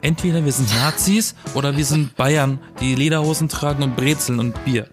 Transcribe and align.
Entweder 0.00 0.44
wir 0.44 0.52
sind 0.52 0.72
Nazis 0.76 1.34
oder 1.54 1.76
wir 1.76 1.84
sind 1.84 2.14
Bayern, 2.14 2.60
die 2.80 2.94
Lederhosen 2.94 3.48
tragen 3.48 3.82
und 3.82 3.96
Brezeln 3.96 4.38
und 4.38 4.64
Bier. 4.64 4.88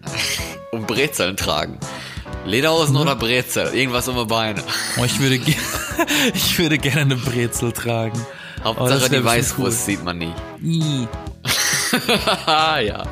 Und 0.72 0.88
Brezeln 0.88 1.36
tragen. 1.36 1.78
Lederhosen 2.44 2.96
oder 2.96 3.14
Brezel? 3.14 3.72
Irgendwas 3.72 4.08
um 4.08 4.16
die 4.16 4.24
Beine. 4.24 4.62
Oh, 4.98 5.04
ich 5.04 5.20
würde, 5.20 5.36
ich 6.34 6.58
würde 6.58 6.78
gerne 6.78 7.02
eine 7.02 7.16
Brezel 7.16 7.70
tragen. 7.70 8.20
Hauptsache 8.64 9.08
die 9.08 9.24
Weißwurst 9.24 9.86
sieht 9.86 10.02
man 10.02 10.18
nie. 10.18 10.32
Ih. 10.62 11.06
ja. 12.46 13.06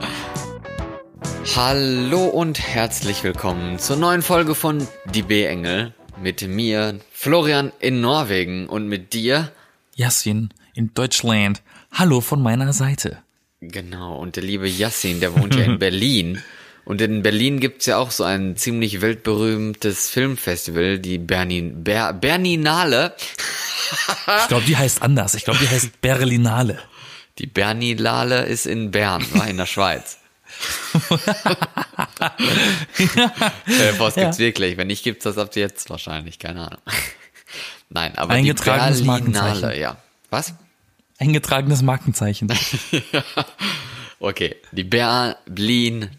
Hallo 1.54 2.24
und 2.24 2.58
herzlich 2.58 3.22
willkommen 3.22 3.78
zur 3.78 3.96
neuen 3.96 4.22
Folge 4.22 4.56
von 4.56 4.86
Die 5.12 5.22
B-Engel. 5.22 5.94
Mit 6.20 6.46
mir, 6.46 6.98
Florian 7.12 7.72
in 7.78 8.00
Norwegen 8.00 8.68
und 8.68 8.88
mit 8.88 9.12
dir. 9.12 9.52
Yassin 9.94 10.50
in 10.74 10.92
Deutschland. 10.94 11.62
Hallo 11.94 12.20
von 12.20 12.42
meiner 12.42 12.72
Seite. 12.72 13.18
Genau, 13.60 14.16
und 14.18 14.36
der 14.36 14.42
liebe 14.42 14.68
Yassin, 14.68 15.20
der 15.20 15.34
wohnt 15.34 15.54
ja 15.54 15.62
in 15.64 15.78
Berlin. 15.80 16.42
Und 16.84 17.00
in 17.00 17.22
Berlin 17.22 17.60
gibt's 17.60 17.86
ja 17.86 17.96
auch 17.96 18.10
so 18.10 18.24
ein 18.24 18.56
ziemlich 18.56 19.00
weltberühmtes 19.00 20.10
Filmfestival, 20.10 20.98
die 20.98 21.16
Bernin, 21.18 21.82
Ber, 21.82 22.12
Berninale. 22.12 23.14
Ich 24.42 24.48
glaube, 24.48 24.66
die 24.66 24.76
heißt 24.76 25.00
anders. 25.00 25.34
Ich 25.34 25.44
glaube, 25.44 25.60
die 25.60 25.68
heißt 25.68 26.00
Berlinale. 26.02 26.78
Die 27.38 27.46
Berninale 27.46 28.44
ist 28.44 28.66
in 28.66 28.90
Bern, 28.90 29.24
war 29.34 29.48
in 29.48 29.56
der 29.56 29.66
Schweiz. 29.66 30.18
Vor, 33.96 34.08
es 34.08 34.14
gibt's 34.14 34.38
Ja. 34.38 34.44
wirklich. 34.44 34.76
Wenn 34.76 34.88
nicht, 34.88 35.02
gibt's 35.04 35.24
das 35.24 35.38
ab 35.38 35.56
jetzt 35.56 35.88
wahrscheinlich. 35.90 36.38
Keine 36.38 36.66
Ahnung. 36.66 36.80
Nein, 37.88 38.12
aber 38.16 38.36
die 38.40 38.52
Berlinale, 38.52 39.78
ja. 39.78 39.96
Was? 40.30 40.54
Eingetragenes 41.18 41.82
Markenzeichen. 41.82 42.48
Okay, 44.20 44.56
die 44.72 44.84
Berlinale. 44.84 45.36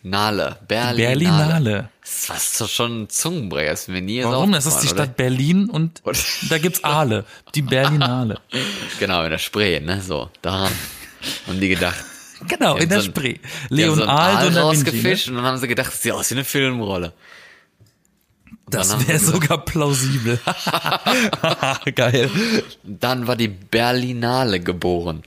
Berlinale. 0.04 0.60
Berlinale. 0.68 1.90
Das 2.02 2.12
ist 2.12 2.26
fast 2.28 2.70
schon 2.72 3.04
ein 3.04 3.10
Zungenbrecher. 3.10 3.72
Ist 3.72 3.90
mir 3.90 4.02
nie 4.02 4.22
so 4.22 4.30
Warum? 4.30 4.52
Das 4.52 4.68
ist 4.68 4.82
die 4.82 4.88
Stadt 4.88 5.18
Berlin 5.18 5.72
und 5.72 6.02
Oder? 6.04 6.20
da 6.50 6.60
gibt's 6.60 6.84
Aale. 6.84 7.26
Die 7.56 7.64
Berlinale. 7.64 8.36
Oder? 8.52 8.62
Genau, 9.00 9.24
in 9.24 9.32
der 9.32 9.40
Spree, 9.40 9.80
ne? 9.80 10.02
So, 10.02 10.30
daran. 10.44 10.72
Haben 11.48 11.60
die 11.60 11.70
gedacht. 11.70 11.98
Genau, 12.48 12.76
in 12.76 12.90
der 12.90 13.00
so 13.00 13.08
Spree. 13.08 13.38
Leon 13.70 13.96
so 13.96 14.04
Aal, 14.04 14.36
Aal 14.36 14.48
eine 14.50 14.60
rausgefischt 14.60 15.30
und 15.30 15.36
dann 15.36 15.46
haben 15.46 15.58
sie 15.58 15.68
gedacht, 15.68 15.88
das 15.88 16.02
sieht 16.04 16.12
aus 16.12 16.30
wie 16.30 16.36
eine 16.36 16.44
Filmrolle. 16.44 17.14
Das 18.70 19.08
wäre 19.08 19.20
sogar 19.20 19.64
plausibel. 19.64 20.40
Geil. 21.96 22.30
Dann 22.84 23.28
war 23.28 23.36
die 23.36 23.48
Berlinale 23.48 24.60
geboren. 24.60 25.24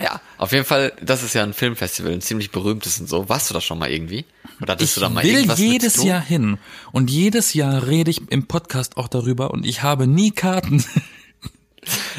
Ja, 0.00 0.20
auf 0.38 0.50
jeden 0.50 0.64
Fall, 0.64 0.92
das 1.00 1.22
ist 1.22 1.34
ja 1.34 1.44
ein 1.44 1.52
Filmfestival, 1.52 2.12
ein 2.12 2.20
ziemlich 2.20 2.50
berühmtes 2.50 2.98
und 2.98 3.08
so. 3.08 3.28
Warst 3.28 3.50
du 3.50 3.54
da 3.54 3.60
schon 3.60 3.78
mal 3.78 3.90
irgendwie? 3.90 4.24
Oder 4.60 4.80
Ich 4.80 4.94
du 4.94 5.00
da 5.00 5.08
mal 5.08 5.22
will 5.22 5.34
irgendwas 5.34 5.58
mit 5.58 5.68
jedes 5.68 5.92
zu 5.94 6.00
tun? 6.00 6.08
Jahr 6.08 6.20
hin. 6.20 6.58
Und 6.90 7.10
jedes 7.10 7.54
Jahr 7.54 7.86
rede 7.86 8.10
ich 8.10 8.28
im 8.30 8.46
Podcast 8.46 8.96
auch 8.96 9.06
darüber 9.06 9.52
und 9.52 9.64
ich 9.64 9.82
habe 9.82 10.06
nie 10.06 10.30
Karten. 10.30 10.84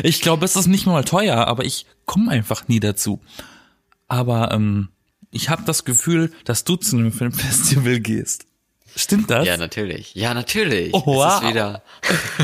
Ich 0.03 0.21
glaube, 0.21 0.45
es 0.45 0.55
ist 0.55 0.67
nicht 0.67 0.85
mal 0.85 1.03
teuer, 1.03 1.47
aber 1.47 1.65
ich 1.65 1.87
komme 2.05 2.29
einfach 2.29 2.67
nie 2.67 2.79
dazu. 2.79 3.19
Aber 4.07 4.51
ähm, 4.51 4.89
ich 5.31 5.49
habe 5.49 5.63
das 5.65 5.85
Gefühl, 5.85 6.31
dass 6.43 6.65
du 6.65 6.75
zu 6.75 6.95
einem 6.97 7.11
Filmfestival 7.11 7.99
gehst. 7.99 8.45
Stimmt 8.95 9.29
das? 9.29 9.45
Ja, 9.45 9.57
natürlich. 9.57 10.15
Ja, 10.15 10.33
natürlich. 10.33 10.93
Oh, 10.93 10.99
Es 10.99 11.05
wow. 11.05 11.41
ist 11.41 11.49
wieder, 11.49 11.81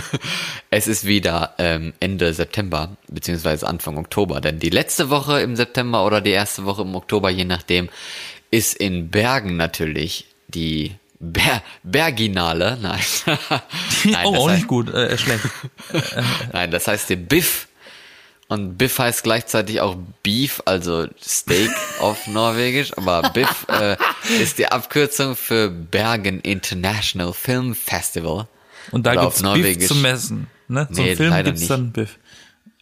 es 0.69 0.87
ist 0.87 1.05
wieder 1.05 1.53
ähm, 1.57 1.93
Ende 1.99 2.33
September, 2.33 2.97
beziehungsweise 3.07 3.67
Anfang 3.67 3.97
Oktober. 3.97 4.41
Denn 4.41 4.59
die 4.59 4.69
letzte 4.69 5.09
Woche 5.09 5.39
im 5.41 5.55
September 5.55 6.05
oder 6.05 6.19
die 6.19 6.31
erste 6.31 6.65
Woche 6.65 6.81
im 6.81 6.95
Oktober, 6.95 7.29
je 7.29 7.45
nachdem, 7.45 7.89
ist 8.51 8.75
in 8.75 9.09
Bergen 9.09 9.55
natürlich 9.55 10.25
die 10.49 10.95
Ber 11.19 11.61
Berginale. 11.83 12.77
Nein. 12.81 12.99
Nein, 14.05 14.25
oh, 14.25 14.31
das 14.31 14.39
auch 14.41 14.49
heißt, 14.49 14.57
nicht 14.57 14.67
gut, 14.67 14.89
äh, 14.93 15.17
schlecht. 15.17 15.45
Nein, 16.51 16.71
das 16.71 16.87
heißt 16.87 17.09
der 17.09 17.15
Biff. 17.17 17.67
Und 18.51 18.77
Biff 18.77 18.99
heißt 18.99 19.23
gleichzeitig 19.23 19.79
auch 19.79 19.95
Beef, 20.23 20.61
also 20.65 21.07
Steak 21.23 21.71
auf 22.01 22.27
Norwegisch. 22.27 22.91
Aber 22.97 23.29
Biff 23.29 23.65
äh, 23.69 23.95
ist 24.41 24.57
die 24.57 24.67
Abkürzung 24.67 25.37
für 25.37 25.69
Bergen 25.69 26.41
International 26.41 27.31
Film 27.31 27.73
Festival. 27.73 28.49
Und 28.91 29.05
da 29.05 29.13
Oder 29.13 29.21
gibt's 29.21 29.41
Norwegisch. 29.41 29.87
zum 29.87 30.01
Messen. 30.01 30.47
Ne? 30.67 30.85
Zum 30.91 31.05
Nee, 31.05 31.15
Film 31.15 31.29
leider 31.29 31.43
gibt's 31.45 31.61
nicht. 31.61 31.71
dann 31.71 31.93
Biff. 31.93 32.17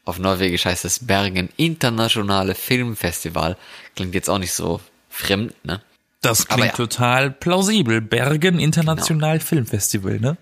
Auf 0.06 0.18
Norwegisch 0.18 0.66
heißt 0.66 0.85
es 0.85 1.06
Bergen 1.06 1.50
Internationale 1.56 2.56
Filmfestival. 2.56 3.56
Klingt 3.96 4.16
jetzt 4.16 4.28
auch 4.28 4.40
nicht 4.40 4.53
so 4.53 4.81
fremd, 5.08 5.53
ne? 5.63 5.84
Das 6.22 6.47
klingt 6.47 6.66
ja. 6.66 6.74
total 6.74 7.29
plausibel. 7.29 8.02
Bergen 8.02 8.58
International 8.58 9.40
Filmfestival, 9.40 10.19
ne? 10.19 10.35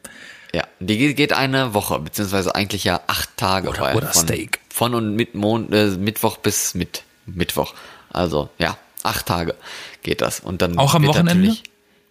Ja, 0.57 0.63
die 0.79 1.13
geht- 1.15 1.33
eine 1.33 1.73
Woche, 1.73 1.99
beziehungsweise 1.99 2.55
eigentlich 2.55 2.83
ja 2.83 3.01
acht 3.07 3.29
Tage. 3.37 3.69
Oder- 3.69 3.95
oder 3.95 4.07
von, 4.07 4.23
Steak. 4.23 4.59
Von 4.69 4.95
und 4.95 5.15
mit 5.15 5.35
Mon 5.35 5.71
äh, 5.71 5.87
Mittwoch 5.91 6.37
bis 6.37 6.73
mit 6.73 7.03
Mittwoch. 7.25 7.73
Also, 8.11 8.49
ja, 8.57 8.77
acht 9.03 9.25
Tage 9.27 9.55
geht 10.03 10.21
das. 10.21 10.39
Und 10.39 10.61
dann 10.61 10.77
Auch 10.77 10.95
am 10.95 11.05
Wochenende? 11.05 11.55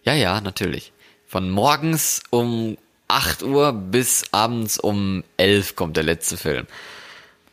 Ja, 0.03 0.13
ja, 0.13 0.39
natürlich. 0.41 0.93
Von 1.27 1.49
morgens 1.49 2.21
um 2.29 2.77
8 3.09 3.43
Uhr 3.43 3.73
bis 3.73 4.23
abends 4.31 4.77
um 4.79 5.23
11 5.37 5.75
kommt 5.75 5.97
der 5.97 6.03
letzte 6.05 6.37
Film. 6.37 6.67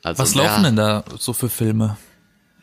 Also 0.04 0.22
Was 0.22 0.34
laufen 0.34 0.62
denn 0.64 0.76
da 0.76 1.02
so 1.18 1.32
für 1.32 1.48
Filme? 1.48 1.96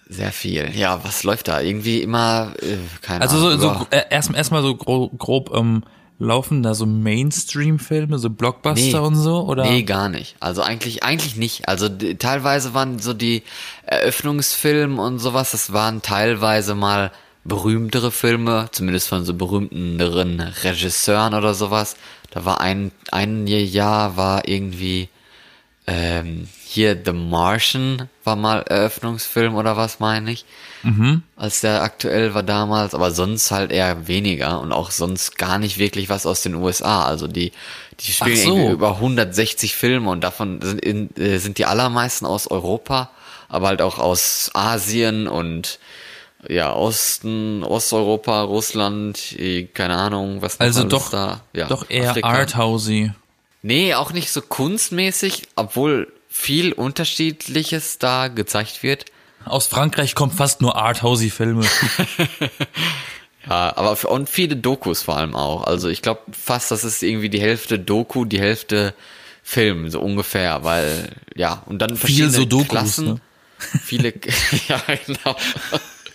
Sehr 0.08 0.32
viel. 0.32 0.72
Ja, 0.76 1.04
was 1.04 1.24
läuft 1.24 1.48
da? 1.48 1.60
Irgendwie 1.62 2.02
immer, 2.02 2.54
äh, 2.62 2.78
keine 3.02 3.22
Also 3.22 3.40
so, 3.40 3.48
Ahnung. 3.48 3.60
so 3.60 3.68
über- 3.72 3.88
äh, 3.92 4.04
erst 4.10 4.34
erstmal 4.34 4.62
so 4.62 4.76
grob, 4.76 5.18
grob 5.18 5.52
ähm, 5.56 5.84
laufen 6.22 6.62
da 6.62 6.76
so 6.76 6.86
Mainstream-Filme, 6.86 8.20
so 8.20 8.30
Blockbuster 8.30 9.02
und 9.02 9.16
so 9.16 9.42
oder? 9.42 9.64
Nee, 9.64 9.84
gar 9.84 10.08
nicht. 10.08 10.36
Also 10.40 10.62
eigentlich, 10.62 11.04
eigentlich 11.04 11.36
nicht. 11.36 11.68
Also 11.68 11.90
die, 11.90 12.16
teilweise 12.16 12.76
waren 12.76 13.00
so 13.00 13.14
die 13.14 13.42
Eröffnungsfilme 13.88 15.02
und 15.02 15.18
sowas, 15.18 15.52
das 15.52 15.74
waren 15.74 16.04
teilweise 16.04 16.76
mal 16.76 17.12
berühmtere 17.44 18.12
Filme, 18.12 18.70
zumindest 18.72 19.08
von 19.08 19.26
so 19.26 19.34
berühmteren 19.34 20.40
Regisseuren 20.40 21.34
oder 21.34 21.56
sowas. 21.56 21.96
Da 22.30 22.46
war 22.46 22.62
ein, 22.62 22.92
ein 23.12 23.48
Jahr 23.48 24.16
war 24.16 24.48
irgendwie, 24.48 25.10
ähm, 25.88 26.48
hier 26.64 26.98
The 27.04 27.12
Martian 27.12 28.08
war 28.24 28.36
mal 28.36 28.62
Eröffnungsfilm 28.62 29.56
oder 29.56 29.76
was 29.78 30.00
meine 30.00 30.32
ich. 30.32 30.46
Als 31.36 31.62
der 31.62 31.82
aktuell 31.84 32.34
war 32.34 32.44
damals, 32.44 32.96
aber 32.96 33.12
sonst 33.12 33.52
halt 33.52 33.72
eher 33.72 34.08
weniger 34.08 34.60
und 34.62 34.72
auch 34.72 34.92
sonst 34.92 35.38
gar 35.38 35.60
nicht 35.60 35.78
wirklich 35.78 36.10
was 36.10 36.26
aus 36.26 36.42
den 36.42 36.56
USA. 36.56 37.06
Also 37.06 37.28
die, 37.28 37.52
die 38.00 38.12
spielen 38.12 38.38
so. 38.38 38.56
irgendwie 38.56 38.74
über 38.74 38.96
160 38.96 39.76
Filme 39.76 40.10
und 40.10 40.24
davon 40.24 40.62
sind, 40.62 40.84
in, 40.84 41.16
äh, 41.18 41.38
sind 41.38 41.58
die 41.58 41.66
allermeisten 41.66 42.26
aus 42.26 42.48
Europa, 42.48 43.10
aber 43.50 43.68
halt 43.68 43.82
auch 43.82 44.00
aus 44.00 44.50
Asien 44.54 45.28
und 45.28 45.80
ja, 46.48 46.74
Osten, 46.74 47.64
Osteuropa, 47.64 48.42
Russland, 48.42 49.38
eh, 49.38 49.66
keine 49.66 49.96
Ahnung, 49.96 50.42
was 50.42 50.58
noch 50.58 50.66
Also 50.66 50.84
doch, 50.86 51.10
da. 51.10 51.42
Ja, 51.54 51.68
doch 51.68 51.90
eher 51.90 52.12
Afrika. 52.12 52.28
arthousey. 52.28 53.12
Nee, 53.62 53.94
auch 53.94 54.12
nicht 54.12 54.32
so 54.32 54.42
kunstmäßig, 54.42 55.44
obwohl 55.56 56.12
viel 56.28 56.74
Unterschiedliches 56.74 58.00
da 58.00 58.28
gezeigt 58.28 58.84
wird. 58.84 59.06
Aus 59.46 59.68
Frankreich 59.68 60.16
kommt 60.16 60.34
fast 60.34 60.62
nur 60.62 60.76
arthousey-Filme. 60.76 61.66
Ja, 63.48 63.76
aber 63.76 63.96
für, 63.96 64.10
und 64.10 64.30
viele 64.30 64.56
Dokus 64.56 65.02
vor 65.02 65.18
allem 65.18 65.36
auch. 65.36 65.64
Also 65.64 65.90
ich 65.90 66.02
glaube 66.02 66.22
fast, 66.32 66.72
das 66.72 66.84
ist 66.84 67.02
irgendwie 67.02 67.30
die 67.30 67.42
Hälfte 67.42 67.80
Doku, 67.80 68.26
die 68.26 68.40
Hälfte 68.40 68.94
Film, 69.44 69.90
so 69.90 70.00
ungefähr, 70.00 70.64
weil, 70.64 71.10
ja, 71.36 71.64
und 71.66 71.80
dann 71.80 71.98
verschiedene 71.98 72.30
so 72.30 72.46
Dokus, 72.46 72.68
Klassen. 72.68 73.06
ne? 73.06 73.22
Viele, 73.84 74.14
ja, 74.68 74.82
genau. 75.08 75.36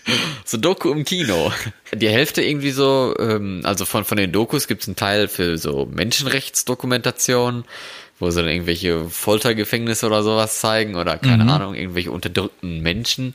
So 0.44 0.56
Doku 0.58 0.93
im 0.93 1.05
Kino. 1.05 1.53
Die 1.93 2.08
Hälfte 2.08 2.43
irgendwie 2.43 2.70
so, 2.70 3.14
ähm, 3.19 3.62
also 3.64 3.85
von, 3.85 4.05
von 4.05 4.17
den 4.17 4.31
Dokus 4.32 4.69
gibt's 4.69 4.87
einen 4.87 4.97
Teil 4.97 5.26
für 5.29 5.58
so 5.58 5.87
Menschenrechtsdokumentation, 5.91 7.64
wo 8.19 8.31
sie 8.31 8.41
dann 8.41 8.49
irgendwelche 8.50 9.08
Foltergefängnisse 9.08 10.06
oder 10.06 10.23
sowas 10.23 10.61
zeigen 10.61 10.94
oder 10.94 11.19
keine 11.19 11.44
Mhm. 11.44 11.50
Ahnung, 11.50 11.75
irgendwelche 11.75 12.11
unterdrückten 12.12 12.81
Menschen. 12.81 13.35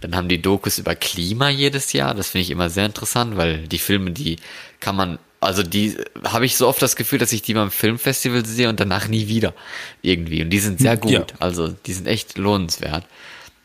Dann 0.00 0.14
haben 0.16 0.28
die 0.28 0.40
Dokus 0.40 0.78
über 0.78 0.94
Klima 0.94 1.48
jedes 1.50 1.92
Jahr. 1.92 2.14
Das 2.14 2.28
finde 2.30 2.42
ich 2.42 2.50
immer 2.50 2.70
sehr 2.70 2.86
interessant, 2.86 3.36
weil 3.36 3.66
die 3.68 3.78
Filme, 3.78 4.12
die 4.12 4.36
kann 4.80 4.96
man, 4.96 5.18
also 5.40 5.62
die 5.62 5.96
habe 6.24 6.46
ich 6.46 6.56
so 6.56 6.68
oft 6.68 6.80
das 6.80 6.96
Gefühl, 6.96 7.18
dass 7.18 7.32
ich 7.32 7.42
die 7.42 7.54
beim 7.54 7.70
Filmfestival 7.70 8.46
sehe 8.46 8.68
und 8.68 8.78
danach 8.80 9.08
nie 9.08 9.26
wieder 9.28 9.52
irgendwie. 10.00 10.42
Und 10.42 10.50
die 10.50 10.60
sind 10.60 10.80
sehr 10.80 10.96
gut. 10.96 11.12
Ja. 11.12 11.26
Also 11.40 11.68
die 11.68 11.92
sind 11.92 12.06
echt 12.06 12.38
lohnenswert. 12.38 13.04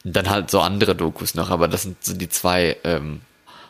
Und 0.07 0.13
dann 0.13 0.29
halt 0.29 0.49
so 0.49 0.61
andere 0.61 0.95
Dokus 0.95 1.35
noch, 1.35 1.49
aber 1.49 1.67
das 1.67 1.81
sind 1.81 2.01
so 2.01 2.13
die 2.13 2.29
zwei 2.29 2.77
ähm, 2.85 3.19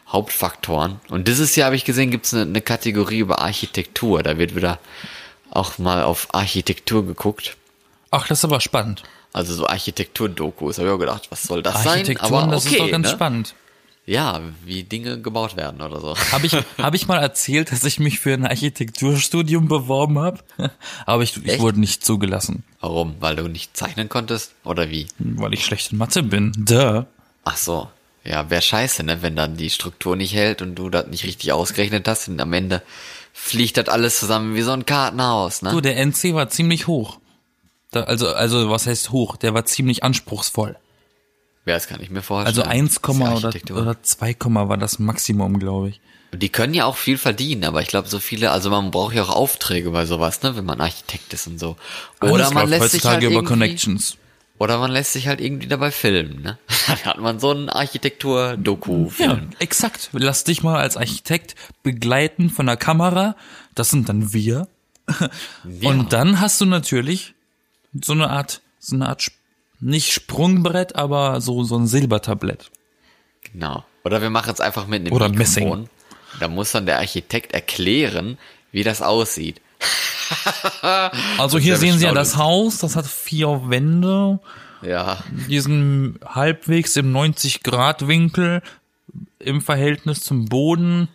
Hauptfaktoren. 0.07 1.00
Und 1.10 1.28
dieses 1.28 1.56
Jahr 1.56 1.66
habe 1.66 1.75
ich 1.75 1.84
gesehen, 1.84 2.12
gibt 2.12 2.28
es 2.28 2.34
eine, 2.36 2.44
eine 2.44 2.62
Kategorie 2.62 3.18
über 3.18 3.39
Architektur. 3.39 4.22
Da 4.22 4.38
wird 4.38 4.56
wieder 4.56 4.78
auch 5.50 5.80
mal 5.80 6.04
auf 6.04 6.28
Architektur 6.36 7.07
geguckt. 7.07 7.57
Ach, 8.12 8.28
das 8.28 8.38
ist 8.38 8.45
aber 8.45 8.62
spannend. 8.62 9.01
Also 9.34 9.56
so 9.56 9.66
Architektur-Dokus. 9.66 10.78
Habe 10.78 10.89
ich 10.89 10.94
auch 10.94 11.00
gedacht, 11.00 11.25
was 11.31 11.42
soll 11.42 11.63
das 11.63 11.81
sein? 11.81 11.88
Architekturen, 11.88 12.34
Aber 12.36 12.44
okay, 12.44 12.51
das 12.51 12.66
ist 12.66 12.80
doch 12.80 12.92
ganz 12.92 13.07
ne? 13.07 13.13
spannend. 13.13 13.56
Ja, 14.07 14.39
wie 14.63 14.83
Dinge 14.83 15.19
gebaut 15.19 15.57
werden 15.57 15.81
oder 15.81 16.00
so. 16.00 16.15
Habe 16.31 16.45
ich, 16.45 16.54
hab 16.77 16.95
ich 16.95 17.07
mal 17.07 17.19
erzählt, 17.19 17.74
dass 17.74 17.83
ich 17.83 18.00
mich 18.00 18.19
für 18.19 18.33
ein 18.33 18.45
Architekturstudium 18.45 19.68
beworben 19.68 20.18
habe? 20.18 20.39
Aber 21.06 21.24
ich, 21.24 21.45
ich 21.45 21.59
wurde 21.59 21.81
nicht 21.81 22.06
zugelassen, 22.06 22.63
Warum? 22.80 23.18
Weil 23.19 23.36
du 23.36 23.50
nicht 23.50 23.75
zeichnen 23.75 24.07
konntest? 24.07 24.54
Oder 24.63 24.89
wie? 24.89 25.07
weil 25.19 25.54
ich 25.54 25.65
schlecht 25.65 25.92
in 25.92 25.98
Mathe 25.98 26.24
bin. 26.24 26.54
Duh. 26.56 27.04
Ach 27.44 27.57
so. 27.57 27.89
Ja, 28.24 28.50
wäre 28.50 28.62
scheiße, 28.62 29.04
ne? 29.04 29.21
Wenn 29.21 29.36
dann 29.36 29.57
die 29.57 29.69
Struktur 29.69 30.15
nicht 30.15 30.33
hält 30.33 30.62
und 30.62 30.75
du 30.75 30.89
das 30.89 31.07
nicht 31.07 31.25
richtig 31.25 31.51
ausgerechnet 31.51 32.07
hast 32.07 32.30
und 32.30 32.39
am 32.39 32.54
Ende 32.54 32.81
fliegt 33.33 33.75
das 33.75 33.89
alles 33.89 34.19
zusammen 34.19 34.56
wie 34.56 34.62
so 34.62 34.71
ein 34.71 34.86
Kartenhaus, 34.86 35.62
ne? 35.62 35.71
Du, 35.71 35.81
der 35.81 35.98
NC 35.98 36.33
war 36.33 36.48
ziemlich 36.48 36.88
hoch. 36.88 37.19
Da, 37.92 38.04
also, 38.04 38.30
also, 38.30 38.69
was 38.69 38.88
heißt 38.88 39.12
hoch? 39.12 39.36
Der 39.36 39.54
war 39.54 39.65
ziemlich 39.65 40.04
anspruchsvoll. 40.04 40.77
Ja, 41.68 41.74
das 41.74 41.88
kann 41.88 42.02
ich 42.02 42.10
mir 42.10 42.22
vorstellen. 42.22 42.48
Also 42.58 42.64
1, 42.64 43.02
Das 43.02 43.16
ist 43.16 43.72
oder, 43.72 43.81
oder 43.81 44.02
2, 44.02 44.36
war 44.40 44.78
das 44.78 45.00
Maximum, 45.00 45.60
glaube 45.60 45.90
ich. 45.90 46.02
Die 46.34 46.50
können 46.50 46.74
ja 46.74 46.86
auch 46.86 46.96
viel 46.98 47.18
verdienen, 47.18 47.66
aber 47.66 47.81
ich 47.81 47.90
glaube, 47.90 48.08
so 48.08 48.19
viele, 48.19 48.52
also 48.52 48.69
man 48.69 48.90
braucht 48.92 49.14
ja 49.16 49.24
auch 49.24 49.36
Aufträge 49.36 49.92
bei 49.92 50.06
sowas, 50.06 50.42
ne, 50.44 50.56
wenn 50.56 50.66
man 50.66 50.80
Architekt 50.81 51.34
ist 51.34 51.48
und 51.48 51.60
so. 51.60 51.75
Oder 52.22 52.34
Alles 52.34 52.54
man 52.54 52.69
lässt 52.69 52.92
sich 52.92 53.06
halt 53.06 53.22
über 53.22 53.34
irgendwie, 53.34 53.48
Connections. 53.48 54.18
oder 54.60 54.78
man 54.78 54.92
lässt 54.92 55.14
sich 55.14 55.28
halt 55.28 55.42
irgendwie 55.42 55.68
dabei 55.68 55.92
filmen, 55.92 56.42
ne? 56.42 56.58
Dann 56.88 56.98
hat 57.04 57.18
man 57.19 57.40
so 57.40 57.52
einen 57.52 57.69
Architektur-Doku-Film. 57.69 59.30
Ja, 59.52 59.60
exakt. 59.60 60.10
Lass 60.14 60.44
dich 60.46 60.64
mal 60.64 60.80
als 60.80 60.96
Architekt 60.98 61.56
begleiten 61.84 62.50
von 62.50 62.66
der 62.66 62.78
Kamera. 62.78 63.36
Das 63.75 63.90
sind 63.90 64.10
dann 64.10 64.34
wir. 64.34 64.68
Ja. 65.64 65.90
Und 65.90 66.12
dann 66.14 66.40
hast 66.42 66.60
du 66.62 66.66
natürlich 66.66 67.34
so 67.94 68.14
eine 68.14 68.30
Art, 68.30 68.62
so 68.80 68.96
eine 68.96 69.08
Art, 69.08 69.31
nicht 69.79 70.12
Sprungbrett, 70.13 70.95
aber 70.95 71.41
so, 71.41 71.63
so 71.63 71.77
ein 71.77 71.88
Silbertablett. 71.88 72.71
Genau. 73.51 73.83
Oder 74.03 74.21
wir 74.21 74.29
machen 74.29 74.51
es 74.53 74.59
einfach 74.62 74.88
mit 74.88 75.01
einem 75.01 75.13
Oder 75.13 75.29
Mikrofon. 75.29 75.81
Messing. 75.81 75.89
Da 76.39 76.47
muss 76.47 76.71
dann 76.71 76.85
der 76.85 76.97
Architekt 77.00 77.53
erklären, 77.53 78.38
wie 78.71 78.83
das 78.83 79.01
aussieht. 79.01 79.62
Also 81.38 81.57
hier 81.57 81.77
sehen 81.77 81.97
Sie 81.97 82.03
ja 82.06 82.12
das 82.13 82.35
Haus, 82.35 82.79
das 82.79 82.97
hat 82.97 83.06
vier 83.07 83.69
Wände, 83.69 84.39
Ja. 84.81 85.24
die 85.47 85.59
sind 85.62 86.19
halbwegs 86.25 86.97
im 86.97 87.13
90-Grad-Winkel 87.15 88.62
im 89.39 89.62
Verhältnis 89.62 90.21
zum 90.21 90.45
Boden. 90.45 91.07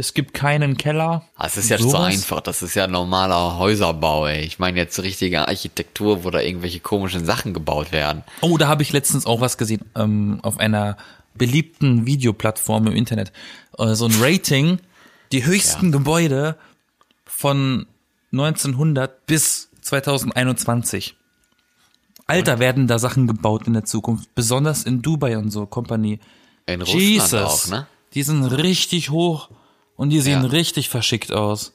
Es 0.00 0.14
gibt 0.14 0.32
keinen 0.32 0.76
Keller. 0.76 1.24
Ah, 1.34 1.46
Es 1.46 1.56
ist 1.56 1.70
ja 1.70 1.76
so 1.78 1.96
einfach. 1.96 2.40
Das 2.40 2.62
ist 2.62 2.76
ja 2.76 2.86
normaler 2.86 3.58
Häuserbau, 3.58 4.28
ey. 4.28 4.42
Ich 4.42 4.60
meine 4.60 4.78
jetzt 4.78 5.00
richtige 5.02 5.48
Architektur, 5.48 6.22
wo 6.22 6.30
da 6.30 6.40
irgendwelche 6.40 6.78
komischen 6.78 7.24
Sachen 7.24 7.52
gebaut 7.52 7.90
werden. 7.90 8.22
Oh, 8.40 8.56
da 8.58 8.68
habe 8.68 8.84
ich 8.84 8.92
letztens 8.92 9.26
auch 9.26 9.40
was 9.40 9.58
gesehen 9.58 9.80
ähm, 9.96 10.38
auf 10.42 10.58
einer 10.58 10.96
beliebten 11.34 12.06
Videoplattform 12.06 12.86
im 12.86 12.92
Internet. 12.94 13.32
Äh, 13.76 13.94
so 13.94 14.04
ein 14.06 14.14
Rating, 14.20 14.78
die 15.32 15.44
höchsten 15.44 15.86
Ja. 15.86 15.90
Gebäude 15.98 16.56
von 17.26 17.86
1900 18.32 19.26
bis 19.26 19.68
2021. 19.80 21.16
Alter, 22.28 22.60
werden 22.60 22.86
da 22.86 23.00
Sachen 23.00 23.26
gebaut 23.26 23.66
in 23.66 23.72
der 23.72 23.84
Zukunft, 23.84 24.32
besonders 24.36 24.84
in 24.84 25.02
Dubai 25.02 25.36
und 25.38 25.50
so 25.50 25.66
Company. 25.66 26.20
In 26.66 26.82
Russland 26.82 27.02
Jesus, 27.02 27.34
auch, 27.34 27.66
ne? 27.68 27.86
die 28.14 28.22
sind 28.22 28.44
richtig 28.44 29.10
hoch 29.10 29.48
und 29.98 30.08
die 30.08 30.20
sehen 30.20 30.42
Ja. 30.44 30.48
richtig 30.48 30.88
verschickt 30.88 31.30
aus. 31.32 31.74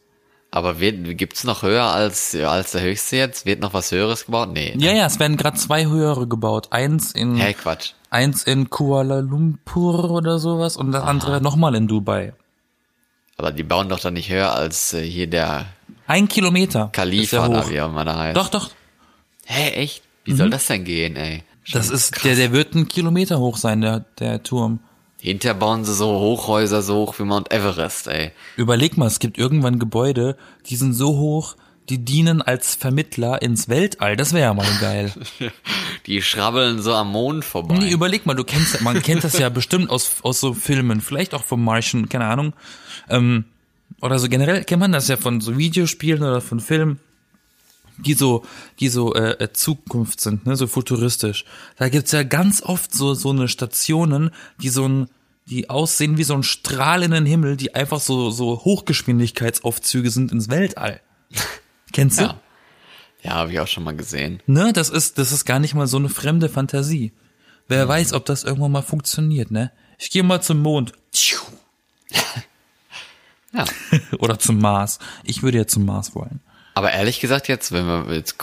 Aber 0.49 0.79
wird, 0.79 1.17
gibt's 1.17 1.43
noch 1.43 1.61
höher 1.63 1.83
als, 1.85 2.33
als 2.35 2.71
der 2.71 2.81
höchste 2.81 3.17
jetzt? 3.17 3.45
Wird 3.45 3.59
noch 3.59 3.73
was 3.73 3.91
Höheres 3.91 4.25
gebaut? 4.25 4.49
Nee. 4.53 4.73
Ja, 4.77 4.91
ja, 4.93 5.05
es 5.05 5.19
werden 5.19 5.35
gerade 5.37 5.57
zwei 5.57 5.85
höhere 5.85 6.27
gebaut. 6.27 6.67
Eins 6.71 7.11
in 7.11 7.35
Hey, 7.37 7.53
Quatsch. 7.55 7.91
eins 8.11 8.43
in 8.43 8.69
Kuala 8.69 9.19
Lumpur 9.19 10.11
oder 10.11 10.37
sowas 10.39 10.77
und 10.77 10.91
das 10.91 11.03
andere 11.03 11.41
nochmal 11.41 11.73
in 11.75 11.87
Dubai. 11.87 12.33
Aber 13.37 13.51
die 13.51 13.63
bauen 13.63 13.89
doch 13.89 13.99
dann 13.99 14.13
nicht 14.13 14.29
höher 14.29 14.53
als 14.53 14.93
äh, 14.93 15.01
hier 15.03 15.25
der 15.27 15.65
Ein 16.05 16.27
Kilometer. 16.27 16.85
ist 16.85 16.93
Khalifa, 16.93 17.47
der 17.47 17.49
da 17.57 17.63
hoch. 17.65 17.69
wie 17.71 17.81
auch 17.81 17.89
immer 17.89 18.05
der 18.05 18.17
heißt. 18.17 18.37
Doch, 18.37 18.49
doch. 18.49 18.69
Hä, 19.45 19.69
echt? 19.71 20.03
Wie 20.23 20.33
soll 20.33 20.51
das 20.51 20.67
denn 20.67 20.83
gehen, 20.85 21.15
ey? 21.15 21.43
Das 21.71 21.89
ist, 21.89 22.23
der, 22.23 22.35
der 22.35 22.51
wird 22.51 22.75
ein 22.75 22.87
Kilometer 22.87 23.39
hoch 23.39 23.57
sein, 23.57 23.81
der, 23.81 24.01
der 24.19 24.43
Turm. 24.43 24.79
Hinterher 25.23 25.53
bauen 25.53 25.85
sie 25.85 25.93
so 25.93 26.19
Hochhäuser 26.19 26.81
so 26.81 26.95
hoch 26.95 27.17
wie 27.17 27.23
Mount 27.23 27.49
Everest, 27.49 28.07
ey. 28.07 28.31
Überleg 28.57 28.97
mal, 28.97 29.07
es 29.07 29.19
gibt 29.19 29.37
irgendwann 29.37 29.79
Gebäude, 29.79 30.35
die 30.65 30.75
sind 30.75 30.91
so 30.91 31.15
hoch, 31.15 31.55
die 31.87 32.03
dienen 32.03 32.41
als 32.41 32.75
Vermittler 32.75 33.41
ins 33.41 33.69
Weltall. 33.69 34.17
Das 34.17 34.33
wäre 34.33 34.43
ja 34.43 34.53
mal 34.53 34.67
geil. 34.81 35.13
Die 36.07 36.21
schrabbeln 36.21 36.81
so 36.81 36.93
am 36.93 37.13
Mond 37.13 37.45
vorbei. 37.45 37.77
Nee, 37.77 37.91
überleg 37.91 38.25
mal, 38.25 38.33
du 38.33 38.43
kennst, 38.43 38.81
man 38.81 39.01
kennt 39.01 39.23
das 39.23 39.39
ja 39.39 39.47
bestimmt 39.47 39.89
aus, 39.89 40.17
aus 40.23 40.41
so 40.41 40.53
Filmen, 40.53 40.99
vielleicht 40.99 41.33
auch 41.33 41.43
vom 41.45 41.63
Martian, 41.63 42.09
keine 42.09 42.25
Ahnung. 42.25 42.51
Ähm, 43.09 43.45
oder 44.01 44.19
so 44.19 44.27
generell 44.27 44.65
kennt 44.65 44.81
man 44.81 44.91
das 44.91 45.07
ja 45.07 45.15
von 45.15 45.39
so 45.39 45.57
Videospielen 45.57 46.21
oder 46.21 46.41
von 46.41 46.59
Filmen, 46.59 46.99
die 47.97 48.13
so, 48.13 48.43
die 48.79 48.89
so 48.89 49.13
äh, 49.13 49.43
äh, 49.43 49.53
Zukunft 49.53 50.19
sind, 50.21 50.45
ne, 50.45 50.55
so 50.55 50.67
futuristisch. 50.67 51.45
Da 51.77 51.89
gibt's 51.89 52.11
ja 52.11 52.23
ganz 52.23 52.61
oft 52.61 52.93
so 52.93 53.13
so 53.13 53.29
eine 53.29 53.47
Stationen, 53.47 54.31
die 54.61 54.69
so 54.69 54.87
ein, 54.87 55.07
die 55.47 55.69
aussehen 55.69 56.17
wie 56.17 56.23
so 56.23 56.33
ein 56.33 56.43
Strahl 56.43 57.03
in 57.03 57.11
den 57.11 57.25
Himmel, 57.25 57.57
die 57.57 57.75
einfach 57.75 57.99
so 57.99 58.31
so 58.31 58.63
Hochgeschwindigkeitsaufzüge 58.63 60.09
sind 60.09 60.31
ins 60.31 60.49
Weltall. 60.49 61.01
Kennst 61.91 62.19
du? 62.19 62.23
Ja. 62.23 62.39
Ja, 63.23 63.35
habe 63.35 63.53
ich 63.53 63.59
auch 63.61 63.67
schon 63.67 63.85
mal 63.85 63.95
gesehen. 63.95 64.41
Ne, 64.47 64.73
das 64.73 64.89
ist, 64.89 65.17
das 65.17 65.31
ist 65.31 65.45
gar 65.45 65.59
nicht 65.59 65.75
mal 65.75 65.87
so 65.87 65.95
eine 65.95 66.09
fremde 66.09 66.49
Fantasie. 66.49 67.13
Wer 67.69 67.87
weiß, 67.87 68.11
ob 68.11 68.25
das 68.25 68.43
irgendwann 68.43 68.73
mal 68.73 68.81
funktioniert, 68.81 69.49
ne? 69.49 69.71
Ich 69.97 70.11
gehe 70.11 70.23
mal 70.23 70.41
zum 70.41 70.61
Mond. 70.61 70.91
Ja. 73.53 73.65
Oder 74.19 74.39
zum 74.39 74.59
Mars. 74.59 74.97
Ich 75.23 75.43
würde 75.43 75.59
ja 75.59 75.67
zum 75.67 75.85
Mars 75.85 76.15
wollen. 76.15 76.41
Aber 76.73 76.91
ehrlich 76.91 77.19
gesagt 77.19 77.47
jetzt, 77.47 77.71
wenn 77.71 77.85
wir 77.85 78.15
jetzt 78.15 78.37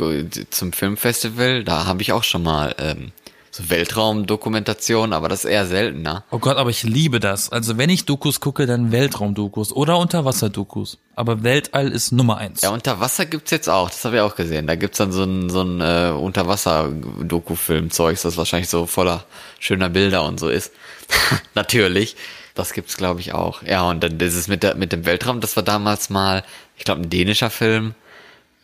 zum 0.51 0.73
Filmfestival, 0.73 1.65
da 1.65 1.87
habe 1.87 2.03
ich 2.03 2.13
auch 2.13 2.23
schon 2.23 2.43
mal 2.43 2.75
ähm, 2.79 3.13
so 3.51 3.69
Weltraumdokumentation, 3.69 5.13
aber 5.13 5.29
das 5.29 5.45
ist 5.45 5.51
eher 5.51 5.67
seltener. 5.67 6.23
Oh 6.31 6.39
Gott, 6.39 6.57
aber 6.57 6.71
ich 6.71 6.85
liebe 6.85 7.19
das. 7.19 7.51
Also 7.51 7.77
wenn 7.77 7.91
ich 7.91 8.05
Dokus 8.05 8.39
gucke, 8.39 8.67
dann 8.67 8.93
Weltraumdokus 8.93 9.73
oder 9.73 9.99
Unterwasserdokus. 9.99 10.99
Aber 11.17 11.43
Weltall 11.43 11.91
ist 11.91 12.13
Nummer 12.13 12.37
eins. 12.37 12.63
Ja, 12.63 12.71
unter 12.71 13.01
Wasser 13.01 13.27
gibt's 13.27 13.51
jetzt 13.51 13.69
auch, 13.69 13.91
das 13.91 14.05
habe 14.05 14.17
ich 14.17 14.23
auch 14.23 14.37
gesehen. 14.37 14.69
Da 14.69 14.77
gibt's 14.77 14.99
dann 14.99 15.11
so 15.11 15.25
ein, 15.25 15.51
so 15.51 15.63
ein 15.63 15.81
äh, 15.81 16.13
Unterwasser-Doku-Film-Zeugs, 16.17 18.23
das 18.23 18.37
wahrscheinlich 18.37 18.71
so 18.71 18.87
voller 18.87 19.25
schöner 19.59 19.89
Bilder 19.89 20.25
und 20.25 20.39
so 20.39 20.49
ist. 20.49 20.73
Natürlich. 21.55 22.17
Das 22.55 22.73
gibt's, 22.73 22.97
glaube 22.97 23.21
ich, 23.21 23.33
auch. 23.33 23.63
Ja, 23.63 23.89
und 23.89 24.03
dann 24.03 24.19
dieses 24.19 24.49
mit, 24.49 24.63
der, 24.63 24.75
mit 24.75 24.93
dem 24.93 25.07
Weltraum, 25.07 25.41
das 25.41 25.57
war 25.57 25.63
damals 25.63 26.11
mal, 26.11 26.45
ich 26.77 26.85
glaube, 26.85 27.01
ein 27.01 27.09
dänischer 27.09 27.49
Film, 27.49 27.95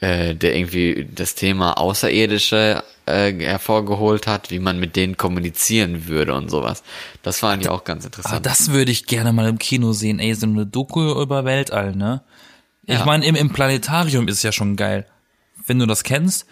äh, 0.06 0.34
der 0.34 0.54
irgendwie 0.56 1.08
das 1.14 1.34
Thema 1.34 1.78
Außerirdische 1.78 2.82
äh, 3.06 3.32
hervorgeholt 3.32 4.26
hat, 4.26 4.50
wie 4.50 4.58
man 4.58 4.78
mit 4.78 4.96
denen 4.96 5.16
kommunizieren 5.16 6.06
würde 6.06 6.34
und 6.34 6.50
sowas. 6.50 6.82
Das 7.22 7.42
war 7.42 7.52
eigentlich 7.52 7.68
auch 7.68 7.84
ganz 7.84 8.04
Aber 8.04 8.16
interessant. 8.16 8.46
das 8.46 8.70
würde 8.72 8.90
ich 8.92 9.06
gerne 9.06 9.32
mal 9.32 9.48
im 9.48 9.58
Kino 9.58 9.92
sehen. 9.92 10.18
Ey, 10.18 10.34
so 10.34 10.46
eine 10.46 10.66
Doku 10.66 11.20
über 11.22 11.44
Weltall, 11.44 11.94
ne? 11.96 12.22
Ich 12.84 12.98
Ja. 12.98 13.04
meine, 13.04 13.24
im, 13.26 13.34
im 13.34 13.50
Planetarium 13.50 14.28
ist 14.28 14.42
ja 14.42 14.52
schon 14.52 14.76
geil. 14.76 15.06
Wenn 15.66 15.78
du 15.78 15.86
das 15.86 16.04
kennst, 16.04 16.46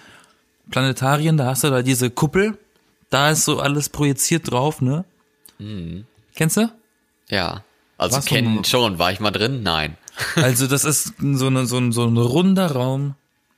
Planetarien, 0.70 1.37
da 1.37 1.46
hast 1.46 1.62
du 1.64 1.70
da 1.70 1.82
diese 1.82 2.11
Kuppel, 2.11 2.56
da 3.11 3.30
ist 3.30 3.44
so 3.44 3.61
alles 3.61 3.88
projiziert 3.88 4.50
drauf, 4.50 4.80
ne? 4.80 5.04
Kennst 6.34 6.56
du? 6.56 6.70
ja. 7.28 7.62
Also 7.96 8.20
kennen 8.23 8.64
schon, 8.64 8.99
war 8.99 9.12
ich 9.12 9.20
mal 9.20 9.30
drin? 9.30 9.62
Nein. 9.62 9.96
Also 10.37 10.66
das 10.66 10.84
ist 10.84 11.14
so, 11.20 11.46
eine, 11.46 11.66
so, 11.66 11.78
ein, 11.78 11.92
so 11.92 12.04
ein 12.06 12.16
runder 12.16 12.70
Raum, 12.73 13.14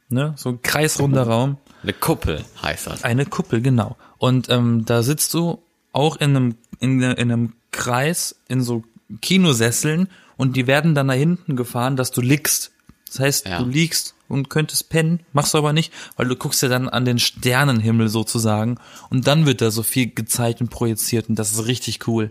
ne? 0.08 0.34
So 0.36 0.50
ein 0.50 0.62
kreisrunder 0.62 1.24
Raum. 1.24 1.58
Eine 1.82 1.92
Kuppel 1.92 2.44
heißt 2.62 2.86
das. 2.88 3.04
Eine 3.04 3.26
Kuppel, 3.26 3.60
genau. 3.60 3.96
Und 4.18 4.48
ähm, 4.50 4.84
da 4.84 5.02
sitzt 5.02 5.34
du 5.34 5.62
auch 5.92 6.16
in 6.16 6.36
einem, 6.36 6.54
in, 6.80 7.00
in 7.02 7.30
einem 7.32 7.52
Kreis 7.70 8.36
in 8.48 8.62
so 8.62 8.82
Kinosesseln 9.20 10.08
und 10.36 10.56
die 10.56 10.66
werden 10.66 10.94
dann 10.94 11.06
nach 11.06 11.14
hinten 11.14 11.56
gefahren, 11.56 11.96
dass 11.96 12.10
du 12.10 12.20
liegst. 12.20 12.72
Das 13.06 13.20
heißt, 13.20 13.46
Ja. 13.46 13.58
du 13.62 13.66
liegst 13.68 14.14
und 14.28 14.50
könntest 14.50 14.88
pennen, 14.90 15.20
machst 15.32 15.54
du 15.54 15.58
aber 15.58 15.72
nicht, 15.72 15.92
weil 16.16 16.26
du 16.26 16.34
guckst 16.36 16.60
ja 16.62 16.68
dann 16.68 16.88
an 16.88 17.04
den 17.04 17.18
Sternenhimmel 17.20 18.08
sozusagen 18.08 18.78
und 19.10 19.26
dann 19.28 19.46
wird 19.46 19.60
da 19.60 19.70
so 19.70 19.82
viel 19.84 20.10
gezeigt 20.12 20.60
und 20.60 20.70
projiziert 20.70 21.28
und 21.28 21.36
das 21.38 21.52
ist 21.52 21.66
richtig 21.66 22.08
cool. 22.08 22.30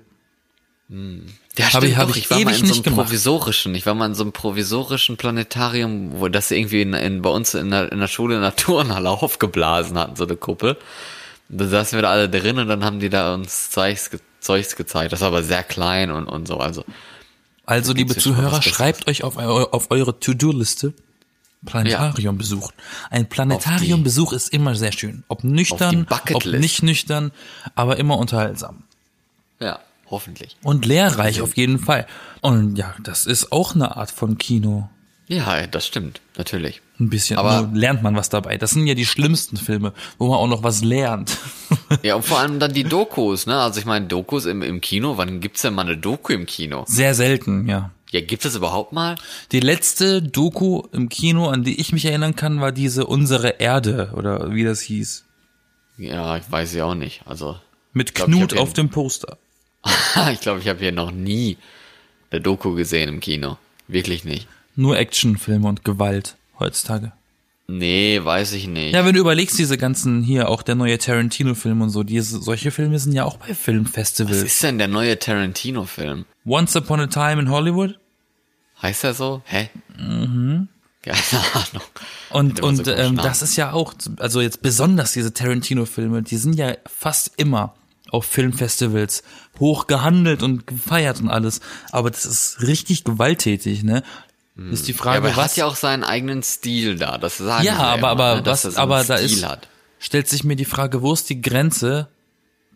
Ja, 1.57 1.65
ich- 1.67 1.71
stimmt 1.74 1.97
hab 1.97 2.07
doch. 2.07 2.15
ich 2.15 2.24
Ich 2.24 2.29
war 2.31 2.39
mal 2.39 2.55
in 2.55 2.65
so 2.65 2.74
einem 2.74 2.83
gemacht. 2.83 3.05
provisorischen, 3.07 3.75
ich 3.75 3.85
war 3.85 3.93
mal 3.93 4.07
in 4.07 4.15
so 4.15 4.24
einem 4.24 4.31
provisorischen 4.33 5.17
Planetarium, 5.17 6.19
wo 6.19 6.27
das 6.27 6.51
irgendwie 6.51 6.81
in, 6.81 6.93
in, 6.93 7.21
bei 7.21 7.29
uns 7.29 7.53
in 7.53 7.71
der, 7.71 7.91
in 7.91 8.00
der 8.00 8.07
Schule 8.07 8.35
in 8.35 8.41
der 8.41 8.55
Turnhalle 8.55 9.09
aufgeblasen 9.09 9.97
hatten, 9.97 10.15
so 10.15 10.25
eine 10.25 10.35
Kuppel. 10.35 10.77
Da 11.50 11.67
saßen 11.67 11.97
wir 11.97 12.01
da 12.01 12.09
alle 12.12 12.27
drin 12.29 12.57
und 12.57 12.67
dann 12.67 12.83
haben 12.83 13.00
die 13.00 13.09
da 13.09 13.33
uns 13.33 13.69
Zeugs, 13.69 14.09
Zeugs 14.39 14.75
gezeigt. 14.75 15.13
Das 15.13 15.21
war 15.21 15.27
aber 15.29 15.43
sehr 15.43 15.63
klein 15.63 16.09
und, 16.12 16.27
und 16.27 16.47
so, 16.47 16.57
also. 16.57 16.83
Also, 17.67 17.93
liebe 17.93 18.13
ja 18.13 18.19
Zuhörer, 18.19 18.62
schreibt 18.62 19.07
euch 19.07 19.24
auf, 19.24 19.38
eu 19.38 19.63
auf 19.63 19.89
eure 19.91 20.19
To-Do-Liste 20.19 20.93
Planetarium 21.65 22.38
besucht. 22.38 22.74
Ein 23.09 23.27
Planetariumbesuch 23.27 24.33
ist 24.33 24.50
immer 24.53 24.75
sehr 24.75 24.91
schön. 24.91 25.24
Ob 25.29 25.43
nüchtern, 25.43 26.07
ob 26.33 26.45
nicht 26.45 26.83
nüchtern, 26.83 27.31
aber 27.74 27.97
immer 27.97 28.17
unterhaltsam. 28.19 28.83
Ja, 29.59 29.79
hoffentlich. 30.09 30.55
Und 30.63 30.85
lehrreich 30.85 31.41
auf 31.41 31.55
jeden 31.57 31.79
Fall. 31.79 32.05
Und 32.41 32.77
ja, 32.77 32.93
das 33.03 33.25
ist 33.25 33.51
auch 33.51 33.75
eine 33.75 33.97
Art 33.97 34.12
von 34.12 34.38
Kino. 34.38 34.89
Ja, 35.27 35.65
das 35.65 35.88
stimmt, 35.88 36.21
natürlich. 36.38 36.81
Ein 37.00 37.09
bisschen. 37.09 37.38
Aber- 37.38 37.63
Nur 37.63 37.75
lernt 37.75 38.03
man 38.03 38.15
was 38.15 38.29
dabei. 38.29 38.57
Das 38.59 38.71
sind 38.71 38.85
ja 38.85 38.93
die 38.93 39.07
schlimmsten 39.07 39.57
Filme, 39.57 39.91
wo 40.19 40.27
man 40.29 40.38
auch 40.38 40.47
noch 40.47 40.63
was 40.63 40.83
lernt. 40.83 41.38
Ja, 42.03 42.15
und 42.15 42.25
vor 42.25 42.39
allem 42.39 42.59
dann 42.59 42.74
die 42.74 42.83
Dokus, 42.83 43.45
ne? 43.45 43.59
Also 43.59 43.79
ich 43.79 43.85
meine, 43.85 44.07
Dokus 44.07 44.45
im, 44.45 44.62
im 44.63 44.81
Kino, 44.81 45.17
wann 45.17 45.39
gibt's 45.39 45.62
denn 45.62 45.74
mal 45.75 45.83
eine 45.83 45.97
Doku 45.97 46.33
im 46.33 46.45
Kino? 46.47 46.83
Sehr 46.88 47.13
selten, 47.15 47.67
ja. 47.67 47.91
Ja, 48.12 48.21
gibt 48.21 48.43
es 48.45 48.55
überhaupt 48.55 48.91
mal? 48.91 49.15
Die 49.51 49.59
letzte 49.59 50.21
Doku 50.21 50.83
im 50.91 51.09
Kino, 51.09 51.47
an 51.50 51.63
die 51.63 51.79
ich 51.79 51.91
mich 51.91 52.05
erinnern 52.05 52.35
kann, 52.35 52.59
war 52.62 52.71
diese 52.71 53.05
Unsere 53.05 53.59
Erde 53.59 54.12
oder 54.15 54.51
wie 54.53 54.63
das 54.63 54.81
hieß. 54.81 55.25
Ja, 55.97 56.38
ich 56.38 56.43
weiß 56.51 56.74
ich 56.74 56.81
auch 56.81 56.95
nicht. 56.95 57.21
Also, 57.25 57.57
Mit 57.93 58.15
Knut 58.15 58.57
auf 58.57 58.74
dem 58.74 58.89
Poster. 58.89 59.38
ich 60.31 60.39
glaube, 60.41 60.60
ich 60.60 60.67
habe 60.67 60.79
hier 60.79 60.91
noch 60.91 61.12
nie 61.12 61.57
eine 62.31 62.41
Doku 62.41 62.74
gesehen 62.75 63.10
im 63.10 63.19
Kino. 63.19 63.57
Wirklich 63.88 64.24
nicht. 64.24 64.48
Nur 64.75 64.98
Actionfilme 64.98 65.67
und 65.67 65.84
Gewalt 65.86 66.36
heutzutage. 66.60 67.12
Nee, 67.67 68.19
weiß 68.24 68.53
ich 68.53 68.67
nicht. 68.67 68.93
Ja, 68.93 69.05
wenn 69.05 69.15
du 69.15 69.19
überlegst, 69.19 69.57
diese 69.57 69.77
ganzen 69.77 70.22
hier, 70.22 70.50
auch 70.50 70.62
der 70.62 70.75
neue 70.75 71.00
Tarantino-Film 71.00 71.81
und 71.81 71.89
so, 71.89 72.03
diese, 72.03 72.39
solche 72.39 72.69
Filme 72.69 73.00
sind 73.00 73.13
ja 73.13 73.25
auch 73.25 73.38
bei 73.38 73.50
Was 73.50 73.57
Filmfestivals. 73.57 74.43
ist 74.43 74.62
denn 74.62 74.77
der 74.77 74.88
neue 74.88 75.17
Tarantino-Film? 75.17 76.25
Once 76.45 76.75
Upon 76.75 77.00
a 77.00 77.07
Time 77.07 77.41
in 77.41 77.50
Hollywood 77.50 77.98
Heißt 78.81 79.03
er 79.03 79.13
so? 79.13 79.41
Hä? 79.45 79.69
Mhm. 79.98 80.67
Keine 81.01 81.17
Ahnung. 81.53 81.88
Und, 82.29 82.57
so 82.60 82.65
und 82.67 82.84
komischen 82.84 83.00
ähm, 83.00 83.17
das 83.17 83.41
ist 83.41 83.55
ja 83.55 83.72
auch, 83.72 83.93
also 84.17 84.41
jetzt 84.41 84.62
besonders 84.62 85.13
diese 85.13 85.34
Tarantino-Filme, 85.34 86.22
die 86.24 86.38
sind 86.38 86.53
ja 86.53 86.75
fast 86.86 87.31
immer 87.38 87.74
auf 88.15 88.25
Filmfestivals 88.25 89.24
hoch 89.60 89.88
gehandelt 89.88 90.43
und 90.43 90.67
gefeiert 90.67 91.19
und 91.22 91.29
alles. 91.29 91.60
Aber 91.91 92.10
das 92.10 92.25
ist 92.25 92.62
richtig 92.62 93.03
gewalttätig, 93.03 93.84
ne? 93.84 94.03
Ist 94.72 94.88
die 94.88 94.93
Ja, 94.93 94.98
Frage, 94.98 95.17
aber 95.17 95.29
er 95.29 95.38
was 95.38 95.51
hat 95.51 95.57
ja 95.57 95.65
auch 95.65 95.75
seinen 95.75 96.03
eigenen 96.03 96.41
Stil 96.41 96.95
da. 96.98 97.17
Das 97.17 97.38
sagen 97.38 97.65
Ja, 97.65 97.75
sie 97.75 97.79
aber, 97.81 97.98
immer, 97.98 98.07
aber 98.07 98.36
ne, 98.38 98.45
was, 98.45 98.62
so 98.62 98.77
aber 98.77 99.03
da 99.03 99.15
ist, 99.15 99.45
Hat. 99.45 99.67
stellt 100.00 100.29
sich 100.29 100.43
mir 100.45 100.55
die 100.55 100.65
Frage, 100.65 101.01
wo 101.01 101.12
ist 101.13 101.29
die 101.29 101.41
Grenze 101.41 102.07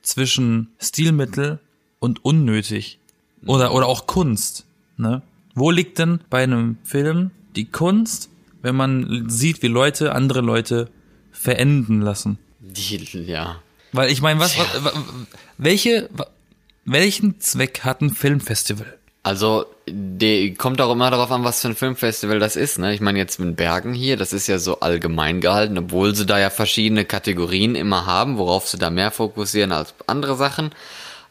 zwischen 0.02 0.70
Stilmittel 0.80 1.60
und 2.00 2.24
unnötig? 2.26 3.00
Oder, 3.46 3.74
oder 3.74 3.88
auch 3.88 4.08
Kunst, 4.08 4.66
ne? 4.98 5.22
Wo 5.56 5.72
liegt 5.72 6.00
denn 6.00 6.20
bei 6.30 6.44
einem 6.44 6.78
Film 6.84 7.32
die 7.56 7.66
Kunst, 7.66 8.30
wenn 8.62 8.76
man 8.76 9.30
sieht, 9.30 9.62
wie 9.62 9.68
Leute 9.68 10.14
andere 10.14 10.42
Leute 10.42 10.90
verenden 11.32 12.02
lassen? 12.02 12.38
Die, 12.60 12.98
ja. 13.26 13.62
Weil 13.92 14.10
ich 14.12 14.22
meine, 14.22 14.40
was, 14.40 14.58
was, 14.58 14.84
wa- 14.84 14.94
welche, 15.58 16.10
welchen 16.86 17.40
Zweck 17.40 17.82
hat 17.84 18.02
ein 18.02 18.12
Filmfestival? 18.12 18.96
Also, 19.24 19.66
die, 19.88 20.54
kommt 20.54 20.80
auch 20.82 20.92
immer 20.92 21.12
darauf 21.12 21.30
an, 21.32 21.44
was 21.44 21.62
für 21.62 21.68
ein 21.68 21.76
Filmfestival 21.76 22.40
das 22.40 22.56
ist. 22.56 22.80
Ne? 22.80 22.94
Ich 22.94 23.02
meine 23.02 23.20
jetzt 23.20 23.40
mit 23.40 23.56
Bergen 23.58 23.94
hier, 23.94 24.16
das 24.18 24.32
ist 24.34 24.48
ja 24.48 24.60
so 24.60 24.80
allgemein 24.80 25.42
gehalten, 25.42 25.78
obwohl 25.78 26.16
sie 26.16 26.26
da 26.26 26.40
ja 26.40 26.50
verschiedene 26.50 27.04
Kategorien 27.06 27.76
immer 27.76 28.06
haben, 28.06 28.38
worauf 28.38 28.68
sie 28.68 28.78
da 28.78 28.90
mehr 28.90 29.12
fokussieren 29.12 29.72
als 29.72 29.94
andere 30.08 30.36
Sachen. 30.36 30.72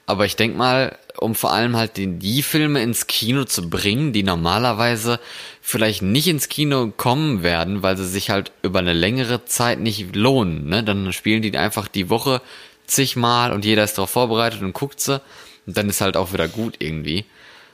Aber 0.08 0.24
ich 0.24 0.36
denk 0.36 0.56
mal, 0.56 0.96
um 1.18 1.34
vor 1.34 1.52
allem 1.52 1.76
halt 1.76 1.98
die, 1.98 2.18
die 2.18 2.42
Filme 2.42 2.82
ins 2.82 3.08
Kino 3.08 3.44
zu 3.44 3.68
bringen, 3.68 4.14
die 4.14 4.22
normalerweise 4.22 5.20
vielleicht 5.60 6.00
nicht 6.00 6.28
ins 6.28 6.48
Kino 6.48 6.90
kommen 6.96 7.42
werden, 7.42 7.82
weil 7.82 7.98
sie 7.98 8.08
sich 8.08 8.30
halt 8.30 8.50
über 8.62 8.78
eine 8.78 8.94
längere 8.94 9.44
Zeit 9.44 9.80
nicht 9.80 10.16
lohnen. 10.16 10.66
Ne? 10.66 10.82
Dann 10.82 11.12
spielen 11.12 11.42
die 11.42 11.54
einfach 11.58 11.88
die 11.88 12.08
Woche 12.08 12.40
zigmal 12.86 13.52
und 13.52 13.66
jeder 13.66 13.84
ist 13.84 13.98
darauf 13.98 14.08
vorbereitet 14.08 14.62
und 14.62 14.72
guckt 14.72 14.98
sie. 14.98 15.20
Und 15.66 15.76
dann 15.76 15.90
ist 15.90 16.00
halt 16.00 16.16
auch 16.16 16.32
wieder 16.32 16.48
gut 16.48 16.76
irgendwie. 16.78 17.26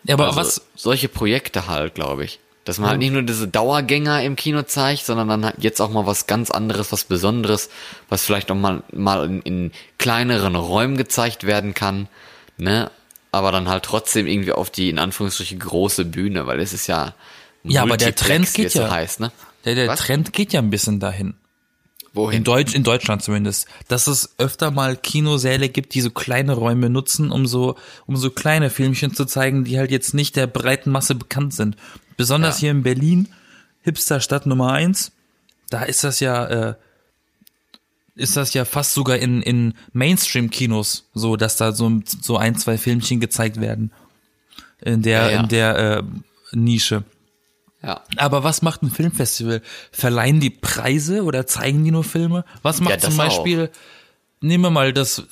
Ja, 0.02 0.14
aber 0.14 0.26
Also, 0.26 0.40
was, 0.40 0.66
Solche 0.74 1.08
Projekte 1.08 1.68
halt, 1.68 1.94
glaube 1.94 2.24
ich. 2.24 2.40
Dass 2.64 2.78
man 2.78 2.90
halt 2.90 2.98
nicht 2.98 3.12
nur 3.12 3.22
diese 3.22 3.46
Dauergänger 3.46 4.22
im 4.22 4.36
Kino 4.36 4.62
zeigt, 4.62 5.04
sondern 5.04 5.28
dann 5.28 5.44
halt 5.44 5.56
jetzt 5.58 5.80
auch 5.80 5.90
mal 5.90 6.06
was 6.06 6.26
ganz 6.26 6.50
anderes, 6.50 6.92
was 6.92 7.04
Besonderes, 7.04 7.68
was 8.08 8.24
vielleicht 8.24 8.50
auch 8.50 8.56
mal, 8.56 8.82
mal 8.90 9.26
in, 9.26 9.42
in 9.42 9.72
kleineren 9.98 10.56
Räumen 10.56 10.96
gezeigt 10.96 11.44
werden 11.44 11.74
kann, 11.74 12.08
ne? 12.56 12.90
Aber 13.32 13.52
dann 13.52 13.68
halt 13.68 13.82
trotzdem 13.82 14.26
irgendwie 14.26 14.52
auf 14.52 14.70
die, 14.70 14.88
in 14.88 14.98
Anführungsstrichen, 14.98 15.58
große 15.58 16.04
Bühne, 16.04 16.46
weil 16.46 16.60
es 16.60 16.72
ist 16.72 16.86
ja, 16.86 17.14
Ja, 17.64 17.82
aber 17.82 17.96
der 17.96 18.14
Trend 18.14 18.54
geht 18.54 18.74
ja. 18.74 18.90
heißt, 18.90 19.20
ne? 19.20 19.32
der, 19.64 19.74
der 19.74 19.88
Was? 19.88 20.00
Trend 20.00 20.32
geht 20.32 20.52
ja 20.52 20.60
ein 20.60 20.70
bisschen 20.70 21.00
dahin. 21.00 21.34
Wohin? 22.12 22.38
In 22.38 22.44
Deutsch, 22.44 22.74
in 22.76 22.84
Deutschland 22.84 23.24
zumindest, 23.24 23.66
dass 23.88 24.06
es 24.06 24.34
öfter 24.38 24.70
mal 24.70 24.96
Kinosäle 24.96 25.68
gibt, 25.68 25.94
die 25.94 26.00
so 26.00 26.10
kleine 26.10 26.52
Räume 26.52 26.88
nutzen, 26.88 27.32
um 27.32 27.44
so, 27.44 27.74
um 28.06 28.16
so 28.16 28.30
kleine 28.30 28.70
Filmchen 28.70 29.14
zu 29.14 29.24
zeigen, 29.24 29.64
die 29.64 29.78
halt 29.78 29.90
jetzt 29.90 30.14
nicht 30.14 30.36
der 30.36 30.46
breiten 30.46 30.92
Masse 30.92 31.16
bekannt 31.16 31.54
sind. 31.54 31.76
Besonders 32.16 32.56
Ja. 32.56 32.60
hier 32.60 32.70
in 32.72 32.82
Berlin, 32.82 33.28
Hipsterstadt 33.82 34.46
Nummer 34.46 34.72
eins, 34.72 35.12
da 35.70 35.82
ist 35.82 36.04
das 36.04 36.20
ja, 36.20 36.44
äh, 36.46 36.74
ist 38.14 38.36
das 38.36 38.54
ja 38.54 38.64
fast 38.64 38.94
sogar 38.94 39.16
in, 39.18 39.42
in 39.42 39.74
Mainstream-Kinos 39.92 41.08
so, 41.14 41.36
dass 41.36 41.56
da 41.56 41.72
so, 41.72 42.00
so 42.20 42.36
ein, 42.36 42.56
zwei 42.56 42.78
Filmchen 42.78 43.20
gezeigt 43.20 43.60
werden. 43.60 43.90
In 44.80 45.02
der, 45.02 45.24
Ja, 45.24 45.30
ja. 45.30 45.40
in 45.40 45.48
der 45.48 45.78
äh, 45.78 46.02
Nische. 46.52 47.04
ja. 47.82 48.02
Aber 48.16 48.44
was 48.44 48.62
macht 48.62 48.82
ein 48.82 48.90
Filmfestival? 48.90 49.62
Verleihen 49.90 50.38
die 50.40 50.50
Preise 50.50 51.24
oder 51.24 51.46
zeigen 51.46 51.84
die 51.84 51.90
nur 51.90 52.04
Filme? 52.04 52.44
Was 52.62 52.80
macht 52.80 52.94
Ja, 52.94 52.98
zum 53.00 53.16
Beispiel, 53.16 53.70
nehmen 54.40 54.62
wir 54.64 54.70
mal 54.70 54.92
das, 54.92 55.24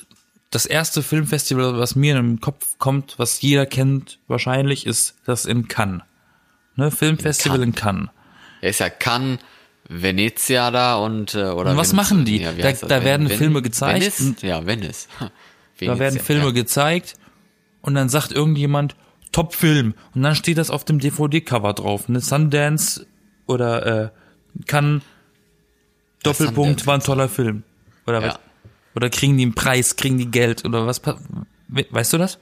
das 0.51 0.67
erste 0.67 1.03
Filmfestival, 1.03 1.79
was 1.79 1.95
mir 1.95 2.17
in 2.17 2.27
den 2.27 2.41
Kopf 2.41 2.79
kommt, 2.79 3.19
was 3.19 3.41
jeder 3.43 3.67
kennt 3.67 4.19
wahrscheinlich, 4.27 4.87
ist 4.87 5.15
das 5.25 5.45
in 5.45 5.69
Cannes. 5.69 6.03
Ne, 6.77 6.91
Filmfestival 6.91 7.63
in 7.63 7.75
Cannes. 7.75 8.09
Er 8.61 8.71
ist 8.71 8.79
ja 8.81 8.89
Cannes, 8.91 9.39
Venezia 9.89 10.71
da 10.71 10.97
und, 10.97 11.35
äh, 11.35 11.45
oder 11.45 11.73
Und 11.73 11.77
was 11.77 11.93
Venez- 11.93 11.97
machen 11.97 12.25
die? 12.25 12.41
Ja, 12.43 12.53
Da- 12.53 12.73
da 12.73 13.05
werden 13.05 13.29
Ven- 13.29 13.39
Filme 13.39 13.63
gezeigt 13.63 14.01
Venice? 14.01 14.21
und- 14.21 14.43
Ja, 14.43 14.65
Venice. 14.67 15.09
Da 15.19 15.29
Venezia, 15.79 15.99
werden 15.99 16.21
Filme 16.21 16.45
ja. 16.47 16.51
gezeigt 16.53 17.15
und 17.83 17.95
dann 17.95 18.09
sagt 18.09 18.33
irgendjemand, 18.33 18.95
Top-Film. 19.33 19.95
Und 20.15 20.23
dann 20.23 20.35
steht 20.35 20.59
das 20.59 20.71
auf 20.71 20.85
dem 20.85 20.99
DVD-Cover 20.99 21.73
drauf. 21.75 22.09
Ne? 22.09 22.21
Sundance 22.21 23.07
oder 23.47 24.05
äh, 24.05 24.11
Cannes, 24.67 25.03
Doppelpunkt, 26.23 26.87
war 26.87 26.95
ein 26.95 27.01
toller 27.01 27.29
Film. 27.29 27.65
Oder 28.07 28.21
Ja. 28.21 28.29
was? 28.29 28.39
Oder 28.95 29.11
kriegen 29.11 29.37
die 29.39 29.45
einen 29.45 29.55
Preis, 29.55 29.97
kriegen 29.97 30.19
die 30.19 30.31
Geld 30.31 30.65
oder 30.65 30.87
was? 30.87 31.01
Weißt 31.69 32.13
du 32.13 32.19
das? 32.19 32.39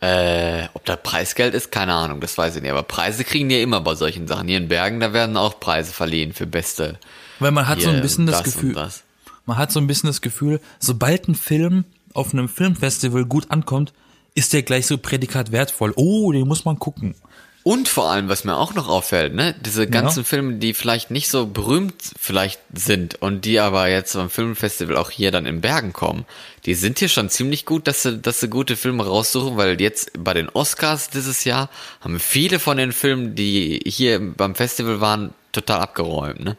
Äh, 0.00 0.68
ob 0.74 0.84
da 0.84 0.94
Preisgeld 0.94 1.54
ist, 1.54 1.72
keine 1.72 1.92
Ahnung, 1.92 2.20
das 2.20 2.38
weiß 2.38 2.56
ich 2.56 2.62
nicht. 2.62 2.70
Aber 2.70 2.84
Preise 2.84 3.24
kriegen 3.24 3.48
die 3.48 3.56
ja 3.56 3.62
immer 3.62 3.80
bei 3.80 3.96
solchen 3.96 4.28
Sachen. 4.28 4.46
Hier 4.46 4.58
in 4.58 4.68
Bergen, 4.68 5.00
da 5.00 5.12
werden 5.12 5.36
auch 5.36 5.58
Preise 5.58 5.92
verliehen 5.92 6.32
für 6.32 6.46
beste. 6.46 6.98
Weil 7.40 7.50
man 7.50 7.66
hat 7.66 7.80
so 7.80 7.90
ein 7.90 8.00
bisschen 8.00 8.26
das, 8.26 8.38
und 8.38 8.44
Gefühl, 8.44 8.74
das. 8.74 9.02
man 9.46 9.56
hat 9.56 9.72
so 9.72 9.80
ein 9.80 9.86
bisschen 9.86 10.08
das 10.08 10.20
Gefühl, 10.20 10.60
sobald 10.78 11.28
ein 11.28 11.34
Film 11.34 11.84
auf 12.14 12.32
einem 12.32 12.48
Filmfestival 12.48 13.24
gut 13.24 13.50
ankommt, 13.50 13.92
ist 14.34 14.52
der 14.52 14.62
gleich 14.62 14.86
so 14.86 14.98
Prädikat 14.98 15.50
wertvoll. 15.50 15.92
Oh, 15.96 16.30
den 16.30 16.46
muss 16.46 16.64
man 16.64 16.78
gucken. 16.78 17.16
Und 17.64 17.88
vor 17.88 18.10
allem, 18.10 18.28
was 18.28 18.44
mir 18.44 18.56
auch 18.56 18.72
noch 18.72 18.88
auffällt, 18.88 19.34
ne, 19.34 19.54
diese 19.60 19.86
ganzen 19.86 20.24
Filme, 20.24 20.54
die 20.54 20.72
vielleicht 20.72 21.10
nicht 21.10 21.28
so 21.28 21.46
berühmt 21.46 21.94
vielleicht 22.18 22.60
sind 22.72 23.20
und 23.20 23.44
die 23.44 23.60
aber 23.60 23.88
jetzt 23.88 24.14
beim 24.14 24.30
Filmfestival 24.30 24.96
auch 24.96 25.10
hier 25.10 25.30
dann 25.30 25.44
in 25.44 25.60
Bergen 25.60 25.92
kommen, 25.92 26.24
die 26.64 26.74
sind 26.74 26.98
hier 26.98 27.08
schon 27.08 27.28
ziemlich 27.28 27.66
gut, 27.66 27.86
dass 27.86 28.02
sie, 28.02 28.18
dass 28.18 28.40
sie 28.40 28.48
gute 28.48 28.76
Filme 28.76 29.04
raussuchen, 29.04 29.56
weil 29.58 29.80
jetzt 29.80 30.12
bei 30.18 30.32
den 30.32 30.48
Oscars 30.48 31.10
dieses 31.10 31.44
Jahr 31.44 31.68
haben 32.00 32.20
viele 32.20 32.58
von 32.58 32.78
den 32.78 32.92
Filmen, 32.92 33.34
die 33.34 33.82
hier 33.84 34.18
beim 34.18 34.54
Festival 34.54 35.00
waren, 35.00 35.34
total 35.52 35.80
abgeräumt, 35.80 36.40
ne. 36.40 36.56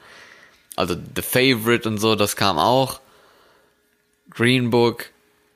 Also 0.75 0.95
The 1.15 1.21
Favorite 1.21 1.89
und 1.89 1.97
so, 1.97 2.15
das 2.15 2.35
kam 2.35 2.57
auch. 2.57 3.01
Green 4.29 4.69
Book, 4.69 5.11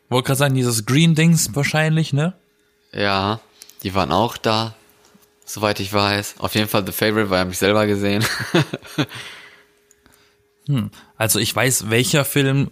Wollte 0.10 0.28
gerade 0.28 0.38
sagen, 0.38 0.56
dieses 0.56 0.86
Green-Dings 0.86 1.56
wahrscheinlich, 1.56 2.14
ne? 2.14 2.34
ja, 2.94 3.40
die 3.82 3.96
waren 3.96 4.12
auch 4.12 4.38
da, 4.38 4.76
soweit 5.46 5.80
ich 5.80 5.92
weiß. 5.94 6.36
Auf 6.40 6.56
jeden 6.56 6.68
Fall 6.68 6.86
The 6.86 6.92
Favorite, 6.92 7.30
weil 7.30 7.50
ich 7.50 7.58
selber 7.58 7.86
gesehen. 7.88 8.24
Also 11.18 11.40
ich 11.40 11.54
weiß, 11.54 11.90
welcher 11.90 12.24
Film 12.24 12.70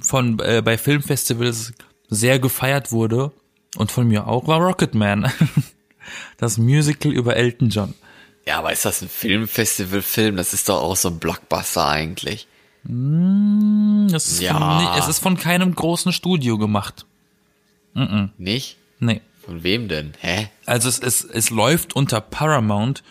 von 0.00 0.38
äh, 0.38 0.62
bei 0.64 0.78
Filmfestivals 0.78 1.74
sehr 2.08 2.38
gefeiert 2.38 2.92
wurde 2.92 3.30
und 3.76 3.92
von 3.92 4.08
mir 4.08 4.26
auch 4.26 4.46
war 4.46 4.58
Rocketman. 4.60 5.30
Das 6.36 6.56
Musical 6.56 7.10
über 7.12 7.34
Elton 7.34 7.68
John. 7.68 7.92
Ja, 8.46 8.60
aber 8.60 8.72
ist 8.72 8.84
das 8.84 9.02
ein 9.02 9.08
Filmfestival-Film? 9.08 10.36
Das 10.36 10.54
ist 10.54 10.68
doch 10.68 10.80
auch 10.80 10.94
so 10.94 11.08
ein 11.08 11.18
Blockbuster 11.18 11.84
eigentlich. 11.88 12.46
Das 12.84 14.28
ist 14.28 14.40
Ja. 14.40 14.52
von, 14.52 14.98
es 15.00 15.08
ist 15.08 15.18
von 15.18 15.36
keinem 15.36 15.74
großen 15.74 16.12
Studio 16.12 16.58
gemacht. 16.58 17.06
Nicht? 18.38 18.76
Nee. 19.00 19.20
Von 19.46 19.62
wem 19.62 19.88
denn? 19.88 20.12
Hä? 20.20 20.48
Also 20.66 20.88
es, 20.88 20.98
es, 20.98 21.24
es 21.24 21.50
läuft 21.50 21.94
unter 21.96 22.20
Paramount, 22.20 23.02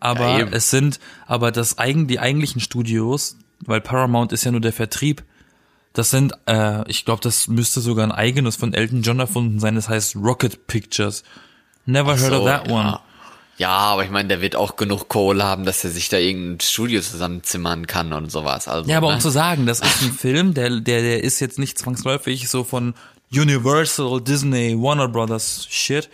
Aber 0.00 0.38
Ja, 0.40 0.46
es 0.50 0.70
sind, 0.70 0.98
aber 1.26 1.52
das 1.52 1.78
eigen, 1.78 2.08
die 2.08 2.18
eigentlichen 2.18 2.60
Studios, 2.60 3.36
weil 3.60 3.80
Paramount 3.80 4.32
ist 4.32 4.42
ja 4.44 4.50
nur 4.50 4.60
der 4.60 4.72
Vertrieb, 4.72 5.22
das 5.92 6.10
sind, 6.10 6.32
äh, 6.46 6.88
ich 6.90 7.04
glaube, 7.04 7.20
das 7.22 7.46
müsste 7.46 7.80
sogar 7.80 8.04
ein 8.06 8.12
eigenes 8.12 8.56
von 8.56 8.72
Elton 8.74 9.02
John 9.02 9.20
erfunden 9.20 9.60
sein, 9.60 9.74
das 9.76 9.88
heißt 9.88 10.16
Rocket 10.16 10.66
Pictures. 10.66 11.22
Never 11.84 12.16
heard 12.18 12.32
of 12.32 12.38
So, 12.38 12.44
that 12.46 12.66
ja. 12.68 12.74
one. 12.74 12.98
Ja, 13.58 13.68
aber 13.68 14.02
ich 14.02 14.10
meine, 14.10 14.28
der 14.28 14.40
wird 14.40 14.56
auch 14.56 14.76
genug 14.76 15.08
Kohle 15.08 15.44
haben, 15.44 15.64
dass 15.66 15.84
er 15.84 15.90
sich 15.90 16.08
da 16.08 16.16
irgendein 16.16 16.60
Studio 16.60 17.00
zusammenzimmern 17.02 17.86
kann 17.86 18.12
und 18.12 18.32
sowas. 18.32 18.66
Also, 18.66 18.90
Ja, 18.90 18.96
aber 18.96 19.08
um 19.08 19.14
ne? 19.14 19.20
zu 19.20 19.28
sagen, 19.30 19.66
das 19.66 19.80
ist 19.80 20.02
ein 20.02 20.12
Film, 20.12 20.54
der, 20.54 20.70
der, 20.80 21.02
der 21.02 21.22
ist 21.22 21.38
jetzt 21.38 21.58
nicht 21.58 21.78
zwangsläufig 21.78 22.48
so 22.48 22.64
von 22.64 22.94
Universal, 23.32 24.20
Disney, 24.20 24.76
Warner 24.76 25.08
Brothers 25.08 25.66
Shit. 25.70 26.08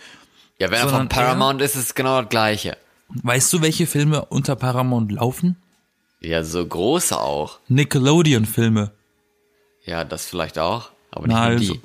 ja, 0.59 0.69
wenn 0.71 0.79
er 0.79 0.89
von 0.89 1.09
Paramount 1.09 1.61
ist, 1.61 1.75
ist 1.75 1.83
es 1.87 1.95
genau 1.95 2.21
das 2.21 2.29
Gleiche. 2.29 2.77
Weißt 3.09 3.51
du, 3.53 3.61
welche 3.61 3.87
Filme 3.87 4.25
unter 4.25 4.55
Paramount 4.55 5.11
laufen? 5.11 5.57
Ja, 6.21 6.43
so 6.43 6.65
große 6.65 7.19
auch. 7.19 7.59
Nickelodeon-Filme. 7.67 8.91
Ja, 9.85 10.03
das 10.03 10.27
vielleicht 10.27 10.59
auch. 10.59 10.91
Aber 11.11 11.27
nicht 11.27 11.35
Na, 11.35 11.43
also. 11.43 11.73
die. 11.73 11.81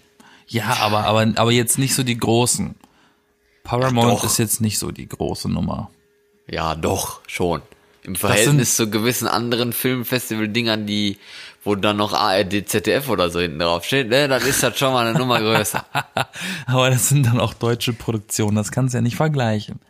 Ja, 0.49 0.77
aber, 0.81 1.05
aber, 1.05 1.27
aber 1.37 1.53
jetzt 1.53 1.79
nicht 1.79 1.95
so 1.95 2.03
die 2.03 2.19
großen. 2.19 2.75
Paramount 3.63 4.21
Ja, 4.21 4.27
ist 4.27 4.39
jetzt 4.39 4.61
nicht 4.61 4.79
so 4.79 4.91
die 4.91 5.09
große 5.09 5.49
Nummer. 5.49 5.91
Ja, 6.47 6.75
doch, 6.75 7.21
schon. 7.27 7.63
Im 8.03 8.15
Verhältnis 8.17 8.77
zu 8.77 8.91
gewissen 8.91 9.27
anderen 9.27 9.73
Filmfestival-Dingern, 9.73 10.87
die, 10.87 11.17
wo 11.65 11.75
dann 11.75 11.97
noch 11.97 12.13
ARD, 12.13 12.69
ZDF 12.69 13.09
oder 13.09 13.31
so 13.31 13.41
hinten 13.41 13.59
drauf 13.59 13.85
steht, 13.85 14.09
ne, 14.09 14.29
dann 14.29 14.43
ist 14.43 14.63
das 14.63 14.79
schon 14.79 14.93
mal 14.93 15.07
eine 15.07 15.19
Nummer 15.19 15.41
größer. 15.41 15.85
Aber 16.67 16.91
das 16.91 17.09
sind 17.09 17.27
dann 17.27 17.41
auch 17.41 17.55
deutsche 17.55 17.93
Produktionen, 17.93 18.57
das 18.57 18.71
kannst 18.71 18.95
du 18.95 18.99
ja 18.99 19.03
nicht 19.03 19.17
vergleichen. 19.17 19.81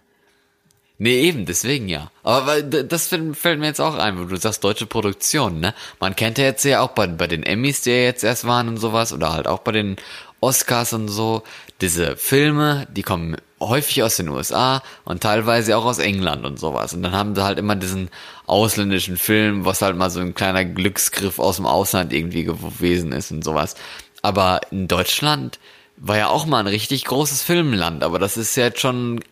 Nee, 0.96 1.22
eben, 1.22 1.44
deswegen 1.44 1.88
ja. 1.88 2.10
Aber 2.22 2.46
weil, 2.46 2.62
das 2.62 3.08
fällt 3.08 3.36
fällt 3.36 3.58
mir 3.58 3.66
jetzt 3.66 3.80
auch 3.80 3.96
ein, 3.96 4.18
wo 4.18 4.24
du 4.24 4.36
sagst 4.36 4.62
deutsche 4.62 4.86
Produktion, 4.86 5.58
ne? 5.58 5.74
Man 5.98 6.14
kennt 6.14 6.38
ja 6.38 6.44
jetzt 6.44 6.64
ja 6.64 6.80
auch 6.82 6.90
bei, 6.90 7.08
bei 7.08 7.26
den 7.26 7.42
Emmys, 7.42 7.80
die 7.80 7.90
ja 7.90 7.96
jetzt 7.96 8.22
erst 8.22 8.46
waren 8.46 8.68
und 8.68 8.76
sowas, 8.76 9.12
oder 9.12 9.32
halt 9.32 9.48
auch 9.48 9.58
bei 9.58 9.72
den 9.72 9.96
Oscars 10.40 10.92
und 10.92 11.08
so, 11.08 11.42
diese 11.84 12.16
Filme, 12.16 12.86
die 12.90 13.02
kommen 13.02 13.36
häufig 13.60 14.02
aus 14.02 14.16
den 14.16 14.30
USA 14.30 14.82
und 15.04 15.22
teilweise 15.22 15.76
auch 15.76 15.84
aus 15.84 15.98
England 15.98 16.46
und 16.46 16.58
sowas. 16.58 16.94
Und 16.94 17.02
dann 17.02 17.12
haben 17.12 17.34
sie 17.34 17.44
halt 17.44 17.58
immer 17.58 17.76
diesen 17.76 18.08
ausländischen 18.46 19.18
Film, 19.18 19.66
was 19.66 19.82
halt 19.82 19.94
mal 19.94 20.08
so 20.08 20.20
ein 20.20 20.34
kleiner 20.34 20.64
Glücksgriff 20.64 21.38
aus 21.38 21.56
dem 21.56 21.66
Ausland 21.66 22.14
irgendwie 22.14 22.44
gewesen 22.44 23.12
ist 23.12 23.30
und 23.32 23.44
sowas. 23.44 23.74
Aber 24.22 24.62
in 24.70 24.88
Deutschland 24.88 25.58
war 25.98 26.16
ja 26.16 26.28
auch 26.28 26.46
mal 26.46 26.60
ein 26.60 26.66
richtig 26.66 27.04
großes 27.04 27.42
Filmland, 27.42 28.02
aber 28.02 28.18
das 28.18 28.38
ist 28.38 28.56
ja 28.56 28.64
jetzt 28.64 28.80
schon 28.80 29.22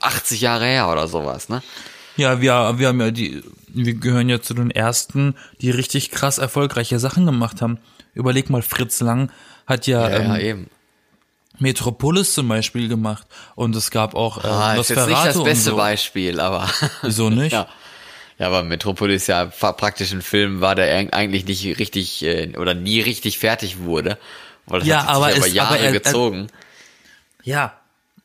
80 0.00 0.40
Jahre 0.40 0.66
her 0.66 0.90
oder 0.90 1.08
sowas, 1.08 1.48
ne? 1.48 1.62
Ja, 2.16 2.40
wir, 2.40 2.78
wir 2.78 2.88
haben 2.88 3.00
ja 3.00 3.10
die, 3.10 3.42
wir 3.66 3.94
gehören 3.94 4.28
ja 4.28 4.40
zu 4.40 4.54
den 4.54 4.70
ersten, 4.70 5.34
die 5.60 5.70
richtig 5.70 6.12
krass 6.12 6.38
erfolgreiche 6.38 7.00
Sachen 7.00 7.26
gemacht 7.26 7.60
haben. 7.60 7.78
Überleg 8.14 8.50
mal, 8.50 8.62
Fritz 8.62 9.00
Lang 9.00 9.30
hat 9.66 9.88
ja, 9.88 10.08
Ja, 10.08 10.16
ähm, 10.16 10.26
ja 10.26 10.38
eben. 10.38 10.70
Metropolis 11.58 12.34
zum 12.34 12.48
Beispiel 12.48 12.88
gemacht 12.88 13.26
und 13.54 13.74
es 13.76 13.90
gab 13.90 14.14
auch 14.14 14.42
äh, 14.44 14.46
Ah, 14.46 14.74
ist 14.74 14.90
jetzt 14.90 14.98
Nosferatu 14.98 15.24
nicht 15.26 15.36
das 15.36 15.44
beste 15.44 15.70
so. 15.70 15.76
Beispiel, 15.76 16.40
aber 16.40 16.68
Wieso 17.02 17.30
nicht? 17.30 17.52
ja. 17.52 17.66
Ja, 18.38 18.46
aber 18.46 18.62
Metropolis 18.62 19.26
ja 19.26 19.46
praktisch 19.46 20.12
ein 20.12 20.22
Film 20.22 20.60
war, 20.60 20.76
der 20.76 20.86
eig- 20.96 21.12
eigentlich 21.12 21.44
nicht 21.44 21.64
richtig 21.80 22.22
äh, 22.24 22.56
oder 22.56 22.72
nie 22.74 23.00
richtig 23.00 23.38
fertig 23.40 23.80
wurde. 23.80 24.16
Weil 24.66 24.78
das 24.80 24.88
Ja, 24.88 24.98
hat 24.98 25.06
sich 25.08 25.14
aber 25.16 25.36
über 25.36 25.46
es- 25.46 25.54
Jahre 25.54 25.68
aber 25.70 25.78
er- 25.80 25.86
er- 25.86 25.92
gezogen. 25.92 26.46
Ja, 27.42 27.72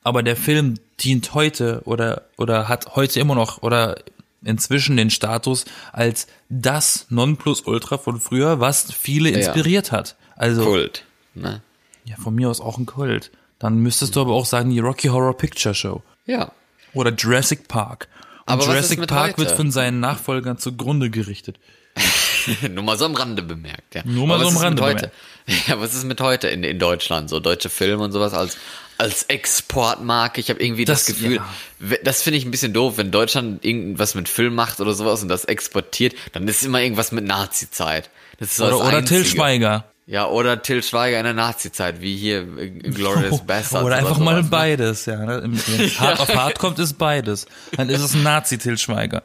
aber 0.03 0.21
der 0.21 0.35
Film 0.35 0.75
dient 0.99 1.33
heute 1.33 1.81
oder 1.85 2.23
oder 2.37 2.67
hat 2.67 2.95
heute 2.95 3.19
immer 3.19 3.33
noch 3.35 3.63
oder 3.63 3.95
inzwischen 4.43 4.97
den 4.97 5.09
Status 5.09 5.65
als 5.93 6.27
das 6.49 7.07
Nonplusultra 7.09 7.97
von 7.97 8.19
früher, 8.19 8.59
was 8.59 8.91
viele 8.93 9.29
inspiriert 9.29 9.91
hat. 9.91 10.15
Also 10.35 10.63
Kult. 10.63 11.05
Ne? 11.33 11.61
Ja, 12.05 12.15
von 12.17 12.33
mir 12.36 12.50
aus 12.50 12.62
auch 12.62 12.77
ein 12.77 12.86
Kult. 12.86 13.31
Dann 13.60 13.77
müsstest 13.77 14.15
du 14.15 14.22
aber 14.22 14.33
auch 14.33 14.45
sagen 14.45 14.69
die 14.72 14.79
Rocky 14.79 15.07
Horror 15.07 15.38
Picture 15.38 15.74
Show 15.75 16.01
Ja. 16.25 16.51
oder 16.93 17.12
Jurassic 17.12 17.67
Park. 17.67 18.08
Und 18.45 18.54
Aber 18.54 18.65
Jurassic 18.65 19.08
Park 19.08 19.32
heute? 19.32 19.38
wird 19.38 19.51
von 19.51 19.71
seinen 19.71 19.99
Nachfolgern 20.01 20.58
zugrunde 20.58 21.10
gerichtet. 21.10 21.60
Nur 22.69 22.84
mal 22.84 22.97
so 22.97 23.06
am 23.06 23.15
Rande 23.15 23.41
bemerkt, 23.41 23.95
ja. 23.95 24.01
Nur 24.04 24.27
mal 24.27 24.39
so 24.39 24.47
am 24.47 24.58
Rande 24.58 24.84
heute? 24.84 25.12
Ja, 25.67 25.77
was 25.80 25.93
ist 25.93 26.06
mit 26.06 26.21
heute 26.21 26.47
in, 26.47 26.63
in 26.63 26.80
Deutschland? 26.80 27.30
So 27.30 27.41
deutsche 27.41 27.69
Filme 27.69 28.01
und 28.04 28.13
sowas 28.13 28.34
als, 28.34 28.58
als 28.97 29.23
Exportmarke. 29.23 30.39
Ich 30.39 30.49
habe 30.49 30.63
irgendwie 30.63 30.86
das, 30.86 31.06
Das- 31.06 31.15
Gefühl, 31.15 31.36
ja. 31.36 31.97
das 32.04 32.21
finde 32.21 32.38
ich 32.38 32.45
ein 32.45 32.51
bisschen 32.51 32.71
doof, 32.73 32.93
wenn 32.97 33.12
Deutschland 33.12 33.63
irgendwas 33.65 34.15
mit 34.15 34.30
Film 34.30 34.56
macht 34.56 34.80
oder 34.80 34.93
sowas 34.93 35.21
und 35.21 35.27
das 35.27 35.43
exportiert, 35.45 36.15
dann 36.32 36.47
ist 36.47 36.63
immer 36.63 36.82
irgendwas 36.82 37.12
mit 37.12 37.25
Nazi-Zeit. 37.25 38.10
Das 38.39 38.51
ist 38.51 38.58
so 38.58 38.65
Oder, 38.67 38.88
oder 38.88 39.04
Till. 39.06 39.25
Schweiger. 39.25 39.84
Ja, 40.05 40.27
oder 40.27 40.61
Till 40.61 40.83
Schweiger 40.83 41.17
in 41.17 41.23
der 41.23 41.33
Nazi-Zeit, 41.33 42.01
wie 42.01 42.15
hier 42.17 42.41
äh, 42.57 42.69
Glorious 42.69 43.41
Bastards. 43.47 43.85
Oder 43.85 43.95
einfach 43.95 44.17
mal 44.17 44.31
sowas, 44.35 44.45
ne? 44.45 44.49
beides, 44.49 45.05
ja. 45.05 45.17
ne? 45.17 45.41
Wenn 45.67 45.81
es 45.81 45.99
hart 45.99 46.19
auf 46.19 46.35
hart 46.35 46.59
kommt, 46.59 46.77
ist 46.79 46.97
beides. 46.97 47.45
Dann 47.77 47.89
ist 47.89 48.01
es 48.01 48.13
ein 48.13 48.23
Nazi-Til 48.23 48.77
Schweiger. 48.77 49.23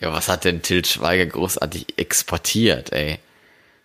Ja, 0.00 0.12
was 0.12 0.28
hat 0.28 0.44
denn 0.44 0.62
Till 0.62 0.84
Schweiger 0.84 1.26
großartig 1.26 1.94
exportiert, 1.96 2.92
ey? 2.92 3.20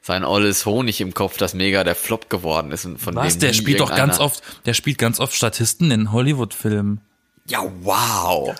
Sein 0.01 0.23
olles 0.23 0.65
Honig 0.65 1.01
im 1.01 1.13
Kopf, 1.13 1.37
das 1.37 1.53
mega 1.53 1.83
der 1.83 1.93
Flop 1.93 2.29
geworden 2.29 2.71
ist 2.71 2.85
und 2.85 2.99
von 2.99 3.15
Was? 3.15 3.33
dem 3.33 3.41
Der 3.41 3.53
spielt 3.53 3.79
doch 3.79 3.93
ganz 3.95 4.19
oft, 4.19 4.41
der 4.65 4.73
spielt 4.73 4.97
ganz 4.97 5.19
oft 5.19 5.35
Statisten 5.35 5.91
in 5.91 6.11
Hollywood-Filmen. 6.11 7.01
Ja, 7.47 7.63
wow. 7.81 8.55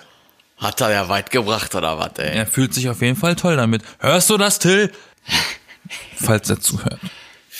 Hat 0.58 0.80
er 0.80 0.92
ja 0.92 1.08
weit 1.08 1.30
gebracht, 1.30 1.74
oder 1.74 1.98
was, 1.98 2.18
ey? 2.18 2.36
Er 2.36 2.46
fühlt 2.46 2.74
sich 2.74 2.88
auf 2.88 3.00
jeden 3.00 3.16
Fall 3.16 3.34
toll 3.34 3.56
damit. 3.56 3.82
Hörst 3.98 4.30
du 4.30 4.36
das, 4.36 4.58
Till? 4.58 4.92
Falls 6.16 6.48
er 6.50 6.60
zuhört. 6.60 7.00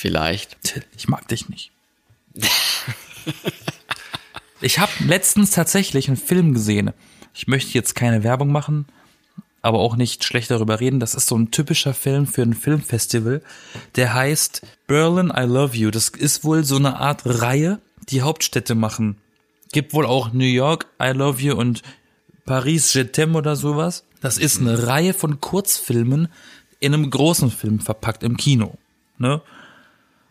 Vielleicht. 0.00 0.56
Ich 0.96 1.08
mag 1.08 1.28
dich 1.28 1.48
nicht. 1.48 1.72
Ich 4.62 4.78
habe 4.78 4.92
letztens 5.06 5.52
tatsächlich 5.52 6.08
einen 6.08 6.18
Film 6.18 6.52
gesehen. 6.52 6.92
Ich 7.32 7.48
möchte 7.48 7.72
jetzt 7.72 7.94
keine 7.94 8.22
Werbung 8.22 8.52
machen, 8.52 8.84
aber 9.62 9.78
auch 9.78 9.96
nicht 9.96 10.22
schlecht 10.22 10.50
darüber 10.50 10.80
reden. 10.80 11.00
Das 11.00 11.14
ist 11.14 11.28
so 11.28 11.38
ein 11.38 11.50
typischer 11.50 11.94
Film 11.94 12.26
für 12.26 12.42
ein 12.42 12.52
Filmfestival. 12.52 13.40
Der 13.96 14.12
heißt 14.12 14.60
Berlin 14.86 15.32
I 15.34 15.44
Love 15.44 15.74
You. 15.74 15.90
Das 15.90 16.10
ist 16.10 16.44
wohl 16.44 16.64
so 16.64 16.76
eine 16.76 16.98
Art 16.98 17.22
Reihe, 17.24 17.80
die 18.10 18.20
Hauptstädte 18.20 18.74
machen. 18.74 19.16
Gibt 19.72 19.94
wohl 19.94 20.04
auch 20.04 20.30
New 20.34 20.44
York 20.44 20.86
I 21.02 21.12
Love 21.12 21.40
You 21.40 21.54
und 21.54 21.80
Paris 22.44 22.92
Je 22.92 23.04
t'aime 23.04 23.36
oder 23.36 23.56
sowas. 23.56 24.04
Das 24.20 24.36
ist 24.36 24.60
eine 24.60 24.86
Reihe 24.86 25.14
von 25.14 25.40
Kurzfilmen 25.40 26.28
in 26.80 26.92
einem 26.92 27.08
großen 27.08 27.50
Film 27.50 27.80
verpackt 27.80 28.24
im 28.24 28.36
Kino. 28.36 28.76
Ne? 29.16 29.40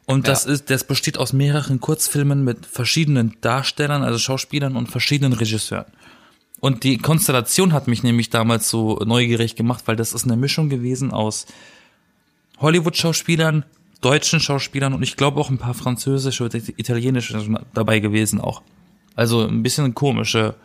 Und 0.09 0.27
das 0.27 0.45
Ja. 0.45 0.53
ist, 0.53 0.71
das 0.71 0.85
besteht 0.85 1.19
aus 1.19 1.33
mehreren 1.33 1.79
Kurzfilmen 1.79 2.43
mit 2.43 2.65
verschiedenen 2.65 3.37
Darstellern, 3.41 4.01
also 4.01 4.17
Schauspielern 4.17 4.75
und 4.75 4.89
verschiedenen 4.89 5.33
Regisseuren. 5.33 5.85
Und 6.59 6.83
die 6.83 6.97
Konstellation 6.97 7.73
hat 7.73 7.87
mich 7.87 8.01
nämlich 8.01 8.31
damals 8.31 8.71
so 8.71 8.95
neugierig 9.05 9.55
gemacht, 9.55 9.83
weil 9.85 9.95
das 9.95 10.13
ist 10.13 10.23
eine 10.23 10.35
Mischung 10.35 10.67
gewesen 10.69 11.11
aus 11.11 11.45
Hollywood-Schauspielern, 12.59 13.65
deutschen 14.01 14.39
Schauspielern 14.39 14.95
und 14.95 15.03
ich 15.03 15.15
glaube 15.15 15.39
auch 15.39 15.51
ein 15.51 15.59
paar 15.59 15.75
französische 15.75 16.43
oder 16.45 16.57
italienische 16.57 17.37
dabei 17.75 17.99
gewesen 17.99 18.41
auch. 18.41 18.63
Also 19.15 19.45
ein 19.45 19.61
bisschen 19.61 19.93
komische 19.93 20.55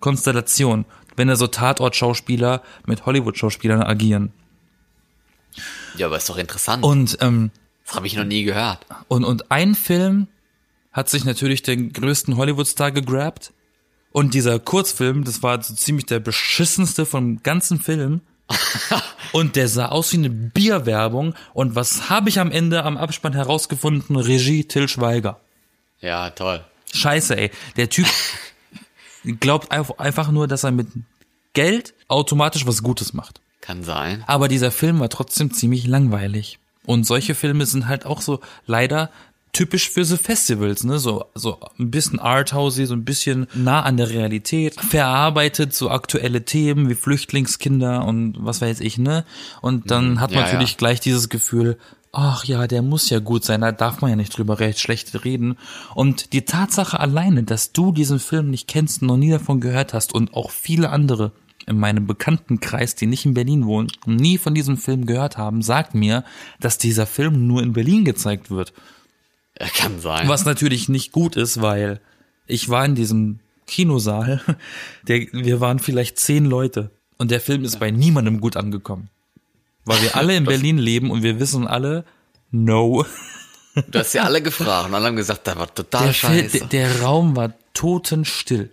Konstellation, 0.00 0.84
wenn 1.14 1.28
da 1.28 1.36
so 1.36 1.46
Tatort-Schauspieler 1.46 2.60
mit 2.86 3.06
Hollywood-Schauspielern 3.06 3.84
agieren. 3.84 4.32
Ja, 5.96 6.06
aber 6.06 6.16
ist 6.16 6.28
doch 6.28 6.38
interessant. 6.38 6.82
Und 6.82 7.18
ähm, 7.20 7.52
das 7.90 7.96
habe 7.96 8.06
ich 8.06 8.14
noch 8.14 8.24
nie 8.24 8.44
gehört. 8.44 8.86
Und, 9.08 9.24
und 9.24 9.50
ein 9.50 9.74
Film 9.74 10.28
hat 10.92 11.08
sich 11.08 11.24
natürlich 11.24 11.62
den 11.62 11.92
größten 11.92 12.36
Hollywood-Star 12.36 12.92
gegrabt. 12.92 13.52
Und 14.12 14.34
dieser 14.34 14.60
Kurzfilm, 14.60 15.24
das 15.24 15.42
war 15.42 15.60
so 15.60 15.74
ziemlich 15.74 16.06
der 16.06 16.20
beschissenste 16.20 17.04
vom 17.04 17.42
ganzen 17.42 17.80
Film. 17.80 18.20
und 19.32 19.56
der 19.56 19.66
sah 19.66 19.86
aus 19.86 20.12
wie 20.12 20.18
eine 20.18 20.30
Bierwerbung. 20.30 21.34
Und 21.52 21.74
was 21.74 22.08
habe 22.10 22.28
ich 22.28 22.38
am 22.38 22.52
Ende 22.52 22.84
am 22.84 22.96
Abspann 22.96 23.32
herausgefunden? 23.32 24.14
Regie 24.14 24.64
Till 24.64 24.88
Schweiger. 24.88 25.40
Ja, 26.00 26.30
toll. 26.30 26.64
Scheiße, 26.92 27.36
ey. 27.36 27.50
Der 27.76 27.90
Typ 27.90 28.06
glaubt 29.40 29.72
einfach- 29.72 29.98
einfach 29.98 30.30
nur, 30.30 30.46
dass 30.46 30.62
er 30.64 30.70
mit 30.70 30.86
Geld 31.54 31.94
automatisch 32.06 32.66
was 32.66 32.84
Gutes 32.84 33.12
macht. 33.14 33.40
Kann 33.60 33.82
sein. 33.82 34.22
Aber 34.28 34.46
dieser 34.46 34.70
Film 34.70 35.00
war 35.00 35.08
trotzdem 35.08 35.52
ziemlich 35.52 35.88
langweilig. 35.88 36.60
Und 36.90 37.04
solche 37.06 37.36
Filme 37.36 37.66
sind 37.66 37.86
halt 37.86 38.04
auch 38.04 38.20
so 38.20 38.40
leider 38.66 39.10
typisch 39.52 39.90
für 39.90 40.04
so 40.04 40.16
Festivals, 40.16 40.82
ne? 40.82 40.98
So, 40.98 41.24
so 41.36 41.58
ein 41.78 41.92
bisschen 41.92 42.18
arthousey, 42.18 42.84
so 42.86 42.94
ein 42.94 43.04
bisschen 43.04 43.46
nah 43.54 43.82
an 43.82 43.96
der 43.96 44.10
Realität, 44.10 44.74
verarbeitet 44.74 45.72
so 45.72 45.88
aktuelle 45.88 46.44
Themen 46.44 46.88
wie 46.88 46.96
Flüchtlingskinder 46.96 48.04
und 48.04 48.34
was 48.38 48.60
weiß 48.60 48.80
ich, 48.80 48.98
ne? 48.98 49.24
Und 49.62 49.92
dann 49.92 50.20
hat 50.20 50.30
man 50.30 50.40
Mhm. 50.40 50.46
ja, 50.46 50.46
natürlich 50.46 50.72
ja. 50.72 50.76
gleich 50.78 50.98
dieses 50.98 51.28
Gefühl, 51.28 51.78
ach 52.10 52.44
ja, 52.44 52.66
der 52.66 52.82
muss 52.82 53.08
ja 53.08 53.20
gut 53.20 53.44
sein, 53.44 53.60
da 53.60 53.70
darf 53.70 54.00
man 54.00 54.10
ja 54.10 54.16
nicht 54.16 54.36
drüber 54.36 54.58
recht 54.58 54.80
schlecht 54.80 55.24
reden. 55.24 55.56
Und 55.94 56.32
die 56.32 56.44
Tatsache 56.44 56.98
alleine, 56.98 57.44
dass 57.44 57.70
du 57.70 57.92
diesen 57.92 58.18
Film 58.18 58.50
nicht 58.50 58.66
kennst, 58.66 59.00
noch 59.02 59.16
nie 59.16 59.30
davon 59.30 59.60
gehört 59.60 59.94
hast 59.94 60.12
und 60.12 60.34
auch 60.34 60.50
viele 60.50 60.90
andere 60.90 61.30
in 61.70 61.78
meinem 61.78 62.06
Bekanntenkreis, 62.06 62.96
die 62.96 63.06
nicht 63.06 63.24
in 63.24 63.34
Berlin 63.34 63.64
wohnen 63.64 63.88
und 64.04 64.16
nie 64.16 64.36
von 64.38 64.54
diesem 64.54 64.76
Film 64.76 65.06
gehört 65.06 65.38
haben, 65.38 65.62
sagt 65.62 65.94
mir, 65.94 66.24
dass 66.58 66.76
dieser 66.78 67.06
Film 67.06 67.46
nur 67.46 67.62
in 67.62 67.72
Berlin 67.72 68.04
gezeigt 68.04 68.50
wird. 68.50 68.74
Kann 69.76 70.00
sein. 70.00 70.28
Was 70.28 70.44
natürlich 70.44 70.88
nicht 70.88 71.12
gut 71.12 71.36
ist, 71.36 71.62
weil 71.62 72.00
ich 72.46 72.68
war 72.68 72.84
in 72.84 72.94
diesem 72.94 73.40
Kinosaal, 73.66 74.40
der, 75.08 75.20
wir 75.32 75.60
waren 75.60 75.78
vielleicht 75.78 76.18
zehn 76.18 76.44
Leute 76.44 76.90
und 77.18 77.30
der 77.30 77.40
Film 77.40 77.64
ist 77.64 77.78
bei 77.78 77.90
niemandem 77.90 78.40
gut 78.40 78.56
angekommen. 78.56 79.08
Weil 79.84 80.02
wir 80.02 80.16
alle 80.16 80.36
in 80.36 80.44
Berlin 80.44 80.78
leben 80.78 81.10
und 81.10 81.22
wir 81.22 81.40
wissen 81.40 81.66
alle, 81.66 82.04
no. 82.50 83.06
Du 83.90 83.98
hast 83.98 84.12
ja 84.14 84.24
alle 84.24 84.42
gefragt 84.42 84.88
und 84.88 84.94
alle 84.94 85.06
haben 85.06 85.16
gesagt, 85.16 85.46
da 85.46 85.56
war 85.56 85.72
total 85.72 86.06
Der, 86.06 86.14
Film, 86.14 86.32
scheiße. 86.32 86.58
der, 86.58 86.66
der 86.66 87.02
Raum 87.02 87.36
war 87.36 87.54
totenstill. 87.74 88.70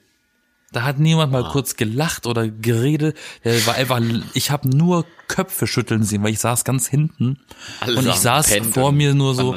Da 0.71 0.83
hat 0.83 0.99
niemand 0.99 1.31
mal 1.31 1.45
kurz 1.45 1.77
gelacht 1.77 2.25
oder 2.25 2.47
geredet. 2.49 3.17
Der 3.45 3.65
war 3.65 3.75
einfach, 3.75 4.01
ich 4.33 4.51
habe 4.51 4.67
nur 4.67 5.05
Köpfe 5.27 5.65
schütteln 5.65 6.03
sehen, 6.03 6.23
weil 6.23 6.33
ich 6.33 6.39
saß 6.39 6.65
ganz 6.65 6.87
hinten 6.87 7.39
Alle 7.79 7.97
und 7.97 8.07
ich 8.07 8.15
saß 8.15 8.47
gepennt 8.47 8.73
vor 8.73 8.91
mir 8.91 9.13
nur 9.13 9.33
so, 9.33 9.55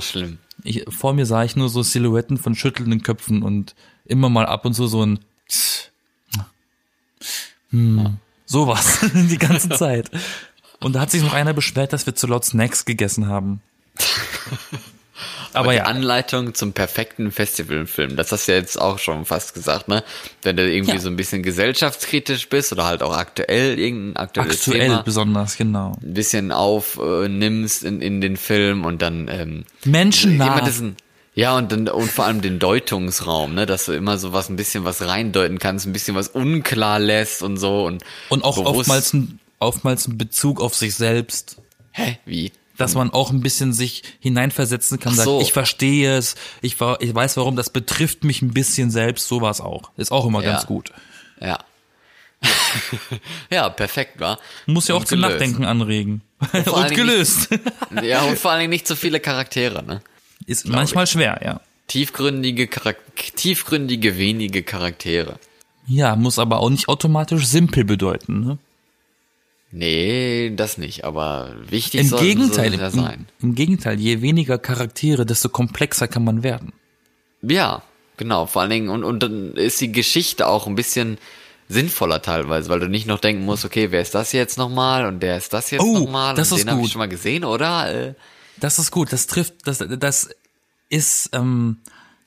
ich, 0.63 0.85
vor 0.89 1.13
mir 1.13 1.27
sah 1.27 1.43
ich 1.43 1.57
nur 1.57 1.69
so 1.69 1.83
Silhouetten 1.83 2.39
von 2.39 2.55
schüttelnden 2.55 3.03
Köpfen 3.03 3.43
und 3.43 3.75
immer 4.05 4.29
mal 4.29 4.47
ab 4.47 4.65
und 4.65 4.75
zu 4.75 4.87
so 4.87 5.05
ein 5.05 5.19
hm, 7.71 8.19
sowas 8.47 9.01
die 9.15 9.39
ganze 9.39 9.69
Zeit. 9.71 10.11
Und 10.81 10.95
da 10.95 11.01
hat 11.01 11.11
sich 11.11 11.23
noch 11.23 11.35
einer 11.35 11.53
beschwert, 11.53 11.93
dass 11.93 12.07
wir 12.07 12.15
zu 12.15 12.27
laut 12.27 12.45
Snacks 12.45 12.85
gegessen 12.85 13.27
haben. 13.27 13.63
Aber 15.53 15.73
die 15.73 15.79
ja, 15.79 15.85
Anleitung 15.85 16.55
zum 16.55 16.73
perfekten 16.73 17.33
Festivalfilm, 17.33 18.17
das 18.17 18.31
hast 18.33 18.47
du 18.49 18.53
ja 18.53 18.59
jetzt 18.59 18.81
auch 18.81 18.99
schon 18.99 19.25
fast 19.25 19.55
gesagt, 19.55 19.89
ne? 19.89 20.05
Wenn 20.43 20.57
du 20.57 20.71
irgendwie 20.71 20.95
Ja. 20.95 21.01
so 21.01 21.09
ein 21.09 21.17
bisschen 21.17 21.43
gesellschaftskritisch 21.43 22.49
bist 22.49 22.73
oder 22.73 22.85
halt 22.85 23.03
auch 23.03 23.17
aktuell 23.17 23.79
irgendein 23.79 24.17
aktuelles 24.25 24.59
aktuell 24.59 24.81
Thema 24.89 25.03
besonders, 25.03 25.57
genau. 25.57 25.93
ein 26.03 26.15
bisschen 26.15 26.53
aufnimmst 26.53 27.85
in, 27.85 28.01
in 28.01 28.21
den 28.21 28.37
Film 28.37 28.85
und 28.85 29.03
dann 29.03 29.29
ähm, 29.29 29.65
diesen 29.85 30.97
ja 31.35 31.57
und 31.57 31.71
dann 31.73 31.89
und 31.89 32.11
vor 32.11 32.25
allem 32.27 32.41
den 32.43 32.59
Deutungsraum, 32.59 33.55
ne, 33.55 33.67
dass 33.67 33.87
du 33.87 33.93
immer 33.93 34.19
so 34.19 34.33
was 34.33 34.49
ein 34.49 34.57
bisschen 34.57 34.85
was 34.85 35.03
reindeuten 35.07 35.59
kannst, 35.59 35.87
ein 35.87 35.93
bisschen 35.93 36.15
was 36.15 36.29
unklar 36.29 36.99
lässt 36.99 37.43
und 37.43 37.57
so 37.57 37.85
und 37.87 38.03
Und 38.29 38.45
auch 38.45 38.57
bewusst- 38.57 38.79
oftmals 38.81 39.13
ein, 39.15 39.41
oftmals 39.59 40.09
ein 40.09 40.19
Bezug 40.19 40.61
auf 40.61 40.75
sich 40.75 40.95
selbst. 40.95 41.57
hä 41.93 42.19
wie 42.25 42.53
dass 42.81 42.95
man 42.95 43.11
auch 43.11 43.31
ein 43.31 43.41
bisschen 43.41 43.73
sich 43.73 44.03
hineinversetzen 44.21 44.99
kann, 44.99 45.15
sagt, 45.15 45.27
so. 45.27 45.41
ich 45.41 45.53
verstehe 45.53 46.17
es, 46.17 46.35
ich, 46.63 46.77
ich 47.01 47.15
weiß 47.15 47.37
warum, 47.37 47.57
das 47.57 47.71
betrifft 47.71 48.25
mich 48.25 48.43
ein 48.43 48.53
bisschen 48.53 48.91
selbst, 48.91 49.29
sowas 49.29 49.61
auch. 49.61 49.91
Ist 49.97 50.11
auch 50.13 50.27
immer 50.27 50.43
Ja. 50.43 50.53
ganz 50.53 50.67
gut. 50.67 50.93
ja 51.41 51.59
ja 53.51 53.69
perfekt 53.69 54.19
war 54.19 54.39
Muss 54.67 54.89
ja 54.89 54.95
auch 54.95 55.01
Und 55.01 55.09
zum. 55.09 55.21
Nachdenken 55.21 55.65
anregen. 55.67 56.23
Und 56.41 56.55
Dingen 56.67 56.95
gelöst. 56.95 57.51
ja 58.03 58.23
und 58.23 58.39
vor 58.39 58.51
allen 58.53 58.61
Dingen 58.61 58.71
nicht 58.71 58.87
so 58.89 58.97
viele 58.97 59.21
Charaktere 59.21 59.83
ne 59.85 60.01
Ist 60.47 60.67
manchmal 60.67 61.07
schwer, 61.07 61.39
ja. 61.45 61.61
tiefgründige 61.89 62.69
tiefgründige 63.37 64.17
wenige 64.17 64.63
Charaktere 64.63 65.39
Ja, 65.87 66.17
muss 66.17 66.39
aber 66.39 66.61
auch 66.61 66.71
nicht 66.71 66.89
automatisch 66.89 67.47
simpel 67.47 67.85
bedeuten. 67.85 68.41
Ne? 68.41 68.59
Nee 69.71 70.53
das 70.57 70.79
nicht 70.79 71.05
aber 71.05 71.55
wichtig 71.69 72.01
Im 72.01 72.09
sollten 72.09 72.25
Gegenteil, 72.27 72.71
sie 72.73 72.77
ja 72.79 72.87
im, 72.87 72.93
sein 72.93 73.27
im 73.41 73.55
Gegenteil, 73.55 73.99
je 74.01 74.21
weniger 74.23 74.59
Charaktere, 74.59 75.25
desto 75.27 75.49
komplexer 75.49 76.09
kann 76.09 76.25
man 76.25 76.43
werden. 76.43 76.73
Ja, 77.43 77.83
genau, 78.17 78.47
vor 78.47 78.63
allen 78.63 78.71
Dingen, 78.71 78.89
und, 78.89 79.05
und 79.05 79.23
dann 79.23 79.53
ist 79.55 79.81
die 79.81 79.93
Geschichte 79.93 80.47
auch 80.47 80.67
ein 80.67 80.75
bisschen 80.75 81.19
sinnvoller 81.69 82.21
teilweise, 82.21 82.69
weil 82.69 82.81
du 82.81 82.89
nicht 82.89 83.07
noch 83.07 83.21
denken 83.21 83.45
musst, 83.45 83.65
okay, 83.65 83.93
wer 83.93 84.01
ist 84.03 84.15
das 84.15 84.33
jetzt 84.33 84.59
nochmal 84.59 85.07
und 85.07 85.21
der 85.21 85.37
ist 85.37 85.53
das 85.53 85.71
jetzt 85.71 85.83
Oh, 85.83 86.01
nochmal 86.01 86.35
das 86.35 86.51
und 86.51 86.59
ist 86.59 86.65
den 86.65 86.73
habe 86.75 86.83
ich 86.83 86.91
schon 86.93 86.99
mal 86.99 87.09
gesehen, 87.09 87.45
oder? 87.45 88.09
Äh, 88.09 88.15
Das 88.59 88.79
ist 88.81 88.91
gut, 88.91 89.13
das 89.13 89.27
trifft, 89.29 89.67
das, 89.67 89.79
das 89.79 90.31
ist, 90.89 91.31
ähm, 91.33 91.79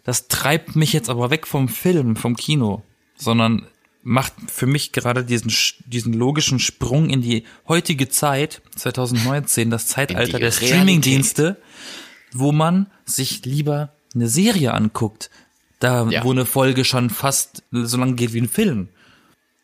das 0.06 0.30
treibt 0.30 0.76
mich 0.78 0.94
jetzt 0.94 1.10
aber 1.10 1.30
weg 1.30 1.46
vom 1.46 1.68
Film, 1.68 2.16
vom 2.16 2.36
Kino, 2.38 2.84
sondern 3.18 3.68
macht 4.04 4.34
für 4.48 4.66
mich 4.68 4.92
gerade 4.92 5.24
diesen, 5.24 5.52
diesen 5.86 6.14
logischen 6.14 6.60
Sprung 6.60 7.10
in 7.10 7.22
die 7.22 7.46
heutige 7.68 8.10
Zeit, 8.10 8.62
2019, 8.76 9.70
das 9.70 9.88
Zeitalter 9.88 10.40
der. 10.40 10.52
Streamingdienste, 10.52 11.58
wo 12.34 12.52
man 12.52 12.88
sich 13.06 13.46
lieber 13.46 13.94
eine 14.14 14.28
Serie 14.28 14.74
anguckt, 14.74 15.30
da, 15.80 16.08
Ja. 16.10 16.24
wo 16.24 16.32
eine 16.32 16.46
Folge 16.46 16.86
schon 16.86 17.10
fast 17.10 17.64
so 17.72 17.98
lang 17.98 18.16
geht 18.16 18.34
wie 18.34 18.42
ein 18.42 18.50
Film. 18.50 18.90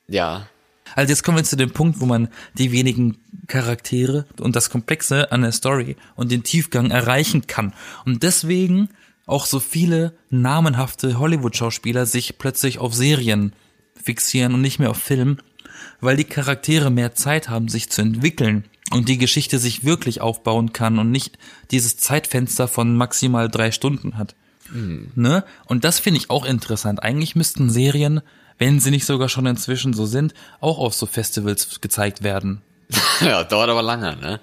ja, 0.08 0.48
Also 0.96 1.12
jetzt 1.12 1.24
kommen 1.24 1.38
wir 1.38 1.44
zu 1.44 1.56
dem 1.56 1.70
Punkt, 1.72 2.00
wo 2.00 2.06
man 2.08 2.30
die 2.58 2.72
wenigen 2.72 3.18
Charaktere 3.48 4.26
und 4.40 4.56
das 4.56 4.72
Komplexe 4.72 5.32
an 5.32 5.44
der 5.44 5.52
Story 5.52 5.98
und 6.16 6.32
den 6.32 6.44
Tiefgang 6.44 6.90
erreichen 6.90 7.46
kann. 7.46 7.74
Und 8.06 8.24
deswegen 8.24 8.90
auch 9.28 9.46
so 9.46 9.60
viele 9.60 10.14
namenhafte 10.32 11.20
Hollywood-Schauspieler 11.20 12.08
sich 12.08 12.40
plötzlich 12.40 12.80
auf 12.80 12.96
Serien 12.96 13.54
fixieren 14.10 14.56
und 14.56 14.62
nicht 14.62 14.80
mehr 14.80 14.90
auf 14.90 14.98
Film, 14.98 15.38
weil 16.02 16.18
die 16.18 16.24
Charaktere 16.24 16.90
mehr 16.90 17.14
Zeit 17.14 17.48
haben, 17.48 17.68
sich 17.68 17.92
zu 17.92 18.02
entwickeln 18.02 18.64
und 18.90 19.08
die 19.08 19.20
Geschichte 19.20 19.60
sich 19.60 19.84
wirklich 19.84 20.20
aufbauen 20.20 20.74
kann 20.74 20.98
und 20.98 21.12
nicht 21.12 21.38
dieses 21.70 21.98
Zeitfenster 21.98 22.68
von 22.68 22.98
maximal 22.98 23.50
drei 23.50 23.70
Stunden 23.70 24.18
hat. 24.18 24.34
Ne? 25.14 25.44
Und 25.68 25.84
das 25.84 26.00
finde 26.00 26.20
ich 26.20 26.32
auch 26.32 26.44
interessant. 26.44 27.04
Eigentlich 27.04 27.36
müssten 27.36 27.70
Serien, 27.70 28.22
wenn 28.58 28.80
sie 28.80 28.90
nicht 28.90 29.06
sogar 29.06 29.30
schon 29.30 29.46
inzwischen 29.46 29.94
so 29.94 30.08
sind, 30.08 30.34
auch 30.60 30.80
auf 30.80 30.96
so 30.96 31.06
Festivals 31.06 31.80
gezeigt 31.80 32.24
werden. 32.24 32.64
ja, 33.22 33.44
dauert 33.44 33.70
aber 33.70 33.84
lange, 33.84 34.18
ne? 34.18 34.40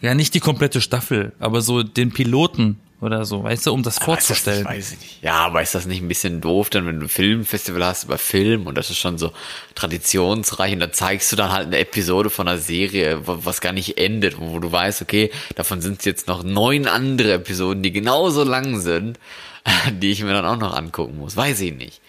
Ja, 0.00 0.14
nicht 0.14 0.34
die 0.34 0.40
komplette 0.40 0.80
Staffel, 0.80 1.32
aber 1.40 1.60
so 1.60 1.82
den 1.82 2.12
Piloten 2.12 2.78
oder 3.02 3.24
so, 3.24 3.42
weißt 3.42 3.66
du, 3.66 3.72
um 3.72 3.82
das 3.82 3.98
vorzustellen. 3.98 4.64
Aber 4.66 4.76
ist 4.76 4.92
das 4.92 4.98
weiß 4.98 5.02
ich 5.04 5.10
nicht. 5.12 5.22
Ja, 5.22 5.34
aber 5.34 5.60
ist 5.62 5.74
das 5.74 5.86
nicht 5.86 6.00
ein 6.02 6.08
bisschen 6.08 6.40
doof, 6.40 6.70
dann 6.70 6.86
wenn 6.86 7.00
du 7.00 7.06
ein 7.06 7.08
Filmfestival 7.08 7.84
hast 7.84 8.04
über 8.04 8.16
Film 8.18 8.66
und 8.66 8.76
das 8.78 8.90
ist 8.90 8.98
schon 8.98 9.18
so 9.18 9.32
traditionsreich 9.74 10.72
und 10.72 10.80
da 10.80 10.92
zeigst 10.92 11.30
du 11.32 11.36
dann 11.36 11.52
halt 11.52 11.66
eine 11.66 11.78
Episode 11.78 12.30
von 12.30 12.48
einer 12.48 12.58
Serie, 12.58 13.20
was 13.26 13.60
gar 13.60 13.72
nicht 13.72 13.98
endet, 13.98 14.38
wo 14.38 14.58
du 14.58 14.70
weißt, 14.70 15.02
okay, 15.02 15.30
davon 15.56 15.80
sind 15.80 15.98
es 15.98 16.04
jetzt 16.04 16.28
noch 16.28 16.42
neun 16.44 16.86
andere 16.86 17.32
Episoden, 17.34 17.82
die 17.82 17.92
genauso 17.92 18.44
lang 18.44 18.80
sind, 18.80 19.18
die 20.00 20.10
ich 20.10 20.22
mir 20.22 20.32
dann 20.32 20.46
auch 20.46 20.56
noch 20.58 20.74
angucken 20.76 21.18
muss. 21.18 21.36
Weiß 21.36 21.60
ich 21.60 21.74
nicht. 21.74 22.00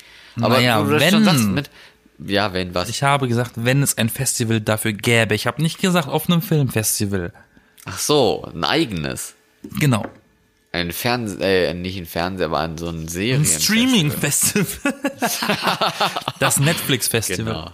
Aber 0.42 0.56
Naja, 0.58 0.88
wenn- 0.90 1.24
sagst 1.24 1.46
mit, 1.48 1.70
ja, 2.26 2.54
wenn 2.54 2.74
was. 2.74 2.90
Ich 2.90 3.04
habe 3.04 3.28
gesagt, 3.28 3.52
wenn 3.56 3.82
es 3.84 3.98
ein 3.98 4.10
Festival 4.10 4.62
dafür 4.62 4.94
gäbe. 4.94 5.36
Ich 5.36 5.48
habe 5.48 5.62
nicht 5.62 5.80
gesagt 5.80 6.08
auf 6.08 6.30
einem 6.30 6.42
Filmfestival. 6.42 7.34
Ach 7.86 7.98
so, 8.00 8.50
ein 8.54 8.64
eigenes. 8.64 9.34
Genau. 9.80 10.06
Ein 10.74 10.92
Fernse 10.92 11.38
äh, 11.40 11.74
nicht 11.76 11.98
ein 11.98 12.08
Fernseher, 12.08 12.48
aber 12.48 12.60
ein 12.60 12.78
so 12.80 12.90
ein 12.90 13.08
Serien. 13.08 13.42
Ein 13.42 13.46
Streaming-Festival. 13.46 14.94
das 16.40 16.60
Netflix-Festival. 16.60 17.54
Genau. 17.54 17.72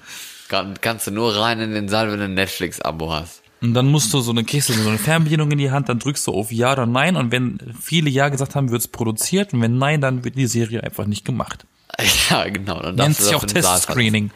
Kann, 0.49 0.75
kannst 0.81 1.07
du 1.07 1.11
nur 1.11 1.35
rein 1.35 1.61
in 1.61 1.71
den 1.73 1.87
Saal, 1.87 2.11
wenn 2.11 2.19
du 2.19 2.25
ein 2.25 2.33
Netflix-Abo 2.33 3.13
hast. 3.13 3.41
Und 3.61 3.73
dann 3.73 3.87
musst 3.87 4.13
du 4.13 4.19
so 4.19 4.31
eine 4.31 4.43
Kiste, 4.43 4.73
so 4.73 4.89
eine 4.89 4.97
Fernbedienung 4.97 5.49
in 5.51 5.57
die 5.57 5.71
Hand, 5.71 5.87
dann 5.89 5.99
drückst 5.99 6.27
du 6.27 6.33
auf 6.33 6.51
Ja 6.51 6.73
oder 6.73 6.85
Nein 6.85 7.15
und 7.15 7.31
wenn 7.31 7.59
viele 7.81 8.09
Ja 8.09 8.29
gesagt 8.29 8.55
haben, 8.55 8.69
wird's 8.69 8.87
produziert 8.87 9.53
und 9.53 9.61
wenn 9.61 9.77
Nein, 9.77 10.01
dann 10.01 10.23
wird 10.23 10.35
die 10.35 10.47
Serie 10.47 10.83
einfach 10.83 11.05
nicht 11.05 11.25
gemacht. 11.25 11.65
Ja, 12.29 12.47
genau. 12.47 12.81
Dann 12.81 12.95
Nennt 12.95 13.17
sich 13.17 13.33
auch 13.33 13.43
Testscreening. 13.43 14.31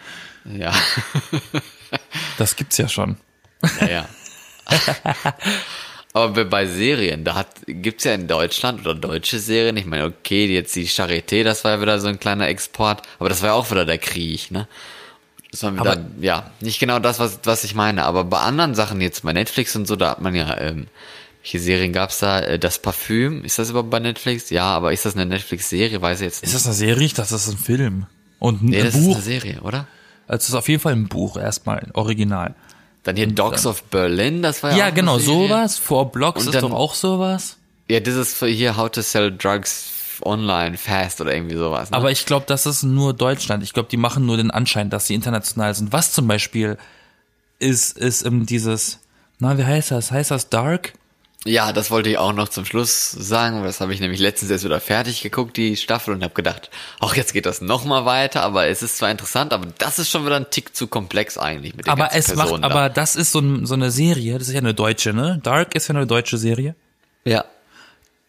Ja, 0.58 0.74
Das 2.38 2.56
gibt's 2.56 2.78
ja 2.78 2.90
schon. 2.90 3.18
ja, 3.80 3.88
ja. 3.88 4.06
Aber 6.14 6.46
bei- 6.46 6.68
Serien, 6.68 7.24
da 7.24 7.34
hat, 7.36 7.48
gibt's 7.66 8.04
ja 8.04 8.14
in 8.14 8.28
Deutschland 8.28 8.82
oder 8.82 8.94
deutsche 8.94 9.40
Serien, 9.40 9.76
ich 9.78 9.86
meine, 9.86 10.06
okay, 10.06 10.46
jetzt 10.46 10.76
die 10.76 10.88
Charité, 10.88 11.44
das 11.44 11.64
war 11.64 11.72
ja 11.72 11.82
wieder 11.82 12.00
so 12.00 12.08
ein 12.08 12.20
kleiner 12.20 12.48
Export, 12.48 13.02
aber 13.20 13.30
das 13.30 13.42
war 13.42 13.50
ja 13.50 13.54
auch 13.56 13.70
wieder 13.72 13.86
der 13.86 13.98
Krieg, 13.98 14.52
ne? 14.52 14.68
Das 15.52 15.64
war 15.64 15.74
wieder, 15.74 15.92
Aber- 15.94 16.06
ja, 16.22 16.52
nicht 16.62 16.80
genau 16.80 17.00
das, 17.00 17.20
was, 17.20 17.40
was 17.44 17.64
ich 17.64 17.74
meine, 17.76 18.06
aber 18.06 18.24
bei 18.26 18.40
anderen 18.40 18.76
Sachen 18.76 19.02
jetzt, 19.02 19.24
bei 19.24 19.34
Netflix 19.34 19.76
und 19.76 19.88
so, 19.88 19.96
da 19.96 20.12
hat 20.12 20.22
man 20.22 20.36
ja, 20.36 20.56
ähm, 20.60 20.88
welche 21.42 21.60
Serien 21.60 21.92
gab's 21.94 22.20
da? 22.20 22.40
Äh, 22.42 22.58
Das 22.60 22.80
Parfüm, 22.80 23.44
ist 23.44 23.58
das 23.60 23.72
überhaupt 23.72 23.90
bei 23.90 24.00
Netflix? 24.00 24.50
Ja, 24.50 24.66
aber 24.66 24.94
ist 24.94 25.06
das 25.06 25.16
eine 25.16 25.26
Netflix-Serie? 25.26 26.02
Weiß 26.02 26.22
ich 26.22 26.26
jetzt 26.26 26.42
nicht. 26.42 26.48
Ist 26.50 26.56
das 26.56 26.66
eine 26.68 26.74
Serie? 26.76 27.06
Ich 27.06 27.14
dachte, 27.16 27.32
das 27.34 27.48
ist 27.48 27.54
ein 27.54 27.58
Film. 27.58 28.06
Und 28.40 28.62
ein 28.62 28.68
nee, 28.68 28.82
das 28.82 28.94
Buch. 28.94 29.10
ist 29.10 29.16
eine 29.16 29.24
Serie, 29.24 29.62
oder? 29.62 29.88
Also 30.28 30.44
es 30.44 30.50
ist 30.50 30.56
auf 30.56 30.70
jeden 30.70 30.80
Fall 30.80 30.94
ein 30.94 31.08
Buch 31.10 31.36
erstmal, 31.38 31.90
original. 31.94 32.56
Dann 33.04 33.16
hier 33.18 33.28
Dogs 33.28 33.66
of 33.66 33.84
Berlin, 33.84 34.42
das 34.42 34.64
war 34.64 34.72
ja 34.72 34.78
Ja, 34.78 34.88
auch 34.90 34.94
genau, 34.94 35.18
sowas. 35.18 35.78
Four 35.78 36.12
Blocks 36.12 36.46
ist 36.46 36.54
dann- 36.56 36.62
doch 36.62 36.72
auch 36.72 36.94
sowas. 36.96 37.58
Ja, 37.90 38.00
das 38.00 38.16
ist 38.16 38.40
hier 38.40 38.78
How 38.78 38.90
to 38.90 39.02
Sell 39.02 39.36
Drugs 39.36 39.90
Online 40.24 40.78
Fast 40.78 41.20
oder 41.20 41.34
irgendwie 41.36 41.58
sowas. 41.58 41.92
Ne? 41.92 41.98
Aber 41.98 42.12
ich 42.12 42.26
glaube, 42.26 42.46
das 42.48 42.66
ist 42.66 42.84
nur 42.84 43.14
Deutschland. 43.14 43.62
Ich 43.62 43.74
glaube, 43.74 43.90
die 43.90 43.98
machen 43.98 44.26
nur 44.26 44.38
den 44.38 44.52
Anschein, 44.52 44.90
dass 44.90 45.08
sie 45.08 45.16
international 45.16 45.74
sind. 45.74 45.92
Was 45.92 46.14
zum 46.14 46.28
Beispiel 46.28 46.78
ist, 47.60 47.98
ist 47.98 48.26
ähm, 48.26 48.46
dieses, 48.46 49.00
na, 49.40 49.58
wie 49.58 49.66
heißt 49.66 49.92
das? 49.92 50.12
Heißt 50.12 50.32
das 50.32 50.50
Dark? 50.50 50.94
Ja, 51.46 51.74
das 51.74 51.92
wollte 51.92 52.10
ich 52.10 52.18
auch 52.18 52.32
noch 52.32 52.48
zum 52.48 52.64
Schluss 52.64 53.12
sagen, 53.12 53.58
weil 53.58 53.68
das 53.68 53.82
habe 53.82 53.94
ich 53.94 54.00
nämlich 54.00 54.20
letztens 54.22 54.50
erst 54.50 54.64
wieder 54.64 54.80
fertig 54.80 55.22
geguckt, 55.22 55.58
die 55.58 55.76
Staffel, 55.76 56.14
und 56.14 56.24
habe 56.24 56.34
gedacht, 56.34 56.70
ach, 57.02 57.16
jetzt 57.16 57.34
geht 57.34 57.46
das 57.46 57.60
noch 57.60 57.84
mal 57.84 58.06
weiter, 58.06 58.44
aber 58.44 58.68
es 58.68 58.82
ist 58.82 58.98
zwar 58.98 59.12
interessant, 59.12 59.52
aber 59.52 59.68
das 59.78 60.00
ist 60.00 60.10
schon 60.10 60.26
wieder 60.26 60.38
ein 60.38 60.50
Tick 60.50 60.74
zu 60.74 60.88
komplex 60.88 61.38
eigentlich 61.38 61.76
mit 61.76 61.86
den 61.86 61.92
Aber 61.92 62.14
es 62.14 62.30
macht, 62.30 62.48
Personen 62.48 62.62
da. 62.62 62.70
aber 62.70 62.90
das 62.90 63.18
ist 63.18 63.34
so, 63.34 63.40
ein, 63.40 63.66
so 63.66 63.74
eine 63.74 63.92
Serie, 63.92 64.38
das 64.38 64.48
ist 64.48 64.54
ja 64.54 64.62
eine 64.62 64.74
deutsche, 64.74 65.14
ne? 65.14 65.42
Dark 65.44 65.76
ist 65.76 65.90
ja 65.90 65.96
eine 65.96 66.08
deutsche 66.08 66.38
Serie. 66.38 66.76
Ja. 67.26 67.44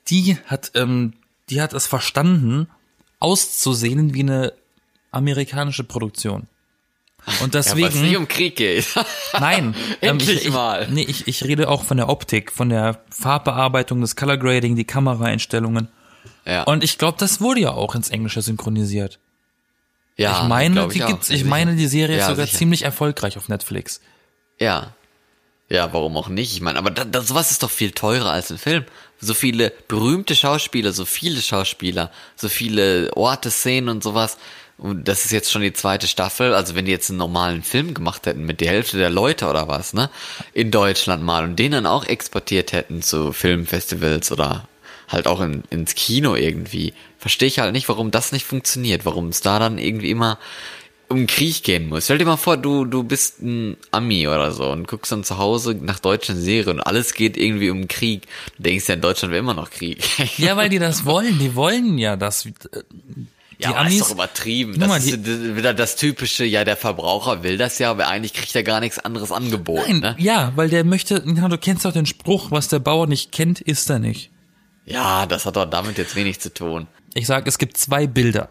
Die 0.09 0.37
hat, 0.47 0.73
ähm, 0.75 1.13
die 1.51 1.63
hat 1.63 1.73
es 1.73 1.87
verstanden, 1.87 2.69
auszusehen 3.21 4.13
wie 4.13 4.21
eine 4.21 4.53
amerikanische 5.13 5.85
Produktion. 5.85 6.49
Und 7.43 7.55
Ja, 7.55 7.61
deswegen. 7.63 8.03
nicht 8.03 8.17
um 8.17 8.29
Krieg 8.29 8.57
geht. 8.57 8.87
Nein, 9.41 9.75
ähm, 10.03 10.11
Endlich 10.11 10.39
ich, 10.43 10.47
ich, 10.47 10.53
mal. 10.53 10.87
Nee, 10.91 11.03
ich, 11.09 11.27
ich 11.27 11.45
rede 11.45 11.69
auch 11.69 11.85
von 11.85 11.97
der 11.97 12.09
Optik, 12.09 12.53
von 12.53 12.69
der 12.69 13.01
Farbbearbeitung, 13.11 14.01
das 14.01 14.15
Color 14.17 14.37
Grading, 14.37 14.77
die 14.77 14.85
Kameraeinstellungen. 14.85 15.89
ja. 16.45 16.65
Und 16.65 16.85
ich 16.85 16.99
glaube, 16.99 17.17
das 17.19 17.41
wurde 17.41 17.61
ja 17.61 17.71
auch 17.73 17.95
ins 17.95 18.11
Englische 18.11 18.43
synchronisiert. 18.43 19.19
ja, 20.17 20.43
ich 20.43 20.49
meine, 20.49 20.89
die 20.89 21.03
auch, 21.03 21.09
gibt's, 21.09 21.31
ich 21.31 21.39
sicher. 21.39 21.49
meine, 21.51 21.77
die 21.77 21.87
Serie 21.89 22.17
ist 22.17 22.23
Ja, 22.23 22.29
sogar 22.31 22.47
sicher. 22.47 22.59
ziemlich 22.59 22.83
erfolgreich 22.83 23.37
auf 23.39 23.49
Netflix. 23.49 24.01
Ja. 24.59 24.95
Ja, 25.71 25.93
warum 25.95 26.17
auch 26.19 26.29
nicht? 26.29 26.53
Ich 26.53 26.61
meine, 26.61 26.79
aber 26.79 26.91
da, 26.91 27.05
da, 27.05 27.23
sowas 27.23 27.51
ist 27.51 27.63
doch 27.63 27.71
viel 27.71 27.93
teurer 27.93 28.31
als 28.31 28.51
ein 28.53 28.59
Film. 28.59 28.85
So 29.19 29.33
viele 29.33 29.73
berühmte 29.89 30.37
Schauspieler, 30.37 30.93
so 30.93 31.07
viele 31.07 31.41
Schauspieler, 31.41 32.11
so 32.37 32.51
viele 32.51 33.11
Orte, 33.17 33.51
Szenen 33.51 33.89
und 33.89 34.03
sowas. 34.03 34.37
Und 34.77 35.07
das 35.07 35.25
ist 35.25 35.31
jetzt 35.31 35.51
schon 35.51 35.63
die 35.63 35.73
zweite 35.73 36.09
Staffel. 36.09 36.53
Also 36.53 36.75
wenn 36.75 36.85
die 36.85 36.91
jetzt 36.91 37.11
einen 37.11 37.19
normalen 37.19 37.63
Film 37.63 37.95
gemacht 37.95 38.27
hätten 38.27 38.45
mit 38.45 38.61
der 38.61 38.71
Hälfte 38.71 38.99
der 38.99 39.11
Leute 39.11 39.49
oder 39.49 39.69
was, 39.69 39.95
ne? 39.95 40.11
In 40.53 40.71
Deutschland 40.71 41.23
mal 41.23 41.45
und 41.45 41.57
den 41.57 41.73
dann 41.73 41.87
auch 41.87 42.05
exportiert 42.05 42.73
hätten 42.73 43.03
zu 43.03 43.33
Filmfestivals 43.33 44.33
oder 44.33 44.69
halt 45.09 45.27
auch 45.27 45.41
in, 45.41 45.63
ins 45.71 45.95
Kino 45.95 46.35
irgendwie. 46.35 46.93
Verstehe 47.19 47.49
ich 47.49 47.61
halt 47.61 47.73
nicht, 47.73 47.89
warum 47.89 48.11
das 48.11 48.33
nicht 48.33 48.47
funktioniert, 48.47 49.05
warum 49.05 49.29
es 49.29 49.41
da 49.41 49.59
dann 49.59 49.79
irgendwie 49.79 50.11
immer 50.11 50.39
um 51.09 51.27
Krieg 51.27 51.63
gehen 51.63 51.89
muss. 51.89 52.05
Stell 52.05 52.19
dir 52.19 52.25
mal 52.25 52.37
vor, 52.37 52.57
du, 52.57 52.85
du 52.85 53.03
bist 53.03 53.41
ein 53.43 53.77
Ami 53.91 54.27
oder 54.27 54.53
so 54.53 54.71
und 54.71 54.89
guckst 54.89 55.13
dann 55.13 55.23
zu 55.23 55.39
Hause 55.39 55.75
nach 55.81 55.99
deutschen 56.01 56.41
Serien 56.41 56.79
und 56.79 56.81
alles 56.81 57.15
geht 57.15 57.37
irgendwie 57.37 57.71
um 57.71 57.89
Krieg. 57.89 58.27
Du 58.57 58.65
denkst 58.65 58.89
ja, 58.89 58.95
in 58.95 59.01
Deutschland 59.01 59.33
wäre 59.33 59.41
immer 59.41 59.55
noch 59.55 59.71
Krieg. 59.71 60.03
Ja, 60.39 60.57
weil 60.57 60.69
die 60.69 60.79
das 60.79 61.05
wollen. 61.05 61.39
Die 61.39 61.55
wollen 61.55 61.99
ja 61.99 62.17
das. 62.17 62.49
Die 63.65 63.71
ja, 63.71 63.77
Amis, 63.77 63.95
ist 63.95 64.03
doch 64.03 64.11
übertrieben. 64.13 64.79
Das 64.79 64.89
mal, 64.89 64.99
ist 64.99 65.57
wieder 65.57 65.73
das 65.73 65.97
typische, 65.97 66.45
ja, 66.45 66.65
der 66.65 66.77
Verbraucher 66.77 67.43
will 67.43 67.57
das 67.57 67.79
ja, 67.79 67.91
aber 67.91 68.09
eigentlich 68.09 68.35
kriegt 68.35 68.55
er 68.55 68.63
gar 68.63 68.81
nichts 68.81 68.99
anderes 68.99 69.33
angeboten, 69.33 70.01
Nein, 70.01 70.17
ne? 70.17 70.17
ja, 70.19 70.53
weil 70.55 70.69
der 70.69 70.85
möchte, 70.85 71.21
du 71.21 71.59
kennst 71.59 71.85
doch 71.85 71.93
den 71.93 72.07
Spruch, 72.07 72.51
was 72.51 72.69
der 72.69 72.79
Bauer 72.79 73.07
nicht 73.07 73.33
kennt, 73.33 73.61
isst 73.61 73.89
er 73.91 73.99
nicht. 73.99 74.31
Ja, 74.85 75.27
das 75.27 75.47
hat 75.47 75.57
doch 75.57 75.65
damit 75.65 75.97
jetzt 75.97 76.15
wenig 76.15 76.41
zu 76.41 76.53
tun. 76.53 76.87
Ich 77.15 77.27
sag, 77.27 77.47
es 77.47 77.59
gibt 77.59 77.77
zwei 77.79 78.07
Bilder 78.07 78.51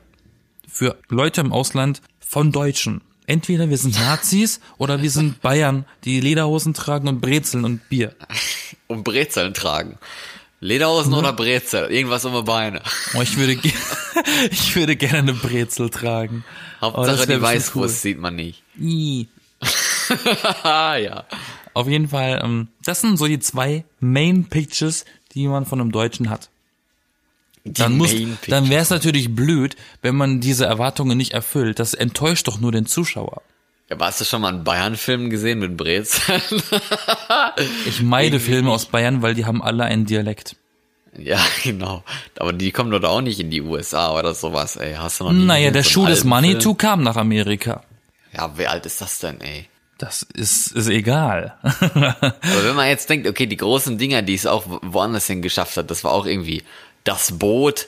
für 0.67 0.97
Leute 1.09 1.41
im 1.41 1.53
Ausland 1.53 2.01
von 2.19 2.51
Deutschen. 2.51 3.01
Entweder 3.25 3.69
wir 3.69 3.77
sind 3.77 3.99
Nazis 3.99 4.59
oder 4.77 5.01
wir 5.01 5.11
sind 5.11 5.41
Bayern, 5.41 5.85
die 6.03 6.19
Lederhosen 6.19 6.73
tragen 6.73 7.07
und 7.07 7.21
Brezeln 7.21 7.63
und 7.65 7.87
Bier. 7.89 8.15
Um 8.87 9.03
Brezeln 9.03 9.53
tragen. 9.53 9.97
Lederhosen 10.63 11.13
oder 11.13 11.33
Brezel, 11.33 11.91
irgendwas 11.91 12.23
um 12.23 12.33
die 12.33 12.41
Beine. 12.41 12.81
Oh, 13.15 13.21
ich 13.21 13.35
würde, 13.37 13.53
ich 14.49 14.75
würde 14.75 14.95
gerne 14.95 15.19
eine 15.19 15.33
Brezel 15.33 15.89
tragen. 15.89 16.45
Oh, 16.79 16.93
Hauptsache 16.93 17.27
die 17.27 17.41
Weißwurst 17.41 18.01
sieht 18.01 18.19
man 18.19 18.35
nicht. 18.35 18.63
cool. 18.79 19.27
Ah, 20.63 20.97
ja. 20.97 21.23
Auf 21.73 21.87
jeden 21.87 22.09
Fall, 22.09 22.41
ähm, 22.43 22.67
das 22.83 23.01
sind 23.01 23.17
so 23.17 23.27
die 23.27 23.39
zwei 23.39 23.83
Main 23.99 24.45
Pictures, 24.45 25.05
die 25.33 25.47
man 25.47 25.65
von 25.65 25.79
einem 25.81 25.91
Deutschen 25.91 26.29
hat. 26.29 26.49
Dann 27.65 27.97
muss, 27.97 28.13
dann 28.47 28.69
wäre 28.69 28.81
es 28.81 28.89
natürlich 28.89 29.33
blöd, 29.33 29.77
wenn 30.01 30.15
man 30.15 30.41
diese 30.41 30.65
Erwartungen 30.65 31.17
nicht 31.17 31.33
erfüllt. 31.33 31.79
Das 31.79 31.93
enttäuscht 31.93 32.47
doch 32.47 32.59
nur 32.59 32.73
den 32.73 32.85
Zuschauer. 32.85 33.41
Ja, 33.93 33.97
aber 33.97 34.05
hast 34.07 34.21
du 34.21 34.25
schon 34.25 34.41
mal 34.41 34.47
einen 34.49 34.63
Bayern-Film 34.63 35.29
gesehen 35.29 35.59
mit 35.59 35.77
Brezeln? 35.77 36.41
Ich 37.85 38.01
meide 38.01 38.39
Filme 38.39 38.71
aus 38.71 38.85
Bayern, 38.85 39.21
weil 39.21 39.35
die 39.35 39.45
haben 39.45 39.61
alle 39.61 39.83
einen 39.83 40.05
Dialekt. 40.05 40.55
ja, 41.17 41.39
genau. 41.63 42.03
Aber 42.39 42.53
die 42.53 42.71
kommen 42.71 42.89
doch 42.91 43.03
auch 43.07 43.21
nicht 43.21 43.39
in 43.39 43.51
die 43.51 43.61
USA 43.61 44.17
oder 44.17 44.33
sowas, 44.33 44.75
ey. 44.77 44.95
Hast 44.95 45.19
du 45.19 45.25
noch 45.25 45.31
nie 45.31 45.45
Naja, 45.45 45.71
der 45.71 45.83
so 45.83 45.89
Schuh 45.89 46.05
des 46.07 46.23
Manitou 46.23 46.69
Film? 46.71 46.77
kam 46.77 47.03
nach 47.03 47.15
Amerika. 47.17 47.83
Ja, 48.35 48.57
wie 48.57 48.65
alt 48.67 48.85
ist 48.87 48.99
das 49.01 49.19
denn, 49.19 49.39
ey? 49.41 49.67
Das 49.99 50.23
ist, 50.23 50.71
ist 50.71 50.87
egal. 50.89 51.55
Aber 51.61 52.63
wenn 52.63 52.75
man 52.75 52.87
jetzt 52.87 53.09
denkt, 53.09 53.27
okay, 53.27 53.45
die 53.45 53.57
großen 53.57 53.97
Dinger, 53.99 54.23
die 54.23 54.33
es 54.33 54.47
auch 54.47 54.65
wo- 54.67 54.79
woanders 54.81 55.27
hin 55.27 55.41
geschafft 55.43 55.77
hat, 55.77 55.91
das 55.91 56.03
war 56.03 56.11
auch 56.13 56.25
irgendwie 56.25 56.63
das 57.03 57.37
Boot, 57.37 57.87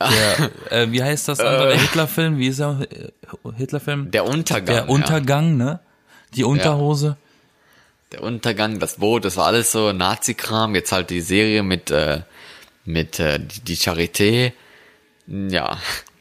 Der, 0.00 0.50
äh, 0.70 0.90
wie 0.92 1.02
heißt 1.02 1.28
das 1.28 1.40
andere? 1.40 1.68
Der 1.68 1.78
Hitlerfilm? 1.78 2.38
Wie 2.38 2.48
ist 2.48 2.60
er? 2.60 2.80
Äh, 2.90 3.08
Hitlerfilm? 3.56 4.10
der 4.10 4.24
Untergang. 4.26 4.66
Der 4.66 4.88
Untergang, 4.88 5.56
ne? 5.56 5.80
Die 6.34 6.44
Unterhose. 6.44 7.06
Ja. 7.06 7.16
Der 8.12 8.22
Untergang, 8.22 8.78
das 8.78 8.96
Boot, 8.96 9.24
das 9.24 9.36
war 9.36 9.46
alles 9.46 9.72
so 9.72 9.92
Nazi-Kram. 9.92 10.74
Jetzt 10.74 10.92
halt 10.92 11.10
die 11.10 11.20
Serie 11.20 11.62
mit, 11.62 11.90
äh, 11.90 12.20
mit 12.84 13.18
äh, 13.18 13.40
die, 13.40 13.76
Charité. 13.76 14.52
Ja. 15.26 15.78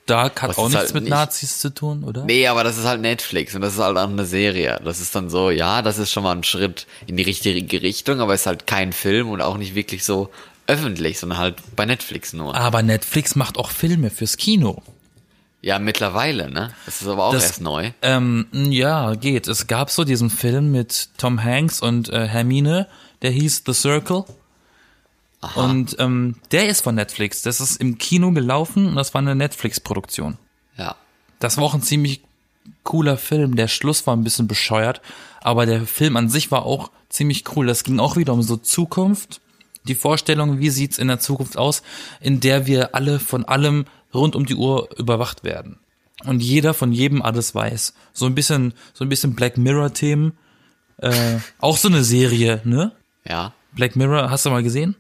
Dark 0.08 0.42
hat 0.42 0.50
Was 0.52 0.58
auch 0.58 0.70
nichts 0.70 0.78
halt 0.78 0.94
mit 0.94 1.04
nicht- 1.04 1.10
Nazis 1.12 1.60
zu 1.60 1.74
tun, 1.74 2.04
oder? 2.04 2.26
Nee, 2.26 2.48
aber 2.48 2.64
das 2.64 2.78
ist 2.78 2.86
halt 2.86 3.02
Netflix 3.02 3.56
und 3.56 3.62
das 3.62 3.74
ist 3.74 3.80
halt 3.80 3.98
auch 3.98 4.08
eine 4.08 4.26
Serie. 4.26 4.80
Das 4.84 5.00
ist 5.00 5.16
dann 5.16 5.30
so, 5.30 5.50
ja, 5.50 5.82
das 5.82 5.98
ist 5.98 6.12
schon 6.12 6.24
mal 6.24 6.36
ein 6.36 6.44
Schritt 6.44 6.86
in 7.08 7.18
die 7.18 7.24
richtige 7.24 7.82
Richtung, 7.82 8.20
aber 8.20 8.34
es 8.36 8.42
ist 8.42 8.48
halt 8.48 8.68
kein 8.68 8.94
Film 8.94 9.30
und 9.30 9.42
auch 9.42 9.58
nicht 9.58 9.74
wirklich 9.76 10.04
so 10.04 10.30
öffentlich, 10.67 11.19
sondern 11.19 11.38
halt 11.39 11.58
bei 11.75 11.86
Netflix 11.86 12.34
nur. 12.34 12.56
Aber 12.56 12.82
Netflix 12.84 13.36
macht 13.36 13.58
auch 13.58 13.69
Filme 13.69 14.10
fürs 14.10 14.38
Kino. 14.38 14.82
Ja, 15.62 15.80
mittlerweile, 15.80 16.49
ne? 16.51 16.73
Das 16.86 17.01
ist 17.01 17.08
aber 17.08 17.25
auch 17.25 17.34
Das- 17.34 17.43
erst 17.45 17.62
neu. 17.62 17.91
Ähm, 18.04 18.47
ja, 18.54 19.15
geht. 19.15 19.47
Es 19.47 19.67
gab 19.67 19.89
so 19.89 20.04
diesen 20.04 20.30
Film 20.30 20.71
mit 20.71 21.10
Tom 21.17 21.43
Hanks 21.43 21.82
und 21.82 22.10
äh, 22.10 22.28
Hermine, 22.28 22.88
der 23.23 23.32
hieß 23.32 23.63
The 23.65 23.73
Circle. 23.73 24.25
Und 25.56 25.95
ähm, 25.99 26.36
der 26.51 26.69
ist 26.69 26.82
von 26.82 26.95
Netflix. 26.95 27.43
Das 27.43 27.62
ist 27.62 27.78
im 27.80 27.97
Kino 27.99 28.32
gelaufen 28.32 28.88
und 28.88 28.95
das 28.95 29.13
war 29.13 29.21
eine 29.21 29.36
Netflix-Produktion. 29.36 30.38
Ja. 30.78 30.95
Das 31.39 31.58
war 31.58 31.63
auch 31.65 31.75
ein 31.75 31.84
ziemlich 31.84 32.21
cooler 32.84 33.17
Film. 33.17 33.56
Der 33.56 33.67
Schluss 33.67 34.08
war 34.08 34.15
ein 34.15 34.23
bisschen 34.23 34.47
bescheuert, 34.47 35.01
aber 35.41 35.65
der 35.67 35.86
Film 35.86 36.17
an 36.17 36.30
sich 36.30 36.49
war 36.51 36.65
auch 36.65 36.89
ziemlich 37.10 37.43
cool. 37.56 37.67
Das 37.67 37.84
ging 37.84 37.99
auch 37.99 38.17
wieder 38.17 38.34
um 38.34 38.41
so 38.41 38.58
Zukunft. 38.58 39.39
Die 39.88 39.95
Vorstellung, 39.95 40.60
wie 40.60 40.69
sieht's 40.69 40.98
in 40.98 41.08
der 41.08 41.19
Zukunft 41.19 41.58
aus, 41.58 41.84
in 42.19 42.39
der 42.39 42.67
wir 42.67 42.95
alle 42.95 43.19
von 43.19 43.45
allem 43.45 43.86
rund 44.13 44.36
um 44.36 44.45
die 44.45 44.56
Uhr 44.56 44.89
überwacht 44.98 45.43
werden. 45.43 45.78
Und 46.24 46.41
jeder 46.41 46.74
von 46.74 46.91
jedem 46.91 47.21
alles 47.21 47.54
weiß. 47.54 47.93
So 48.13 48.26
ein 48.26 48.36
bisschen, 48.36 48.74
so 48.93 49.06
ein 49.06 49.10
bisschen 49.10 49.36
Black 49.36 49.58
Mirror 49.58 49.93
Themen. 49.93 50.34
Äh, 50.98 51.38
auch 51.60 51.78
so 51.78 51.88
eine 51.88 52.04
Serie, 52.04 52.62
ne? 52.63 52.93
Ja. 53.28 53.54
Black 53.74 53.95
Mirror, 53.95 54.30
hast 54.30 54.45
du 54.45 54.50
mal 54.50 54.63
gesehen? 54.63 54.95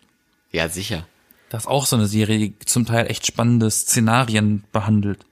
Ja, 0.51 0.69
sicher. 0.69 1.07
Das 1.49 1.63
ist 1.63 1.67
auch 1.67 1.85
so 1.85 1.95
eine 1.95 2.07
Serie, 2.07 2.37
die 2.37 2.59
zum 2.65 2.85
Teil 2.85 3.09
echt 3.09 3.25
spannende 3.25 3.71
Szenarien 3.71 4.63
behandelt. 4.71 5.25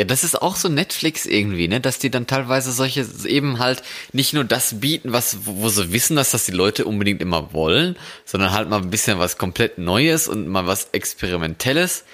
Ja, 0.00 0.06
das 0.06 0.24
ist 0.24 0.40
auch 0.40 0.56
so 0.56 0.70
Netflix 0.70 1.26
irgendwie, 1.26 1.68
ne, 1.68 1.78
dass 1.78 1.98
die 1.98 2.10
dann 2.10 2.26
teilweise 2.26 2.72
solche 2.72 3.06
eben 3.26 3.58
halt 3.58 3.82
nicht 4.14 4.32
nur 4.32 4.44
das 4.44 4.80
bieten, 4.80 5.12
was, 5.12 5.40
wo 5.44 5.68
sie 5.68 5.92
wissen, 5.92 6.16
dass 6.16 6.30
das 6.30 6.46
die 6.46 6.52
Leute 6.52 6.86
unbedingt 6.86 7.20
immer 7.20 7.52
wollen, 7.52 7.96
sondern 8.24 8.52
halt 8.52 8.70
mal 8.70 8.80
ein 8.80 8.88
bisschen 8.88 9.18
was 9.18 9.36
komplett 9.36 9.76
Neues 9.76 10.26
und 10.26 10.48
mal 10.48 10.66
was 10.66 10.88
Experimentelles. 10.92 12.04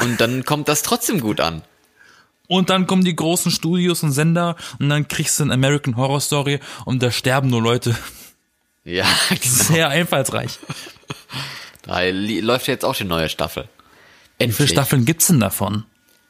Und 0.00 0.20
dann 0.20 0.44
kommt 0.44 0.66
das 0.66 0.82
trotzdem 0.82 1.20
gut 1.20 1.38
an. 1.38 1.62
Und 2.48 2.70
dann 2.70 2.88
kommen 2.88 3.04
die 3.04 3.14
großen 3.14 3.52
Studios 3.52 4.02
und 4.02 4.10
Sender 4.10 4.56
und 4.80 4.88
dann 4.88 5.06
kriegst 5.06 5.38
du 5.38 5.44
eine 5.44 5.54
American 5.54 5.96
Horror 5.96 6.20
Story 6.20 6.58
und 6.86 7.04
da 7.04 7.12
sterben 7.12 7.50
nur 7.50 7.62
Leute. 7.62 7.96
Ja, 8.84 9.06
Sehr 9.42 9.90
einfallsreich. 9.90 10.58
da 11.82 12.00
läuft 12.02 12.66
ja 12.66 12.72
jetzt 12.72 12.84
auch 12.84 12.96
die 12.96 13.04
neue 13.04 13.28
Staffel. 13.28 13.64
Wie 14.38 14.46
viele 14.46 14.50
Endlich. 14.50 14.70
Staffeln 14.70 15.04
gibt's 15.04 15.28
denn 15.28 15.38
davon? 15.40 15.84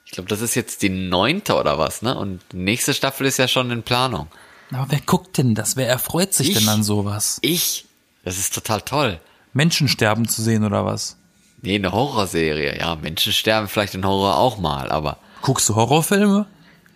Ich 0.08 0.12
glaube, 0.12 0.30
das 0.30 0.40
ist 0.40 0.54
jetzt 0.54 0.80
die 0.80 0.88
neunte 0.88 1.54
oder 1.56 1.78
was, 1.78 2.00
ne? 2.00 2.16
Und 2.18 2.40
nächste 2.54 2.94
Staffel 2.94 3.26
ist 3.26 3.36
ja 3.36 3.46
schon 3.46 3.70
in 3.70 3.82
Planung. 3.82 4.28
Aber 4.72 4.86
wer 4.88 5.00
guckt 5.02 5.36
denn 5.36 5.54
das? 5.54 5.76
Wer 5.76 5.86
erfreut 5.86 6.32
sich 6.32 6.48
Ich. 6.50 6.58
denn 6.58 6.68
an 6.70 6.82
sowas? 6.82 7.38
Ich? 7.42 7.84
Das 8.24 8.38
ist 8.38 8.54
total 8.54 8.80
toll. 8.80 9.20
Menschen 9.52 9.86
sterben 9.86 10.26
zu 10.26 10.40
sehen 10.42 10.64
oder 10.64 10.86
was? 10.86 11.16
Nee, 11.60 11.74
eine 11.74 11.92
Horrorserie. 11.92 12.78
Ja, 12.78 12.94
Menschen 12.96 13.34
sterben 13.34 13.68
vielleicht 13.68 13.94
in 13.94 14.06
Horror 14.06 14.38
auch 14.38 14.58
mal, 14.58 14.90
aber 14.90 15.18
Guckst 15.42 15.68
du 15.68 15.74
Horrorfilme? 15.74 16.46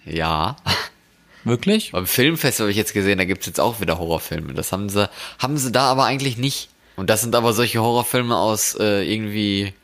ja. 0.06 0.56
Wirklich? 1.44 1.90
Beim 1.92 2.06
Filmfest 2.06 2.60
habe 2.60 2.70
ich 2.70 2.76
jetzt 2.76 2.94
gesehen, 2.94 3.18
da 3.18 3.24
gibt's 3.24 3.46
jetzt 3.46 3.58
auch 3.58 3.80
wieder 3.80 3.98
Horrorfilme. 3.98 4.54
Das 4.54 4.70
haben 4.70 4.88
sie, 4.88 5.10
haben 5.40 5.56
sie 5.58 5.72
da 5.72 5.90
aber 5.90 6.04
eigentlich 6.04 6.36
nicht. 6.38 6.68
Und 6.94 7.10
das 7.10 7.20
sind 7.20 7.34
aber 7.34 7.52
solche 7.52 7.80
Horrorfilme 7.82 8.36
aus 8.36 8.76
äh, 8.78 9.02
irgendwie 9.02 9.74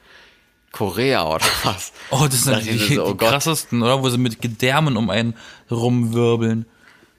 Korea 0.73 1.27
oder 1.27 1.45
was. 1.65 1.93
Oh, 2.11 2.27
das 2.27 2.45
sind 2.45 2.57
Da 2.57 2.61
die, 2.61 2.79
die 2.79 2.95
so, 2.95 3.07
oh 3.07 3.15
Gott. 3.15 3.31
krassesten, 3.31 3.83
oder? 3.83 4.03
Wo 4.03 4.09
sie 4.09 4.19
mit 4.19 4.41
Gedärmen 4.41 4.97
um 4.97 5.11
einen 5.11 5.35
rumwirbeln. 5.71 6.67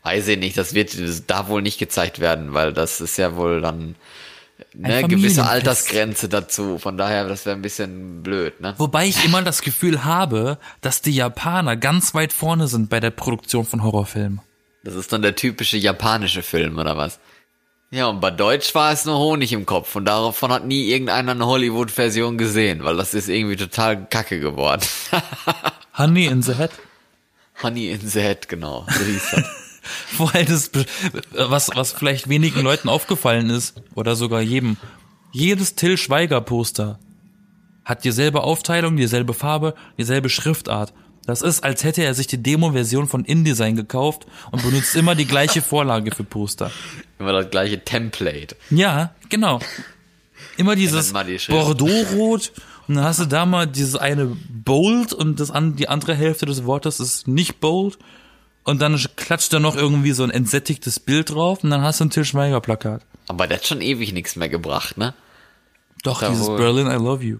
Weiß 0.03 0.27
ich 0.27 0.39
nicht, 0.39 0.57
das 0.57 0.73
wird 0.73 0.95
da 1.27 1.47
wohl 1.49 1.61
nicht 1.61 1.77
gezeigt 1.77 2.19
werden, 2.19 2.53
weil 2.53 2.73
das 2.73 3.01
ist 3.01 3.17
ja 3.17 3.35
wohl 3.35 3.61
dann 3.61 3.95
ne, 4.73 5.03
gewisse 5.03 5.45
Altersgrenze 5.45 6.29
dazu. 6.29 6.77
Von 6.77 6.97
daher, 6.97 7.27
das 7.27 7.45
wäre 7.45 7.55
ein 7.55 7.61
bisschen 7.61 8.23
blöd, 8.23 8.61
ne? 8.61 8.75
Wobei 8.77 9.07
ich 9.07 9.25
immer 9.25 9.41
das 9.41 9.61
Gefühl 9.61 10.05
habe, 10.05 10.57
dass 10.81 11.01
die 11.01 11.11
Japaner 11.11 11.75
ganz 11.75 12.13
weit 12.13 12.33
vorne 12.33 12.67
sind 12.67 12.89
bei 12.89 12.99
der 12.99 13.11
Produktion 13.11 13.65
von 13.65 13.83
Horrorfilmen. 13.83 14.41
Das 14.83 14.95
ist 14.95 15.11
dann 15.11 15.21
der 15.21 15.35
typische 15.35 15.77
japanische 15.77 16.41
Film, 16.41 16.77
oder 16.77 16.97
was? 16.97 17.19
Ja, 17.91 18.05
und 18.07 18.21
bei 18.21 18.29
Deutsch 18.29 18.75
war 18.75 18.91
es 18.91 19.05
nur 19.05 19.17
Honig 19.17 19.51
im 19.51 19.65
Kopf 19.65 19.95
und 19.95 20.05
davon 20.05 20.51
hat 20.51 20.65
nie 20.65 20.89
irgendeiner 20.89 21.31
eine 21.31 21.47
Hollywood-Version 21.47 22.37
gesehen, 22.37 22.83
weil 22.83 22.97
das 22.97 23.15
ist 23.15 23.29
irgendwie 23.29 23.55
total 23.55 24.05
kacke 24.07 24.39
geworden. 24.39 24.81
Honey 25.97 26.25
in 26.25 26.43
the 26.43 26.53
Head? 26.53 26.69
Honey 27.63 27.89
in 27.89 28.07
the 28.07 28.21
Head, 28.21 28.47
genau. 28.47 28.85
So 28.87 29.03
hieß 29.03 29.31
das. 29.31 29.45
Vor 30.17 30.35
allem 30.35 30.45
das, 30.45 30.69
was, 31.31 31.69
was 31.73 31.93
vielleicht 31.93 32.29
wenigen 32.29 32.61
Leuten 32.61 32.89
aufgefallen 32.89 33.49
ist, 33.49 33.81
oder 33.95 34.15
sogar 34.15 34.41
jedem. 34.41 34.77
Jedes 35.31 35.73
Till 35.73 35.97
Schweiger 35.97 36.41
Poster 36.41 36.99
hat 37.85 38.03
dieselbe 38.03 38.43
Aufteilung, 38.43 38.97
dieselbe 38.97 39.33
Farbe, 39.33 39.73
dieselbe 39.97 40.29
Schriftart. 40.29 40.93
Das 41.25 41.41
ist, 41.41 41.63
als 41.63 41.83
hätte 41.83 42.03
er 42.03 42.13
sich 42.13 42.27
die 42.27 42.41
Demo-Version 42.41 43.07
von 43.07 43.23
InDesign 43.25 43.75
gekauft 43.75 44.25
und 44.51 44.63
benutzt 44.63 44.95
immer 44.95 45.15
die 45.15 45.25
gleiche 45.25 45.61
Vorlage 45.61 46.11
für 46.13 46.23
Poster. 46.23 46.71
Immer 47.19 47.33
das 47.33 47.51
gleiche 47.51 47.83
Template. 47.83 48.55
Ja, 48.71 49.13
genau. 49.29 49.59
Immer 50.57 50.75
dieses. 50.75 51.13
Bordeaux-Rot 51.13 52.51
und 52.87 52.95
dann 52.95 53.03
hast 53.03 53.19
du 53.19 53.25
da 53.25 53.45
mal 53.45 53.67
dieses 53.67 53.95
eine 53.95 54.35
Bold 54.49 55.13
und 55.13 55.39
das 55.39 55.51
an, 55.51 55.75
die 55.75 55.87
andere 55.87 56.15
Hälfte 56.15 56.47
des 56.47 56.65
Wortes 56.65 56.99
ist 56.99 57.27
nicht 57.27 57.59
Bold 57.59 57.99
und 58.63 58.81
dann 58.81 58.99
klatscht 59.15 59.53
da 59.53 59.59
noch 59.59 59.75
irgendwie 59.75 60.11
so 60.11 60.23
ein 60.23 60.31
entsättigtes 60.31 60.99
Bild 60.99 61.29
drauf 61.29 61.63
und 61.63 61.69
dann 61.69 61.81
hast 61.83 61.99
du 61.99 62.05
ein 62.05 62.09
Til 62.09 62.25
Schweiger 62.25 62.61
Plakat. 62.61 63.03
Aber 63.27 63.45
der 63.45 63.57
hat 63.57 63.67
schon 63.67 63.81
ewig 63.81 64.11
nichts 64.13 64.35
mehr 64.35 64.49
gebracht, 64.49 64.97
ne? 64.97 65.13
Doch, 66.03 66.21
Da 66.21 66.29
dieses. 66.29 66.47
Berlin, 66.47 66.87
I 66.87 66.95
love 66.95 67.23
you. 67.23 67.37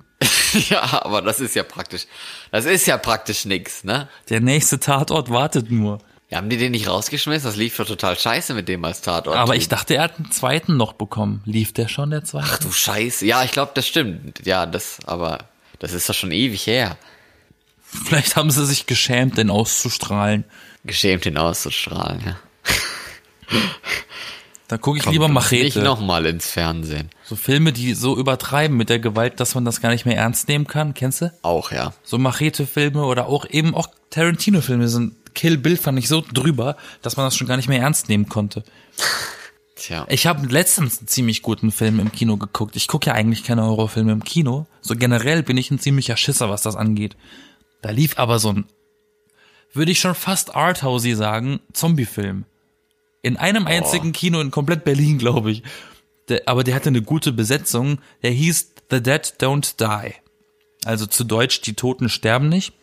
ja, 0.70 1.04
aber 1.04 1.22
das 1.22 1.40
ist 1.40 1.56
ja 1.56 1.64
praktisch, 1.64 2.06
das 2.52 2.66
ist 2.66 2.86
ja 2.86 2.98
praktisch 2.98 3.46
nix, 3.46 3.84
ne? 3.84 4.08
Der 4.30 4.42
nächste 4.42 4.80
Tatort 4.80 5.30
wartet 5.30 5.72
nur. 5.72 6.00
Ja, 6.30 6.38
haben 6.38 6.50
die 6.50 6.58
den 6.58 6.72
nicht 6.74 6.88
rausgeschmissen? 6.88 7.48
Das 7.48 7.56
lief 7.56 7.76
doch 7.78 7.88
total 7.88 8.18
scheiße 8.18 8.54
mit 8.54 8.68
dem 8.68 8.86
als 8.86 9.02
Tatort. 9.02 9.36
Aber 9.36 9.56
ich 9.56 9.68
dachte, 9.68 9.96
er 9.96 10.04
hat 10.04 10.18
einen 10.18 10.32
zweiten 10.32 10.78
noch 10.78 10.94
bekommen. 10.94 11.42
Lief 11.46 11.74
der 11.74 11.88
schon, 11.88 12.12
der 12.12 12.24
zweite? 12.24 12.48
Ach 12.52 12.60
du 12.60 12.72
Scheiße. 12.72 13.26
Ja, 13.26 13.44
ich 13.44 13.52
glaube, 13.52 13.72
das 13.74 13.88
stimmt. 13.88 14.46
Ja, 14.46 14.68
das, 14.68 15.00
aber 15.08 15.40
das 15.80 15.94
ist 15.94 16.08
doch 16.08 16.14
schon 16.14 16.32
ewig 16.32 16.68
her. 16.68 16.98
Vielleicht 17.82 18.36
haben 18.36 18.52
sie 18.52 18.66
sich 18.68 18.86
geschämt, 18.86 19.40
den 19.40 19.50
auszustrahlen. 19.50 20.46
Geschämt 20.84 21.26
ihn 21.26 21.38
auszustrahlen, 21.38 22.22
ja. 22.24 22.40
Da 24.70 24.78
gucke 24.78 25.00
ich 25.00 25.04
Kommt 25.04 25.14
lieber 25.14 25.28
Nicht 25.28 25.34
Machete. 25.34 25.82
nochmal 25.82 26.28
ins 26.28 26.52
Fernsehen. 26.52 27.10
So 27.26 27.36
Filme, 27.36 27.74
die 27.74 27.96
so 27.96 28.16
übertreiben 28.16 28.78
mit 28.78 28.90
der 28.90 29.00
Gewalt, 29.00 29.40
dass 29.40 29.56
man 29.56 29.66
das 29.66 29.82
gar 29.82 29.90
nicht 29.90 30.06
mehr 30.06 30.16
ernst 30.16 30.48
nehmen 30.48 30.68
kann. 30.68 30.94
Kennst 30.94 31.22
du? 31.22 31.34
Auch, 31.42 31.72
ja. 31.72 31.92
So 32.04 32.20
Machete-Filme 32.20 33.04
oder 33.04 33.26
auch 33.28 33.50
eben 33.50 33.74
auch 33.74 33.88
Tarantino-Filme 34.12 34.88
sind. 34.88 35.16
Kill 35.34 35.58
Bill 35.58 35.76
fand 35.76 35.98
ich 35.98 36.08
so 36.08 36.24
drüber, 36.34 36.78
dass 37.02 37.18
man 37.18 37.26
das 37.26 37.36
schon 37.36 37.48
gar 37.48 37.58
nicht 37.58 37.68
mehr 37.68 37.82
ernst 37.82 38.10
nehmen 38.10 38.30
konnte. 38.30 38.64
Tja. 39.76 40.06
Ich 40.08 40.28
habe 40.28 40.46
letztens 40.46 41.00
einen 41.00 41.08
ziemlich 41.08 41.42
guten 41.42 41.72
Film 41.72 42.00
im 42.00 42.12
Kino 42.12 42.38
geguckt. 42.38 42.76
Ich 42.76 42.88
gucke 42.88 43.08
ja 43.08 43.14
eigentlich 43.14 43.44
keine 43.44 43.64
Horrorfilme 43.64 44.12
im 44.12 44.24
Kino. 44.24 44.68
So 44.82 44.96
generell 44.96 45.42
bin 45.42 45.58
ich 45.58 45.72
ein 45.72 45.80
ziemlicher 45.80 46.16
Schisser, 46.16 46.50
was 46.50 46.62
das 46.62 46.76
angeht. 46.76 47.18
Da 47.82 47.90
lief 47.90 48.20
aber 48.20 48.38
so 48.38 48.50
ein, 48.54 48.66
würde 49.74 49.92
ich 49.92 50.00
schon 50.00 50.14
fast 50.14 50.56
Arthousey 50.56 51.16
sagen, 51.16 51.60
Zombie-Film. 51.74 52.46
In 53.22 53.38
einem 53.38 53.68
einzigen 53.68 54.14
Kino 54.14 54.40
in 54.40 54.52
komplett 54.52 54.84
Berlin, 54.84 55.18
glaube 55.18 55.52
ich. 55.52 55.64
Der, 56.30 56.44
aber 56.46 56.64
der 56.64 56.76
hatte 56.76 56.90
eine 56.90 57.02
gute 57.02 57.32
Besetzung. 57.32 58.00
Der 58.24 58.32
hieß 58.32 58.74
The 58.90 59.02
Dead 59.02 59.34
Don't 59.40 59.76
Die. 59.80 60.14
Also 60.86 61.06
zu 61.06 61.24
Deutsch, 61.24 61.62
die 61.62 61.74
Toten 61.74 62.10
sterben 62.10 62.50
nicht. 62.50 62.74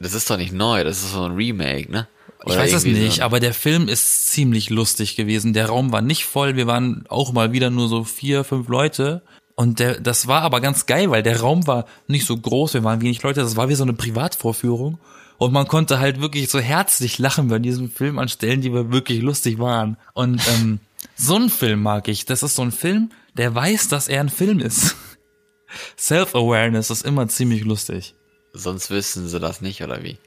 Das 0.00 0.14
ist 0.14 0.28
doch 0.30 0.36
nicht 0.36 0.52
neu, 0.52 0.84
das 0.84 1.02
ist 1.02 1.12
so 1.12 1.22
ein 1.22 1.32
Remake, 1.32 1.90
ne? 1.90 2.08
Ich 2.46 2.52
Oder 2.52 2.60
weiß 2.60 2.72
es 2.74 2.84
nicht, 2.84 3.16
so. 3.16 3.22
aber 3.22 3.40
der 3.40 3.54
Film 3.54 3.88
ist 3.88 4.28
ziemlich 4.28 4.68
lustig 4.68 5.16
gewesen. 5.16 5.54
Der 5.54 5.66
Raum 5.66 5.92
war 5.92 6.02
nicht 6.02 6.26
voll, 6.26 6.56
wir 6.56 6.66
waren 6.66 7.04
auch 7.08 7.32
mal 7.32 7.52
wieder 7.52 7.70
nur 7.70 7.88
so 7.88 8.04
vier, 8.04 8.44
fünf 8.44 8.68
Leute. 8.68 9.22
Und 9.54 9.78
der, 9.78 10.00
das 10.00 10.26
war 10.26 10.42
aber 10.42 10.60
ganz 10.60 10.84
geil, 10.84 11.10
weil 11.10 11.22
der 11.22 11.40
Raum 11.40 11.66
war 11.66 11.86
nicht 12.06 12.26
so 12.26 12.36
groß, 12.36 12.74
wir 12.74 12.84
waren 12.84 13.00
wenig 13.00 13.22
Leute, 13.22 13.40
das 13.40 13.56
war 13.56 13.68
wie 13.68 13.76
so 13.76 13.84
eine 13.84 13.94
Privatvorführung. 13.94 14.98
Und 15.38 15.52
man 15.52 15.66
konnte 15.66 15.98
halt 15.98 16.20
wirklich 16.20 16.48
so 16.48 16.60
herzlich 16.60 17.18
lachen 17.18 17.48
bei 17.48 17.58
diesem 17.58 17.90
Film 17.90 18.18
an 18.18 18.28
Stellen, 18.28 18.60
die 18.60 18.72
wir 18.72 18.92
wirklich 18.92 19.20
lustig 19.22 19.58
waren. 19.58 19.96
Und 20.12 20.40
ähm, 20.48 20.80
so 21.16 21.36
ein 21.36 21.50
Film 21.50 21.82
mag 21.82 22.08
ich. 22.08 22.24
Das 22.24 22.42
ist 22.42 22.56
so 22.56 22.62
ein 22.62 22.72
Film, 22.72 23.10
der 23.36 23.54
weiß, 23.54 23.88
dass 23.88 24.08
er 24.08 24.20
ein 24.20 24.28
Film 24.28 24.60
ist. 24.60 24.96
Self-Awareness 25.98 26.90
ist 26.90 27.04
immer 27.04 27.28
ziemlich 27.28 27.64
lustig. 27.64 28.14
Sonst 28.52 28.90
wüssten 28.90 29.26
sie 29.26 29.40
das 29.40 29.60
nicht, 29.60 29.82
oder 29.82 30.02
wie? 30.02 30.18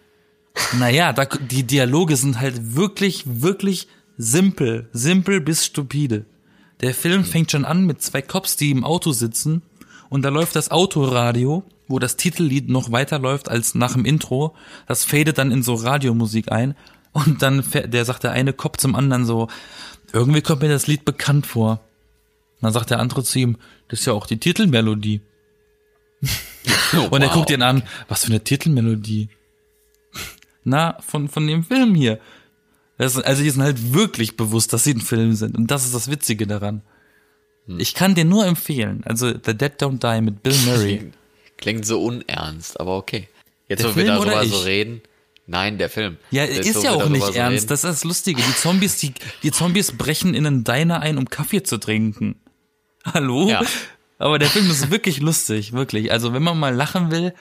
Naja, 0.78 1.14
da, 1.14 1.26
die 1.26 1.64
Dialoge 1.64 2.18
sind 2.18 2.40
halt 2.40 2.76
wirklich, 2.76 3.24
wirklich 3.26 3.88
simpel. 4.18 4.90
Simpel 4.92 5.40
bis 5.40 5.66
stupide. 5.66 6.26
Der 6.82 6.94
Film 6.94 7.24
fängt 7.24 7.52
schon 7.52 7.66
an 7.66 7.86
mit 7.86 8.02
zwei 8.02 8.22
Cops, 8.22 8.56
die 8.56 8.72
im 8.72 8.84
Auto 8.84 9.12
sitzen 9.14 9.62
und 10.10 10.22
da 10.24 10.30
läuft 10.30 10.56
das 10.56 10.72
Autoradio, 10.72 11.64
wo 11.88 12.00
das 12.00 12.18
Titellied 12.18 12.70
noch 12.70 12.92
weiterläuft 12.92 13.50
als 13.50 13.76
nach 13.76 13.94
dem 13.94 14.06
Intro. 14.06 14.56
Das 14.88 15.04
fadet 15.06 15.38
dann 15.38 15.52
in 15.52 15.64
so 15.64 15.74
Radiomusik 15.76 16.52
ein 16.52 16.76
und 17.14 17.42
dann 17.42 17.64
fährt- 17.64 17.94
der 17.94 18.06
sagt 18.06 18.24
der 18.24 18.32
eine 18.32 18.54
Cop 18.54 18.80
zum 18.80 18.96
anderen 18.96 19.26
so, 19.26 19.48
irgendwie 20.14 20.42
kommt 20.42 20.62
mir 20.62 20.70
das 20.70 20.88
Lied 20.88 21.06
bekannt 21.06 21.46
vor. 21.48 21.82
Dann 22.62 22.74
sagt 22.74 22.90
der 22.90 23.00
andere 23.00 23.24
zu 23.24 23.38
ihm, 23.40 23.58
das 23.88 24.00
ist 24.00 24.06
ja 24.06 24.14
auch 24.14 24.26
die 24.26 24.40
Titelmelodie. 24.40 25.22
Und 27.12 27.22
er 27.22 27.28
Wow. 27.28 27.34
guckt 27.34 27.52
ihn 27.52 27.62
an, 27.62 27.84
was 28.08 28.24
für 28.26 28.32
eine 28.32 28.44
Titelmelodie. 28.44 29.30
Na, 30.64 30.98
von, 31.02 31.28
von 31.30 31.46
dem 31.48 31.64
Film 31.64 31.94
hier. 31.96 32.20
Das, 32.98 33.18
also 33.18 33.44
die 33.44 33.50
sind 33.52 33.62
halt 33.62 33.94
wirklich 33.94 34.36
bewusst, 34.36 34.74
dass 34.74 34.84
sie 34.84 34.94
ein 34.94 35.02
Film 35.02 35.34
sind. 35.36 35.56
Und 35.58 35.70
das 35.70 35.86
ist 35.86 35.94
das 35.94 36.10
Witzige 36.10 36.48
daran. 36.48 36.82
Hm. 37.68 37.80
Ich 37.80 37.94
kann 37.94 38.16
dir 38.16 38.26
nur 38.26 38.46
empfehlen, 38.48 39.04
also 39.06 39.28
The 39.32 39.54
Dead 39.56 39.74
Don't 39.80 40.00
Die 40.00 40.22
mit 40.22 40.42
Bill 40.44 40.58
Murray. 40.66 41.12
Klingt 41.58 41.86
so 41.86 42.04
unernst, 42.04 42.80
aber 42.80 42.98
okay. 42.98 43.28
Jetzt, 43.68 43.84
Der 43.84 43.92
wo 43.92 43.96
wir 43.96 44.06
Film 44.06 44.16
darüber 44.16 44.32
oder 44.42 44.46
so 44.46 44.60
reden. 44.60 45.02
Nein, 45.46 45.78
der 45.78 45.90
Film. 45.90 46.18
Ja, 46.30 46.44
Jetzt, 46.44 46.68
ist 46.68 46.76
wo 46.76 46.80
ja 46.80 46.84
wir 46.84 46.92
auch 46.92 46.98
darüber 47.00 47.16
nicht 47.16 47.26
so 47.26 47.34
ernst. 47.34 47.64
reden. 47.64 47.68
Das 47.70 47.84
ist 47.84 47.90
das 47.90 48.04
Lustige. 48.04 48.42
Die 48.42 48.56
Zombies, 48.56 48.98
die, 48.98 49.14
die 49.44 49.52
Zombies 49.52 49.94
brechen 49.94 50.34
in 50.34 50.46
einen 50.46 50.64
Diner 50.64 51.02
ein, 51.02 51.18
um 51.18 51.30
Kaffee 51.30 51.64
zu 51.64 51.78
trinken. 51.78 52.36
Hallo? 53.06 53.50
Ja. 53.50 53.62
Aber 54.20 54.40
der 54.40 54.50
Film 54.50 54.70
ist 54.70 54.90
wirklich 54.92 55.20
lustig, 55.20 55.74
wirklich. 55.74 56.12
Also 56.12 56.34
wenn 56.34 56.44
man 56.44 56.60
mal 56.60 56.74
lachen 56.74 57.12
will, 57.12 57.34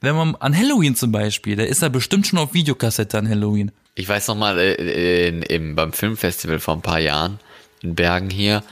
wenn 0.00 0.14
man 0.16 0.36
an 0.36 0.56
Halloween 0.56 0.96
zum 0.96 1.12
Beispiel, 1.12 1.56
da 1.56 1.64
ist 1.64 1.82
er 1.82 1.90
bestimmt 1.90 2.26
schon 2.26 2.38
auf 2.38 2.54
Videokassette 2.54 3.18
an 3.18 3.28
Halloween. 3.28 3.72
Ich 3.94 4.08
weiß 4.08 4.28
noch 4.28 4.36
mal, 4.36 4.58
äh, 4.58 5.28
in, 5.28 5.42
im, 5.42 5.74
beim 5.74 5.92
Filmfestival 5.92 6.60
vor 6.60 6.74
ein 6.76 6.82
paar 6.82 7.00
Jahren 7.00 7.40
in 7.82 7.94
Bergen 7.94 8.30
hier, 8.30 8.62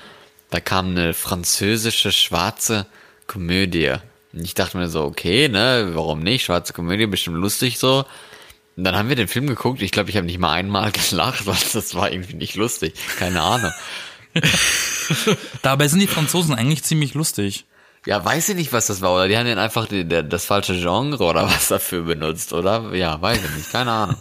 da 0.51 0.61
kam 0.61 0.91
eine 0.91 1.13
französische 1.13 2.13
schwarze 2.13 2.87
Komödie. 3.27 3.95
Ich 4.33 4.55
dachte 4.55 4.77
mir 4.77 4.89
so, 4.89 5.05
okay, 5.05 5.49
ne, 5.49 5.91
warum 5.95 6.21
nicht? 6.21 6.45
Schwarze 6.45 6.73
Komödie, 6.73 7.07
bestimmt 7.07 7.37
lustig 7.39 7.79
so. 7.79 8.05
Und 8.77 8.85
dann 8.85 8.95
haben 8.97 9.09
wir 9.09 9.17
den 9.17 9.29
Film 9.29 9.47
geguckt. 9.47 9.83
Ich 9.83 9.91
glaube, 9.91 10.11
ich 10.11 10.17
habe 10.17 10.27
nicht 10.27 10.39
mal 10.39 10.53
einmal 10.53 10.93
gelacht, 11.11 11.47
weil 11.47 11.57
das 11.73 11.95
war 11.95 12.13
irgendwie 12.13 12.35
nicht 12.37 12.55
lustig. 12.55 12.95
Keine 13.19 13.41
Ahnung. 13.43 13.73
Dabei 15.63 15.89
sind 15.89 16.01
die 16.01 16.07
Franzosen 16.07 16.55
eigentlich 16.55 16.85
ziemlich 16.85 17.15
lustig. 17.15 17.65
Ja, 18.07 18.25
weiß 18.25 18.51
ich 18.51 18.55
nicht, 18.57 18.73
was 18.73 18.87
das 18.87 19.01
war. 19.01 19.15
Oder 19.15 19.29
die 19.29 19.37
haben 19.37 19.47
dann 19.47 19.59
einfach 19.59 19.87
die, 19.87 20.05
der, 20.05 20.23
das 20.23 20.45
falsche 20.45 20.75
Genre 20.79 21.23
oder 21.25 21.45
was 21.45 21.69
dafür 21.69 22.03
benutzt, 22.03 22.53
oder? 22.53 22.95
Ja, 22.95 23.21
weiß 23.21 23.39
ich 23.43 23.51
nicht. 23.57 23.73
Keine 23.73 23.91
Ahnung. 23.91 24.17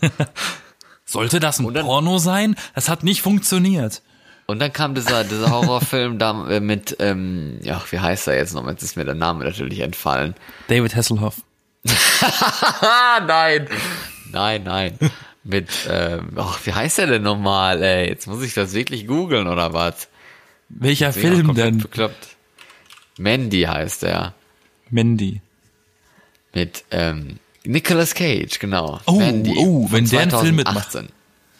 Sollte 1.05 1.39
das 1.39 1.59
ein 1.59 1.73
dann- 1.73 1.85
Porno 1.85 2.17
sein? 2.17 2.55
Das 2.75 2.89
hat 2.89 3.03
nicht 3.03 3.21
funktioniert. 3.21 4.01
Und 4.49 4.59
dann 4.59 4.71
kam 4.71 4.95
dieser, 4.95 5.25
dieser 5.25 5.51
Horrorfilm 5.51 6.17
da 6.19 6.49
äh, 6.49 6.61
mit, 6.61 6.95
ähm, 6.99 7.59
ja, 7.63 7.83
wie 7.89 7.99
heißt 7.99 8.29
er 8.29 8.37
jetzt 8.37 8.53
noch? 8.53 8.65
Jetzt 8.67 8.81
ist 8.81 8.95
mir 8.95 9.03
der 9.03 9.13
Name 9.13 9.43
natürlich 9.43 9.81
entfallen. 9.81 10.35
David 10.69 10.95
Hasselhoff. 10.95 11.41
Nein. 13.27 13.67
Nein, 14.31 14.63
nein. 14.63 14.97
Mit, 15.43 15.69
ähm, 15.89 16.29
ach, 16.35 16.59
wie 16.65 16.73
heißt 16.73 16.99
er 16.99 17.07
denn 17.07 17.23
nochmal, 17.23 17.81
ey? 17.81 18.09
Jetzt 18.09 18.27
muss 18.27 18.43
ich 18.43 18.53
das 18.53 18.73
wirklich 18.73 19.07
googeln, 19.07 19.47
oder 19.47 19.73
was? 19.73 20.09
Welcher 20.69 21.09
auch 21.09 21.13
Film 21.13 21.53
denn? 21.53 21.77
Bekloppt. 21.77 22.35
Mandy 23.17 23.61
heißt 23.61 24.03
er. 24.03 24.33
Mandy. 24.89 25.41
Mit, 26.53 26.83
ähm, 26.91 27.39
Nicolas 27.63 28.15
Cage, 28.15 28.59
genau. 28.59 28.99
Oh, 29.05 29.19
Mandy. 29.19 29.55
oh, 29.57 29.87
wenn 29.91 30.05
der 30.05 30.21
einen 30.21 30.31
Film 30.31 30.55
mitmacht. 30.57 30.91
2018. 30.91 31.09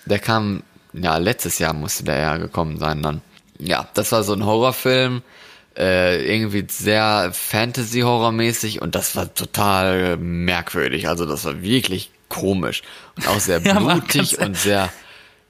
Der 0.06 0.20
kam, 0.20 0.64
ja, 0.94 1.18
letztes 1.18 1.60
Jahr 1.60 1.74
musste 1.74 2.04
der 2.04 2.18
ja 2.20 2.38
gekommen 2.38 2.78
sein 2.78 3.02
dann. 3.04 3.22
Ja, 3.60 3.88
das 3.94 4.12
war 4.12 4.24
so 4.24 4.34
ein 4.34 4.46
Horrorfilm, 4.46 5.22
äh, 5.78 6.24
irgendwie 6.34 6.66
sehr 6.70 7.32
Fantasy-Horror-mäßig 7.34 8.82
und 8.82 8.96
das 8.96 9.16
war 9.16 9.34
total 9.34 10.18
merkwürdig. 10.18 11.08
Also 11.08 11.26
das 11.26 11.46
war 11.46 11.62
wirklich 11.62 12.12
komisch 12.30 12.84
und 13.16 13.28
auch 13.28 13.40
sehr 13.40 13.62
Ja, 13.64 13.80
blutig 13.80 14.38
ganz- 14.38 14.48
und 14.48 14.58
sehr 14.58 14.90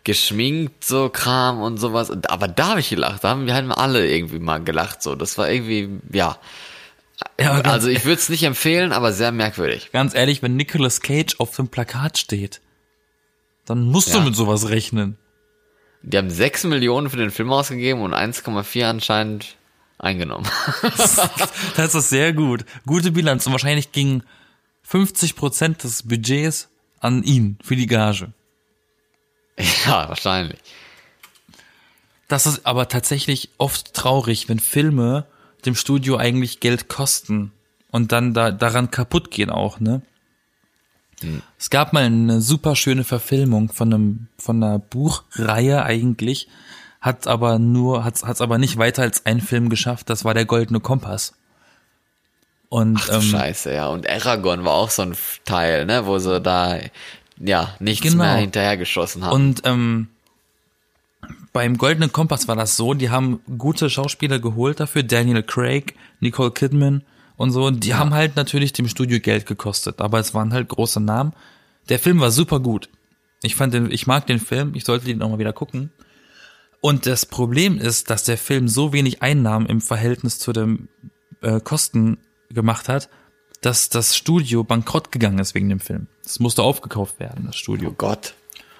geschminkt, 0.03 0.85
so 0.85 1.09
Kram 1.09 1.61
und 1.61 1.77
sowas. 1.77 2.09
Und- 2.09 2.29
Aber 2.29 2.47
da 2.47 2.69
habe 2.69 2.79
ich 2.79 2.89
gelacht. 2.89 3.23
Da 3.23 3.29
haben 3.29 3.45
wir 3.45 3.53
halt 3.53 3.69
alle 3.71 4.07
irgendwie 4.07 4.39
mal 4.39 4.63
gelacht. 4.63 5.03
So, 5.03 5.15
das 5.15 5.37
war 5.37 5.49
irgendwie, 5.49 5.89
ja. 6.13 6.37
Ja, 7.39 7.59
Also 7.61 7.87
ich 7.89 8.05
würde 8.05 8.19
es 8.21 8.29
nicht 8.29 8.43
empfehlen, 8.43 8.91
aber 8.93 9.11
sehr 9.11 9.31
merkwürdig. 9.31 9.89
ganz 9.91 10.13
ehrlich, 10.13 10.41
wenn 10.43 10.55
Nicolas 10.55 11.01
Cage 11.01 11.35
auf 11.39 11.55
dem 11.55 11.67
Plakat 11.67 12.17
steht, 12.19 12.61
dann 13.65 13.81
musst 13.81 14.13
du 14.13 14.19
Ja. 14.19 14.23
mit 14.23 14.35
sowas 14.35 14.69
rechnen. 14.69 15.17
Die 16.01 16.17
haben 16.17 16.29
6 16.29 16.65
Millionen 16.65 17.09
für 17.09 17.17
den 17.17 17.31
Film 17.31 17.51
ausgegeben 17.51 18.01
und 18.01 18.13
1,4 18.13 18.85
anscheinend 18.85 19.57
eingenommen. 19.97 20.47
Das 21.75 21.95
ist 21.95 22.09
sehr 22.09 22.33
gut. 22.33 22.65
Gute 22.85 23.11
Bilanz. 23.11 23.45
Und 23.45 23.51
wahrscheinlich 23.53 23.91
ging 23.91 24.23
50 24.83 25.35
Prozent 25.35 25.83
des 25.83 26.03
Budgets 26.03 26.69
an 26.99 27.23
ihn 27.23 27.57
für 27.63 27.75
die 27.75 27.87
Gage. 27.87 28.31
ja, 29.85 30.09
wahrscheinlich. 30.09 30.59
Das 32.27 32.45
ist 32.45 32.65
aber 32.65 32.87
tatsächlich 32.87 33.49
oft 33.57 33.93
traurig, 33.93 34.49
wenn 34.49 34.59
Filme 34.59 35.25
dem 35.65 35.75
Studio 35.75 36.17
eigentlich 36.17 36.59
Geld 36.59 36.87
kosten 36.87 37.51
und 37.91 38.11
dann 38.11 38.33
da, 38.33 38.51
daran 38.51 38.91
kaputt 38.91 39.31
gehen 39.31 39.49
auch, 39.49 39.79
ne? 39.79 40.01
Es 41.57 41.69
gab 41.69 41.93
mal 41.93 42.03
eine 42.03 42.41
super 42.41 42.75
schöne 42.75 43.03
Verfilmung 43.03 43.71
von 43.71 43.93
einem, 43.93 44.27
von 44.37 44.61
einer 44.63 44.79
Buchreihe 44.79 45.83
eigentlich, 45.83 46.47
hat 47.01 47.27
aber 47.27 47.57
nur, 47.59 48.03
hat's, 48.03 48.23
hat's 48.23 48.41
aber 48.41 48.57
nicht 48.57 48.77
weiter 48.77 49.01
als 49.01 49.25
einen 49.25 49.41
Film 49.41 49.69
geschafft, 49.69 50.09
das 50.09 50.25
war 50.25 50.33
der 50.33 50.45
Goldene 50.45 50.79
Kompass. 50.79 51.33
Und, 52.69 52.99
Ach, 53.09 53.15
ähm, 53.15 53.21
Scheiße, 53.21 53.73
ja. 53.73 53.87
Und 53.87 54.09
Aragon 54.09 54.65
war 54.65 54.73
auch 54.73 54.89
so 54.89 55.01
ein 55.03 55.15
Teil, 55.45 55.85
ne, 55.85 56.05
wo 56.05 56.19
sie 56.19 56.41
da, 56.41 56.77
ja, 57.39 57.75
nichts 57.79 58.11
Genau. 58.11 58.23
mehr 58.23 58.35
hinterhergeschossen 58.35 59.23
haben. 59.23 59.33
Und 59.33 59.61
ähm, 59.65 60.09
beim 61.53 61.77
Goldenen 61.77 62.11
Kompass 62.11 62.47
war 62.47 62.55
das 62.55 62.77
so, 62.77 62.93
die 62.93 63.09
haben 63.09 63.39
gute 63.57 63.89
Schauspieler 63.89 64.39
geholt 64.39 64.79
dafür, 64.79 65.03
Daniel 65.03 65.43
Craig, 65.43 65.95
Nicole 66.19 66.51
Kidman 66.51 67.03
und 67.37 67.51
so. 67.51 67.65
Und 67.65 67.85
die 67.85 67.93
haben 67.93 68.13
halt 68.13 68.35
natürlich 68.35 68.73
dem 68.73 68.89
Studio 68.89 69.19
Geld 69.19 69.45
gekostet, 69.45 70.01
aber 70.01 70.19
es 70.19 70.33
waren 70.33 70.51
halt 70.51 70.67
große 70.67 70.99
Namen. 70.99 71.33
Der 71.87 71.99
Film 71.99 72.19
war 72.19 72.31
super 72.31 72.59
gut. 72.59 72.89
Ich 73.43 73.55
fand 73.55 73.73
den, 73.73 73.91
ich 73.91 74.07
mag 74.07 74.27
den 74.27 74.39
Film, 74.39 74.73
ich 74.75 74.83
sollte 74.83 75.05
den 75.05 75.21
auch 75.21 75.29
mal 75.29 75.39
wieder 75.39 75.53
gucken. 75.53 75.91
Und 76.81 77.05
das 77.05 77.25
Problem 77.25 77.79
ist, 77.79 78.09
dass 78.09 78.23
der 78.23 78.37
Film 78.37 78.67
so 78.67 78.93
wenig 78.93 79.21
Einnahmen 79.21 79.67
im 79.67 79.81
Verhältnis 79.81 80.39
zu 80.39 80.53
den 80.53 80.89
äh, 81.41 81.59
Kosten 81.59 82.17
gemacht 82.49 82.89
hat, 82.89 83.09
dass 83.61 83.89
das 83.89 84.15
Studio 84.15 84.63
bankrott 84.63 85.11
gegangen 85.11 85.39
ist 85.39 85.55
wegen 85.55 85.69
dem 85.69 85.79
Film. 85.79 86.07
Es 86.23 86.39
musste 86.39 86.63
aufgekauft 86.63 87.19
werden, 87.19 87.45
das 87.45 87.55
Studio. 87.55 87.89
oh 87.89 87.95
Gott. 87.97 88.35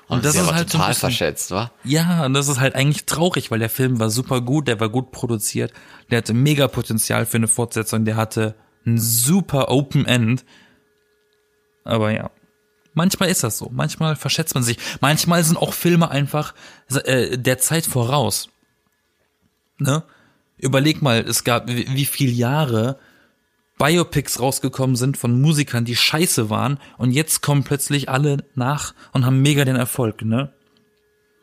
Und 0.07 0.23
das 0.23 0.33
sie 0.33 0.39
ist 0.39 0.51
halt 0.51 0.69
so 0.69 0.77
total 0.77 0.89
bisschen- 0.91 0.99
verschätzt, 1.01 1.51
wa? 1.51 1.71
Ja, 1.83 2.25
und 2.25 2.33
das 2.33 2.47
ist 2.47 2.59
halt 2.59 2.75
eigentlich 2.75 3.05
traurig, 3.05 3.51
weil 3.51 3.59
der 3.59 3.69
Film 3.69 3.99
war 3.99 4.09
super 4.09 4.39
gut, 4.41 4.67
der 4.67 4.79
war 4.79 4.89
gut 4.89 5.11
produziert, 5.11 5.73
der 6.09 6.19
hatte 6.19 6.33
mega 6.33 6.67
Potenzial 6.67 7.25
für 7.25 7.37
eine 7.37 7.47
Fortsetzung, 7.49 8.05
der 8.05 8.15
hatte 8.15 8.55
ein 8.85 8.97
super 8.99 9.69
Open 9.69 10.05
End. 10.05 10.45
Aber 11.83 12.11
ja, 12.11 12.29
manchmal 12.93 13.29
ist 13.29 13.43
das 13.43 13.57
so, 13.57 13.69
manchmal 13.71 14.15
verschätzt 14.15 14.55
man 14.55 14.63
sich, 14.63 14.77
manchmal 15.01 15.43
sind 15.43 15.57
auch 15.57 15.73
Filme 15.73 16.09
einfach 16.09 16.53
äh, 17.03 17.37
der 17.37 17.57
Zeit 17.57 17.85
voraus. 17.85 18.49
Ne? 19.77 20.03
Überleg 20.57 21.01
mal, 21.01 21.19
es 21.27 21.43
gab 21.43 21.67
wie, 21.67 21.87
wie 21.93 22.05
viele 22.05 22.31
Jahre 22.31 22.97
Biopics 23.77 24.39
rausgekommen 24.39 24.95
sind 24.95 25.17
von 25.17 25.39
Musikern, 25.39 25.85
die 25.85 25.95
scheiße 25.95 26.49
waren 26.49 26.79
und 26.97 27.11
jetzt 27.11 27.41
kommen 27.41 27.63
plötzlich 27.63 28.09
alle 28.09 28.37
nach 28.55 28.93
und 29.13 29.25
haben 29.25 29.41
mega 29.41 29.65
den 29.65 29.75
Erfolg, 29.75 30.23
ne? 30.23 30.53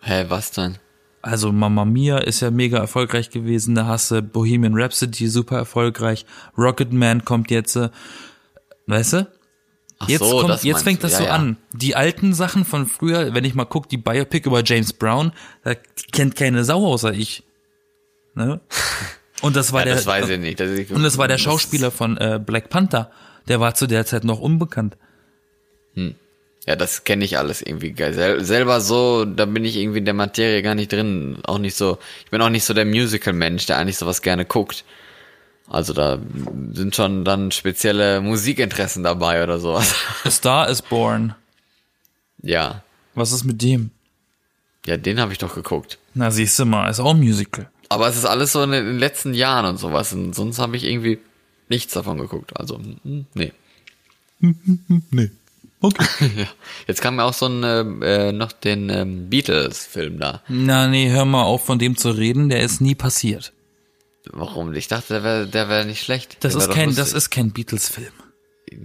Hä, 0.01 0.27
was 0.29 0.51
denn? 0.51 0.79
Also 1.23 1.53
Mamma 1.53 1.85
Mia 1.85 2.19
ist 2.19 2.41
ja 2.41 2.51
mega 2.51 2.79
erfolgreich 2.79 3.31
gewesen, 3.31 3.75
da 3.75 3.87
hast 3.87 4.11
du 4.11 4.21
Bohemian 4.21 4.75
Rhapsody 4.75 5.29
super 5.29 5.57
erfolgreich, 5.57 6.27
Rocketman 6.59 7.25
kommt 7.25 7.51
jetzt, 7.51 7.77
äh, 7.77 7.89
weißt 8.87 9.13
du? 9.15 9.29
Ach 10.01 10.09
Jetzt 10.09 10.29
so, 10.29 10.41
kommt, 10.41 10.65
jetzt 10.65 10.83
fängt 10.83 10.99
du. 10.99 11.07
das 11.07 11.13
ja, 11.13 11.19
so 11.19 11.25
ja. 11.25 11.31
an. 11.31 11.57
Die 11.73 11.95
alten 11.95 12.35
Sachen 12.35 12.65
von 12.65 12.87
früher, 12.87 13.33
wenn 13.33 13.45
ich 13.45 13.55
mal 13.55 13.65
guck, 13.65 13.89
die 13.89 13.97
Biopic 13.97 14.47
über 14.47 14.63
James 14.65 14.93
Brown, 14.93 15.33
da 15.63 15.75
kennt 16.13 16.37
keine 16.37 16.65
Sau 16.65 16.85
außer 16.85 17.13
ich. 17.13 17.45
Ne? 18.35 18.61
Und 19.45 19.57
das 19.57 19.73
war 19.73 19.81
Ja, 19.81 19.87
der, 19.87 19.95
das 19.97 20.07
weiß 20.07 20.29
ich 20.31 20.39
nicht. 20.41 20.59
Das 20.59 20.71
ist, 20.71 20.91
und 20.91 21.03
das 21.03 21.19
war 21.19 21.29
der 21.29 21.39
Schauspieler 21.39 21.91
von 21.91 22.17
äh, 22.17 22.41
Black 22.45 22.71
Panther. 22.71 23.11
Der 23.49 23.61
war 23.61 23.75
zu 23.75 23.87
der 23.87 24.07
Zeit 24.07 24.25
noch 24.25 24.41
unbekannt. 24.41 24.97
Ja, 26.67 26.77
das 26.77 27.05
kenne 27.05 27.25
ich 27.27 27.37
alles 27.37 27.61
irgendwie 27.61 27.93
geil. 27.93 28.15
Sel 28.15 28.43
selber 28.43 28.81
so, 28.81 29.27
da 29.27 29.45
bin 29.45 29.67
ich 29.67 29.77
irgendwie 29.77 29.99
in 29.99 30.07
der 30.07 30.15
Materie 30.15 30.63
gar 30.63 30.75
nicht 30.75 30.91
drin. 30.91 31.39
Auch 31.45 31.59
nicht 31.59 31.77
so, 31.77 31.99
ich 32.25 32.31
bin 32.31 32.41
auch 32.41 32.49
nicht 32.49 32.65
so 32.65 32.73
der 32.73 32.87
Musical-Mensch, 32.87 33.67
der 33.67 33.77
eigentlich 33.77 33.99
sowas 33.99 34.23
gerne 34.23 34.47
guckt. 34.47 34.85
Also 35.69 35.93
da 35.93 36.19
sind 36.73 36.97
schon 36.97 37.25
dann 37.25 37.51
spezielle 37.51 38.23
Musikinteressen 38.23 39.03
dabei 39.03 39.43
oder 39.43 39.59
sowas. 39.59 39.95
A 40.25 40.31
Star 40.31 40.69
is 40.69 40.81
Born. 40.83 41.35
ja. 42.43 42.83
Was 43.17 43.31
ist 43.31 43.45
mit 43.45 43.63
dem? 43.63 43.91
Ja, 44.87 44.97
den 44.97 45.21
habe 45.21 45.33
ich 45.33 45.39
doch 45.39 45.55
geguckt. 45.55 45.99
Na, 46.15 46.31
siehst 46.33 46.59
du 46.59 46.65
mal, 46.65 46.91
ist 46.91 46.99
auch 46.99 47.13
ein 47.15 47.21
Musical. 47.21 47.71
Aber 47.89 48.09
es 48.09 48.17
ist 48.17 48.25
alles 48.25 48.53
so 48.53 48.63
in 48.63 48.71
den 48.71 48.99
letzten 48.99 49.35
Jahren 49.35 49.67
und 49.67 49.79
sowas. 49.79 50.13
Und 50.13 50.35
sonst 50.35 50.59
habe 50.59 50.77
ich 50.77 50.85
irgendwie 50.85 51.19
nichts 51.69 51.93
davon 51.95 52.19
geguckt. 52.19 52.57
Also, 52.57 52.79
hm, 52.79 53.27
nee. 53.35 53.53
Nee. 55.11 55.31
Okay. 55.81 56.07
ja. 56.37 56.47
Jetzt 56.87 57.03
kam 57.03 57.19
ja 57.19 57.25
auch 57.25 57.35
so 57.35 57.47
ein, 57.47 57.63
äh, 57.63 58.29
äh, 58.29 58.33
noch 58.33 58.53
den 58.53 58.89
ähm, 58.89 59.29
Beatles-Film 59.29 60.19
da. 60.19 60.43
Na, 60.49 60.89
nee, 60.89 61.11
hör 61.11 61.25
mal 61.25 61.43
auf, 61.43 61.65
von 61.67 61.79
dem 61.79 61.97
zu 61.97 62.11
reden, 62.11 62.49
der 62.49 62.63
ist 62.63 62.81
nie 62.81 62.95
passiert. 62.95 63.53
Warum? 64.31 64.73
Ich 64.75 64.89
dachte, 64.89 65.15
der 65.15 65.25
wäre 65.25 65.47
der 65.47 65.69
wär 65.69 65.85
nicht 65.85 66.03
schlecht. 66.03 66.39
Das 66.41 66.55
Der 66.55 66.63
ist 66.63 66.71
kein, 66.71 66.95
das 66.95 67.13
ist 67.13 67.31
kein 67.31 67.53
Beatles-Film. 67.53 68.13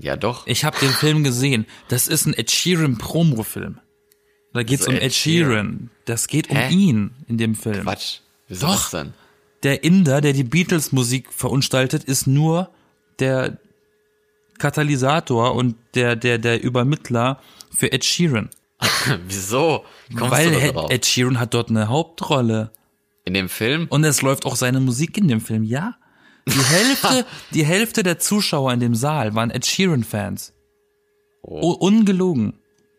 Ja, 0.02 0.18
doch. 0.18 0.46
Ich 0.46 0.66
habe 0.66 0.78
den 0.80 0.90
Film 0.92 1.24
gesehen. 1.24 1.66
Das 1.88 2.08
ist 2.08 2.26
ein 2.26 2.34
Ed 2.34 2.52
Sheeran 2.52 2.98
Promo-Film. 2.98 3.80
Da 4.54 4.64
geht's 4.64 4.84
So 4.84 4.92
um 4.92 4.98
Ed 4.98 5.04
Ed 5.04 5.14
Sheeran. 5.14 5.90
Das 6.06 6.28
geht 6.28 6.50
um 6.50 6.58
Hä? 6.58 6.74
ihn 6.74 7.12
in 7.28 7.38
dem 7.38 7.56
Film. 7.56 7.84
Quatsch. 7.84 8.20
Wieso 8.50 8.68
Doch. 8.68 8.74
das 8.76 8.92
denn? 8.92 9.14
Der 9.64 9.84
Inder, 9.84 10.20
der 10.22 10.34
die 10.34 10.44
Beatles-Musik 10.44 11.32
verunstaltet, 11.34 12.04
ist 12.04 12.28
nur 12.28 12.70
der 13.20 13.58
Katalysator 14.58 15.56
und 15.56 15.76
der, 15.96 16.16
der, 16.16 16.38
der 16.38 16.62
Übermittler 16.62 17.42
für 17.72 17.92
Ed 17.92 18.04
Sheeran. 18.04 18.50
Wieso? 19.28 19.86
Wie 20.08 20.16
kommst 20.16 20.32
Weil 20.32 20.54
Ed? 20.54 20.76
Ed 20.90 21.06
Sheeran 21.06 21.40
hat 21.40 21.54
dort 21.54 21.70
eine 21.70 21.88
Hauptrolle. 21.90 22.72
In 23.26 23.34
dem 23.34 23.50
Film? 23.50 23.88
Und 23.90 24.04
es 24.04 24.22
läuft 24.22 24.46
auch 24.46 24.56
seine 24.56 24.80
Musik 24.80 25.18
in 25.18 25.28
dem 25.28 25.42
Film, 25.42 25.64
ja. 25.64 25.96
Die 26.48 26.52
Hälfte, 26.64 27.26
die 27.54 27.66
Hälfte 27.66 28.04
der 28.04 28.20
Zuschauer 28.20 28.74
in 28.74 28.80
dem 28.80 28.96
Saal 28.96 29.36
waren 29.36 29.52
Ed 29.52 29.66
Sheeran-Fans. 29.66 30.54
Oh. 31.42 31.72
Ungelogen. 31.74 32.54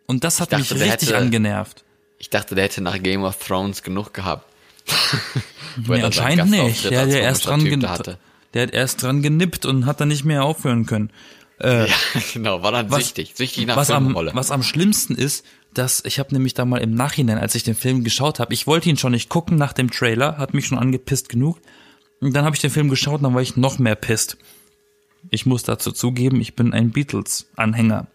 Und 0.06 0.24
das 0.24 0.40
hat 0.40 0.52
dachte, 0.52 0.74
mich 0.74 0.82
richtig 0.82 1.08
hätte- 1.10 1.16
angenervt. 1.18 1.84
Ich 2.18 2.28
dachte, 2.28 2.54
der 2.54 2.64
hätte 2.64 2.82
nach 2.82 3.02
Game 3.02 3.22
of 3.24 3.38
Thrones 3.38 3.82
genug 3.82 4.12
gehabt. 4.12 4.46
Er 4.92 5.96
Nee, 5.96 6.02
anscheinend 6.02 6.50
nicht. 6.50 6.84
Der, 6.90 7.06
der, 7.06 7.22
erst 7.22 7.46
dran 7.46 7.60
Typ 7.60 7.86
hatte. 7.86 8.18
der 8.54 8.64
hat 8.64 8.70
erst 8.72 9.02
dran 9.02 9.22
genippt 9.22 9.64
und 9.66 9.86
hat 9.86 10.00
dann 10.00 10.08
nicht 10.08 10.24
mehr 10.24 10.44
aufhören 10.44 10.86
können. 10.86 11.10
Ja, 11.62 11.86
genau, 12.32 12.62
war 12.62 12.72
dann 12.72 12.90
Was- 12.90 13.00
süchtig. 13.04 13.32
Süchtig 13.34 13.66
nach 13.66 13.76
Was 13.76 13.90
am, 13.90 14.14
was 14.14 14.50
am 14.50 14.62
schlimmsten 14.62 15.14
ist, 15.14 15.44
dass 15.74 16.02
ich 16.06 16.18
habe 16.18 16.32
nämlich 16.32 16.54
da 16.54 16.64
mal 16.64 16.78
im 16.78 16.94
Nachhinein, 16.94 17.36
als 17.36 17.54
ich 17.54 17.62
den 17.64 17.74
Film 17.74 18.02
geschaut 18.02 18.40
habe, 18.40 18.54
ich 18.54 18.66
wollte 18.66 18.88
ihn 18.88 18.96
schon 18.96 19.12
nicht 19.12 19.28
gucken 19.28 19.58
nach 19.58 19.74
dem 19.74 19.90
Trailer, 19.90 20.38
hat 20.38 20.54
mich 20.54 20.66
schon 20.66 20.78
angepisst 20.78 21.28
genug. 21.28 21.58
Und 22.20 22.34
dann 22.34 22.46
habe 22.46 22.56
ich 22.56 22.62
den 22.62 22.70
Film 22.70 22.88
geschaut 22.88 23.16
und 23.18 23.24
dann 23.24 23.34
war 23.34 23.42
ich 23.42 23.56
noch 23.58 23.78
mehr 23.78 23.94
pisst. 23.94 24.38
Ich 25.28 25.44
muss 25.44 25.62
dazu 25.62 25.92
zugeben, 25.92 26.40
ich 26.40 26.54
bin 26.56 26.72
ein 26.72 26.92
Beatles-Anhänger. 26.92 28.06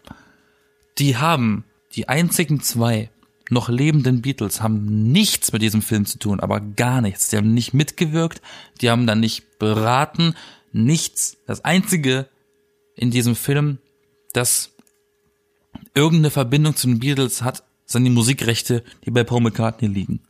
Die 0.98 1.16
haben, 1.16 1.62
die 1.94 2.08
einzigen 2.08 2.60
zwei 2.60 3.10
noch 3.50 3.68
lebenden 3.68 4.22
Beatles 4.22 4.60
haben 4.60 5.12
nichts 5.12 5.52
mit 5.52 5.62
diesem 5.62 5.82
Film 5.82 6.06
zu 6.06 6.18
tun, 6.18 6.40
aber 6.40 6.60
gar 6.60 7.00
nichts. 7.00 7.28
Die 7.28 7.36
haben 7.36 7.54
nicht 7.54 7.74
mitgewirkt, 7.74 8.42
die 8.80 8.90
haben 8.90 9.06
dann 9.06 9.20
nicht 9.20 9.58
beraten, 9.58 10.34
nichts. 10.72 11.36
Das 11.46 11.64
einzige 11.64 12.28
in 12.96 13.10
diesem 13.10 13.36
Film, 13.36 13.78
das 14.32 14.70
irgendeine 15.94 16.30
Verbindung 16.30 16.76
zu 16.76 16.86
den 16.88 16.98
Beatles 16.98 17.42
hat, 17.42 17.62
sind 17.84 18.04
die 18.04 18.10
Musikrechte, 18.10 18.82
die 19.04 19.10
bei 19.10 19.22
Paul 19.22 19.42
McCartney 19.42 19.88
liegen. 19.88 20.20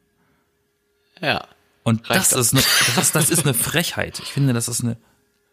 ja. 1.20 1.46
Und 1.82 2.10
das 2.10 2.32
ist, 2.32 2.52
eine, 2.52 2.64
das, 2.96 3.12
das 3.12 3.30
ist 3.30 3.44
eine 3.44 3.54
Frechheit. 3.54 4.18
Ich 4.18 4.32
finde, 4.32 4.52
das 4.52 4.66
ist 4.66 4.82
eine 4.82 4.96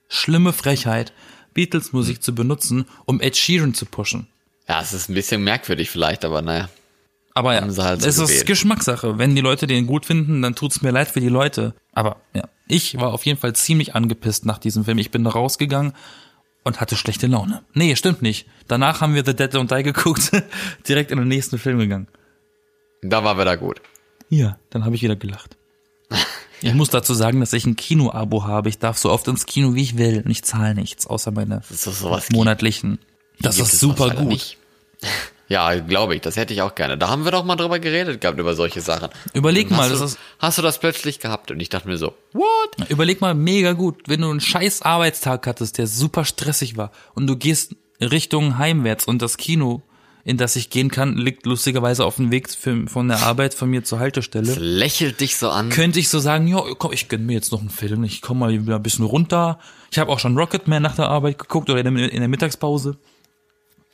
schlimme 0.07 0.51
Frechheit, 0.51 1.14
Beatles 1.53 1.93
Musik 1.93 2.24
zu 2.24 2.34
benutzen, 2.34 2.86
um 3.05 3.22
Ed 3.22 3.38
Sheeran 3.38 3.76
zu 3.76 3.86
pushen. 3.86 4.26
Ja, 4.68 4.82
es 4.82 4.93
ist 4.93 5.09
ein 5.09 5.14
bisschen 5.14 5.43
merkwürdig 5.43 5.91
vielleicht, 5.91 6.26
aber 6.26 6.41
naja. 6.41 6.70
Aber 7.34 7.53
ja, 7.53 7.61
halt 7.61 8.01
so 8.01 8.07
es 8.07 8.17
ist 8.17 8.27
gewählt. 8.27 8.45
Geschmackssache. 8.45 9.17
Wenn 9.17 9.36
die 9.36 9.41
Leute 9.41 9.65
den 9.65 9.88
gut 9.88 10.05
finden, 10.05 10.41
dann 10.41 10.55
tut's 10.55 10.81
mir 10.81 10.91
leid 10.91 11.09
für 11.09 11.19
die 11.19 11.29
Leute. 11.29 11.73
Aber 11.91 12.17
ja, 12.36 12.43
ich 12.67 12.97
war 12.97 13.13
auf 13.13 13.25
jeden 13.25 13.39
Fall 13.39 13.53
ziemlich 13.53 13.95
angepisst 13.95 14.45
nach 14.45 14.59
diesem 14.59 14.86
Film. 14.86 14.99
Ich 14.99 15.11
bin 15.11 15.23
da 15.23 15.31
rausgegangen 15.31 15.93
und 16.63 16.79
hatte 16.79 16.95
schlechte 16.95 17.27
Laune. 17.27 17.63
Nee, 17.73 17.95
stimmt 17.95 18.21
nicht. 18.21 18.47
Danach 18.67 19.01
haben 19.01 19.15
wir 19.15 19.25
The 19.25 19.36
Dead 19.36 19.53
Don't 19.53 19.75
Die 19.75 19.84
geguckt, 19.84 20.31
direkt 20.88 21.11
in 21.11 21.17
den 21.17 21.27
nächsten 21.27 21.57
Film 21.57 21.79
gegangen. 21.79 22.07
Da 23.01 23.23
war 23.23 23.38
wieder 23.38 23.57
gut. 23.57 23.81
Ja, 24.29 24.57
dann 24.69 24.86
habe 24.86 24.95
ich 24.95 25.01
wieder 25.01 25.15
gelacht. 25.15 25.57
Ich 26.65 26.73
muss 26.73 26.89
dazu 26.89 27.13
sagen, 27.13 27.41
dass 27.41 27.51
ich 27.51 27.65
ein 27.65 27.75
Kino-Abo 27.75 28.45
habe. 28.45 28.69
Ich 28.69 28.79
darf 28.79 28.97
so 28.97 29.11
oft 29.11 29.27
ins 29.27 29.45
Kino, 29.45 29.75
wie 29.75 29.81
ich 29.81 29.97
will. 29.97 30.21
Und 30.23 30.31
ich 30.31 30.45
zahle 30.45 30.75
nichts, 30.75 31.05
außer 31.05 31.31
meine 31.31 31.61
monatlichen. 32.31 32.99
Das 33.41 33.59
ist 33.59 33.81
super 33.81 34.11
gut. 34.11 34.55
Ja, 35.54 35.76
glaube 35.80 36.16
ich. 36.16 36.22
Das 36.22 36.36
hätte 36.36 36.54
ich 36.54 36.62
auch 36.64 36.74
gerne. 36.74 36.97
Da 36.97 37.10
haben 37.10 37.26
wir 37.26 37.32
doch 37.32 37.43
mal 37.45 37.56
drüber 37.56 37.78
geredet 37.80 38.20
gehabt, 38.22 38.39
über 38.39 38.56
solche 38.56 38.82
Sachen. 38.82 39.10
Überleg 39.34 39.70
mal, 39.70 39.82
hast 39.84 39.91
das 39.91 39.99
du, 39.99 40.06
ist- 40.06 40.18
Hast 40.39 40.58
du 40.58 40.62
das 40.64 40.80
plötzlich 40.80 41.20
gehabt? 41.20 41.51
Und 41.51 41.60
ich 41.60 41.70
dachte 41.70 41.88
mir 41.88 41.97
so, 41.97 42.14
what? 42.34 42.89
Überleg 42.89 43.22
mal, 43.22 43.34
mega 43.36 43.74
gut, 43.74 44.04
wenn 44.08 44.22
du 44.22 44.30
einen 44.32 44.41
scheiß 44.41 44.82
Arbeitstag 44.82 45.45
hattest, 45.45 45.78
der 45.78 45.86
super 45.88 46.26
stressig 46.26 46.76
war 46.78 46.91
und 47.14 47.28
du 47.28 47.36
gehst 47.38 47.76
Richtung 48.01 48.58
heimwärts 48.58 49.06
und 49.06 49.22
das 49.22 49.38
Kino, 49.38 49.82
in 50.26 50.38
das 50.38 50.56
ich 50.56 50.70
gehen 50.70 50.89
kann, 50.89 51.18
liegt 51.18 51.45
lustigerweise 51.45 52.06
auf 52.06 52.16
dem 52.16 52.32
Weg 52.32 52.49
für, 52.49 52.88
von 52.88 53.08
der 53.10 53.22
Arbeit 53.24 53.54
von 53.54 53.70
mir 53.70 53.84
zur 53.84 53.99
Haltestelle. 53.99 54.54
Lächelt 54.56 55.20
dich 55.20 55.36
so 55.38 55.49
an. 55.49 55.70
Könnte 55.70 55.99
ich 55.99 56.08
so 56.10 56.20
sagen, 56.20 56.47
ja, 56.47 56.62
komm, 56.80 56.93
ich 56.93 57.10
gönn 57.10 57.26
mir 57.26 57.34
jetzt 57.34 57.51
noch 57.51 57.60
einen 57.60 57.70
Film, 57.70 58.04
ich 58.06 58.22
komme 58.22 58.39
mal 58.39 58.51
wieder 58.51 58.78
ein 58.78 58.84
bisschen 58.84 59.06
runter. 59.06 59.60
Ich 59.91 59.99
habe 59.99 60.10
auch 60.12 60.20
schon 60.20 60.38
Rocketman 60.38 60.82
nach 60.82 60.95
der 60.95 61.10
Arbeit 61.10 61.38
geguckt 61.39 61.70
oder 61.70 61.80
in 61.86 61.93
der, 61.95 62.12
in 62.12 62.20
der 62.22 62.30
Mittagspause. 62.30 62.95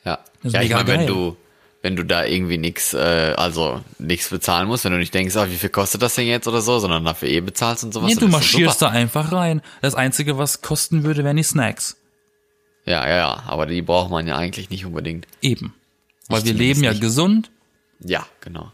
Ja, 0.06 0.20
Das 0.44 0.54
ja 0.54 0.62
ich 0.62 0.70
meine, 0.72 0.88
wenn 0.88 1.08
du, 1.08 1.36
wenn 1.82 1.96
du 1.96 2.04
da 2.04 2.26
irgendwie 2.26 2.58
nix, 2.58 2.94
äh, 2.94 3.34
also 3.38 3.82
nichts 4.00 4.30
bezahlen 4.30 4.68
musst, 4.68 4.84
wenn 4.86 4.92
du 4.92 4.98
nicht 4.98 5.14
denkst, 5.14 5.36
ah, 5.38 5.48
wie 5.50 5.56
viel 5.56 5.70
kostet 5.70 6.02
das 6.02 6.16
denn 6.16 6.28
jetzt 6.28 6.48
oder 6.48 6.62
so, 6.62 6.80
sondern 6.80 7.06
dafür 7.06 7.30
eh 7.30 7.40
bezahlst 7.40 7.84
und 7.84 7.94
sowas. 7.94 8.10
Nee, 8.14 8.20
du 8.20 8.28
marschierst 8.28 8.82
da 8.82 8.90
einfach 8.90 9.32
rein. 9.32 9.62
Das 9.82 9.96
Einzige, 9.96 10.38
was 10.38 10.62
kosten 10.62 11.04
würde, 11.04 11.24
wären 11.24 11.38
die 11.38 11.44
Snacks. 11.44 11.96
Ja, 12.86 13.08
ja, 13.08 13.16
ja, 13.18 13.44
aber 13.46 13.66
die 13.66 13.82
braucht 13.82 14.10
man 14.12 14.28
ja 14.28 14.36
eigentlich 14.38 14.70
nicht 14.70 14.86
unbedingt. 14.86 15.28
Eben. 15.42 15.74
Weil 16.28 16.40
Ich 16.40 16.46
wir 16.46 16.54
leben 16.54 16.84
ja 16.84 16.92
nicht. 16.92 17.02
gesund 17.02 17.50
Ja, 18.04 18.26
genau. 18.42 18.72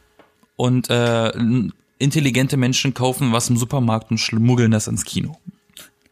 und 0.56 0.90
äh, 0.90 1.32
intelligente 2.00 2.58
Menschen 2.58 2.94
kaufen 2.94 3.34
was 3.34 3.50
im 3.50 3.58
Supermarkt 3.58 4.12
und 4.12 4.18
schmuggeln 4.18 4.72
das 4.72 4.88
ins 4.88 5.06
Kino. 5.06 5.38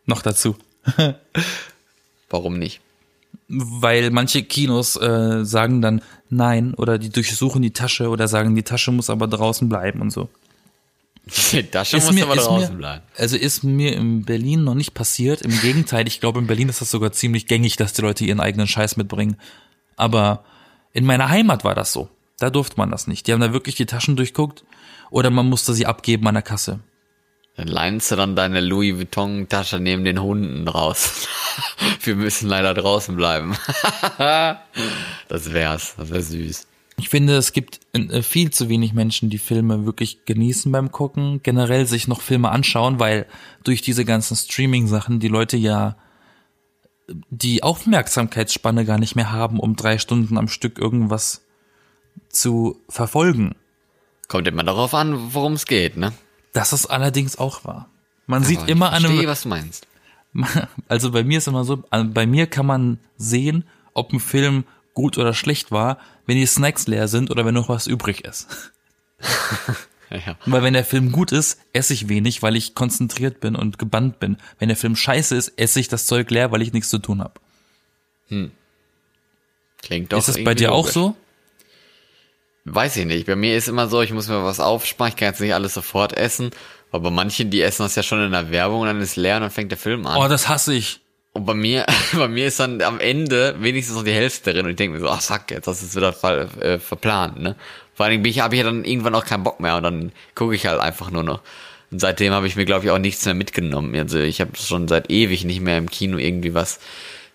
Noch 0.05 0.21
dazu. 0.21 0.55
Warum 2.29 2.59
nicht? 2.59 2.81
Weil 3.55 4.09
manche 4.09 4.43
Kinos 4.43 4.95
äh, 4.95 5.45
sagen 5.45 5.81
dann 5.81 6.01
nein 6.29 6.73
oder 6.73 6.97
die 6.97 7.09
durchsuchen 7.09 7.61
die 7.61 7.71
Tasche 7.71 8.09
oder 8.09 8.27
sagen, 8.27 8.55
die 8.55 8.63
Tasche 8.63 8.91
muss 8.91 9.09
aber 9.09 9.27
draußen 9.27 9.69
bleiben 9.69 10.01
und 10.01 10.11
so. 10.11 10.29
Die 11.51 11.63
Tasche 11.63 11.97
muss 11.97 12.21
aber 12.21 12.35
draußen 12.35 12.73
mir, 12.73 12.77
bleiben. 12.77 13.03
Also 13.17 13.37
ist 13.37 13.63
mir 13.63 13.95
in 13.95 14.25
Berlin 14.25 14.63
noch 14.63 14.75
nicht 14.75 14.93
passiert. 14.93 15.41
Im 15.41 15.57
Gegenteil, 15.61 16.07
ich 16.07 16.19
glaube, 16.19 16.39
in 16.39 16.47
Berlin 16.47 16.69
ist 16.69 16.81
das 16.81 16.91
sogar 16.91 17.11
ziemlich 17.11 17.47
gängig, 17.47 17.77
dass 17.77 17.93
die 17.93 18.01
Leute 18.01 18.25
ihren 18.25 18.41
eigenen 18.41 18.67
Scheiß 18.67 18.97
mitbringen. 18.97 19.37
Aber 19.95 20.43
in 20.91 21.05
meiner 21.05 21.29
Heimat 21.29 21.63
war 21.63 21.75
das 21.75 21.93
so. 21.93 22.09
Da 22.39 22.49
durfte 22.49 22.77
man 22.77 22.91
das 22.91 23.07
nicht. 23.07 23.27
Die 23.27 23.33
haben 23.33 23.39
da 23.39 23.53
wirklich 23.53 23.75
die 23.75 23.85
Taschen 23.85 24.15
durchguckt 24.15 24.65
oder 25.11 25.29
man 25.29 25.47
musste 25.47 25.73
sie 25.73 25.85
abgeben 25.85 26.27
an 26.27 26.33
der 26.33 26.43
Kasse. 26.43 26.79
Dann 27.55 27.67
leinst 27.67 28.11
du 28.11 28.15
dann 28.15 28.35
deine 28.35 28.61
Louis 28.61 28.97
Vuitton 28.97 29.47
Tasche 29.47 29.79
neben 29.79 30.03
den 30.03 30.21
Hunden 30.21 30.67
raus. 30.67 31.27
Wir 32.01 32.15
müssen 32.15 32.49
leider 32.49 32.73
draußen 32.73 33.15
bleiben. 33.15 33.55
das 34.17 35.53
wär's. 35.53 35.95
Das 35.97 36.09
wär 36.09 36.21
süß. 36.21 36.67
Ich 36.97 37.09
finde, 37.09 37.37
es 37.37 37.53
gibt 37.53 37.79
äh, 37.93 38.21
viel 38.21 38.51
zu 38.51 38.69
wenig 38.69 38.93
Menschen, 38.93 39.29
die 39.29 39.37
Filme 39.37 39.85
wirklich 39.85 40.25
genießen 40.25 40.71
beim 40.71 40.91
Gucken, 40.91 41.41
generell 41.43 41.85
sich 41.85 42.07
noch 42.07 42.21
Filme 42.21 42.49
anschauen, 42.49 42.99
weil 42.99 43.27
durch 43.63 43.81
diese 43.81 44.05
ganzen 44.05 44.35
Streaming-Sachen 44.35 45.19
die 45.19 45.27
Leute 45.27 45.57
ja 45.57 45.95
die 47.07 47.63
Aufmerksamkeitsspanne 47.63 48.85
gar 48.85 48.97
nicht 48.97 49.15
mehr 49.15 49.31
haben, 49.31 49.59
um 49.59 49.75
drei 49.75 49.97
Stunden 49.97 50.37
am 50.37 50.47
Stück 50.47 50.79
irgendwas 50.79 51.43
zu 52.29 52.81
verfolgen. 52.89 53.55
Kommt 54.27 54.47
immer 54.47 54.63
darauf 54.63 54.93
an, 54.93 55.33
worum 55.33 55.53
es 55.53 55.65
geht, 55.65 55.97
ne? 55.97 56.13
Das 56.53 56.73
ist 56.73 56.85
allerdings 56.85 57.37
auch 57.37 57.65
wahr. 57.65 57.89
Man 58.25 58.37
Aber 58.37 58.45
sieht 58.47 58.61
ich 58.63 58.69
immer 58.69 58.93
an 58.93 59.01
verstehe, 59.01 59.19
einem, 59.19 59.27
was 59.27 59.41
du 59.41 59.49
meinst. 59.49 59.87
also 60.87 61.11
bei 61.11 61.23
mir 61.23 61.39
ist 61.39 61.47
immer 61.47 61.65
so, 61.65 61.83
also 61.89 62.09
bei 62.09 62.25
mir 62.25 62.47
kann 62.47 62.65
man 62.65 62.99
sehen, 63.17 63.65
ob 63.93 64.13
ein 64.13 64.19
Film 64.19 64.63
gut 64.93 65.17
oder 65.17 65.33
schlecht 65.33 65.71
war, 65.71 65.97
wenn 66.25 66.37
die 66.37 66.45
Snacks 66.45 66.87
leer 66.87 67.07
sind 67.07 67.31
oder 67.31 67.45
wenn 67.45 67.53
noch 67.53 67.69
was 67.69 67.87
übrig 67.87 68.23
ist. 68.23 68.47
Ja. 70.13 70.37
Weil 70.45 70.61
wenn 70.61 70.73
der 70.73 70.85
Film 70.85 71.11
gut 71.11 71.31
ist, 71.31 71.59
esse 71.71 71.93
ich 71.93 72.07
wenig, 72.07 72.43
weil 72.43 72.55
ich 72.55 72.75
konzentriert 72.75 73.39
bin 73.39 73.55
und 73.55 73.79
gebannt 73.79 74.19
bin. 74.19 74.37
Wenn 74.59 74.67
der 74.67 74.77
Film 74.77 74.95
scheiße 74.95 75.35
ist, 75.35 75.53
esse 75.57 75.79
ich 75.79 75.87
das 75.87 76.05
Zeug 76.05 76.29
leer, 76.29 76.51
weil 76.51 76.61
ich 76.61 76.71
nichts 76.71 76.89
zu 76.89 76.99
tun 76.99 77.19
habe. 77.19 77.33
Klingt 79.81 80.13
doch 80.13 80.19
Ist 80.19 80.27
es 80.27 80.43
bei 80.43 80.53
dir 80.53 80.71
auch 80.71 80.85
logisch. 80.85 80.93
so? 80.93 81.15
Weiß 82.65 82.95
ich 82.97 83.05
nicht. 83.05 83.27
Bei 83.27 83.35
mir 83.35 83.57
ist 83.57 83.67
immer 83.67 83.87
so, 83.87 84.01
ich 84.01 84.13
muss 84.13 84.29
mir 84.29 84.43
was 84.43 84.59
aufsparen. 84.59 85.11
Ich 85.11 85.17
kann 85.17 85.29
jetzt 85.29 85.41
nicht 85.41 85.53
alles 85.53 85.73
sofort 85.73 86.13
essen. 86.13 86.51
Aber 86.91 87.05
bei 87.05 87.09
manchen, 87.09 87.49
die 87.49 87.61
essen 87.61 87.83
das 87.83 87.95
ja 87.95 88.03
schon 88.03 88.23
in 88.23 88.31
der 88.31 88.51
Werbung 88.51 88.81
und 88.81 88.87
dann 88.87 89.01
ist 89.01 89.15
leer 89.15 89.37
und 89.37 89.41
dann 89.41 89.51
fängt 89.51 89.71
der 89.71 89.77
Film 89.77 90.05
an. 90.05 90.17
Oh, 90.17 90.27
das 90.27 90.47
hasse 90.47 90.73
ich. 90.73 91.01
Und 91.33 91.45
bei 91.45 91.55
mir, 91.55 91.85
bei 92.13 92.27
mir 92.27 92.47
ist 92.47 92.59
dann 92.59 92.81
am 92.81 92.99
Ende 92.99 93.55
wenigstens 93.59 93.95
noch 93.95 94.03
die 94.03 94.13
Hälfte 94.13 94.53
drin 94.53 94.65
und 94.65 94.71
ich 94.71 94.77
denke 94.77 94.97
mir 94.97 95.01
so, 95.01 95.09
ach 95.09 95.21
fuck, 95.21 95.49
jetzt 95.49 95.67
hast 95.67 95.81
du 95.81 95.87
es 95.87 95.95
wieder 95.95 96.13
ver, 96.13 96.47
äh, 96.61 96.79
verplant, 96.79 97.39
ne? 97.39 97.55
Vor 97.95 98.05
allen 98.05 98.11
Dingen 98.11 98.23
bin 98.23 98.31
ich, 98.31 98.39
habe 98.39 98.55
ich 98.55 98.59
ja 98.59 98.65
dann 98.65 98.85
irgendwann 98.85 99.15
auch 99.15 99.25
keinen 99.25 99.43
Bock 99.43 99.59
mehr 99.59 99.75
und 99.77 99.83
dann 99.83 100.11
gucke 100.35 100.55
ich 100.55 100.65
halt 100.65 100.79
einfach 100.79 101.11
nur 101.11 101.23
noch. 101.23 101.41
Und 101.91 101.99
seitdem 101.99 102.33
habe 102.33 102.47
ich 102.47 102.55
mir, 102.55 102.65
glaube 102.65 102.85
ich, 102.85 102.91
auch 102.91 102.97
nichts 102.97 103.25
mehr 103.25 103.35
mitgenommen. 103.35 103.95
Also 103.95 104.19
ich 104.19 104.41
habe 104.41 104.51
schon 104.55 104.87
seit 104.87 105.11
ewig 105.11 105.43
nicht 105.45 105.61
mehr 105.61 105.77
im 105.77 105.89
Kino 105.89 106.17
irgendwie 106.17 106.53
was 106.53 106.79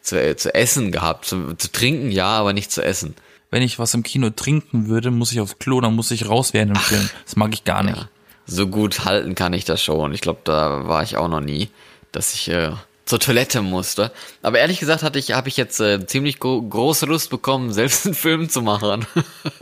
zu, 0.02 0.20
äh, 0.20 0.36
zu 0.36 0.52
essen 0.54 0.90
gehabt. 0.90 1.26
Zu, 1.26 1.54
zu 1.54 1.70
trinken, 1.70 2.10
ja, 2.10 2.26
aber 2.26 2.52
nicht 2.52 2.72
zu 2.72 2.82
essen. 2.82 3.14
Wenn 3.50 3.62
ich 3.62 3.78
was 3.78 3.94
im 3.94 4.02
Kino 4.02 4.30
trinken 4.30 4.88
würde, 4.88 5.10
muss 5.10 5.32
ich 5.32 5.40
aufs 5.40 5.58
Klo, 5.58 5.80
dann 5.80 5.94
muss 5.94 6.10
ich 6.10 6.28
raus 6.28 6.52
während 6.52 6.76
dem 6.76 6.80
Film. 6.80 7.08
Das 7.24 7.36
mag 7.36 7.52
ich 7.54 7.64
gar 7.64 7.82
nicht. 7.82 7.96
Ja. 7.96 8.08
So 8.46 8.66
gut 8.66 9.04
halten 9.04 9.34
kann 9.34 9.52
ich 9.52 9.64
das 9.64 9.82
schon. 9.82 10.12
Ich 10.12 10.20
glaube, 10.20 10.40
da 10.44 10.86
war 10.86 11.02
ich 11.02 11.16
auch 11.16 11.28
noch 11.28 11.40
nie, 11.40 11.68
dass 12.12 12.34
ich 12.34 12.48
äh, 12.48 12.72
zur 13.06 13.20
Toilette 13.20 13.62
musste. 13.62 14.12
Aber 14.42 14.58
ehrlich 14.58 14.80
gesagt 14.80 15.02
hatte 15.02 15.18
ich, 15.18 15.32
habe 15.32 15.48
ich 15.48 15.56
jetzt 15.56 15.80
äh, 15.80 16.06
ziemlich 16.06 16.40
gro 16.40 16.60
große 16.60 17.06
Lust 17.06 17.30
bekommen, 17.30 17.72
selbst 17.72 18.06
einen 18.06 18.14
Film 18.14 18.48
zu 18.48 18.62
machen. 18.62 19.06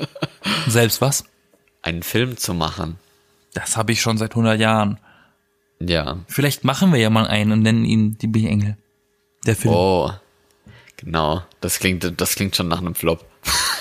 Selbst 0.69 1.01
was? 1.01 1.25
einen 1.87 2.03
Film 2.03 2.37
zu 2.37 2.53
machen. 2.53 2.99
Das 3.55 3.77
habe 3.77 3.93
ich 3.93 4.01
schon 4.01 4.19
seit 4.19 4.33
100 4.33 4.61
Jahren. 4.61 4.99
Ja. 5.79 6.19
Vielleicht 6.27 6.65
machen 6.65 6.93
wir 6.93 6.99
ja 6.99 7.11
mal 7.11 7.27
einen 7.27 7.53
und 7.53 7.63
nennen 7.63 7.85
ihn 7.85 8.19
die 8.19 8.27
B-Engel. 8.27 8.77
Der 9.47 9.57
Film. 9.57 9.75
Oh. 9.75 10.11
Genau. 10.97 11.43
Das 11.61 11.79
klingt, 11.79 12.21
das 12.21 12.35
klingt 12.35 12.57
schon 12.57 12.69
nach 12.69 12.79
einem 12.79 12.95
Flop. 12.95 13.25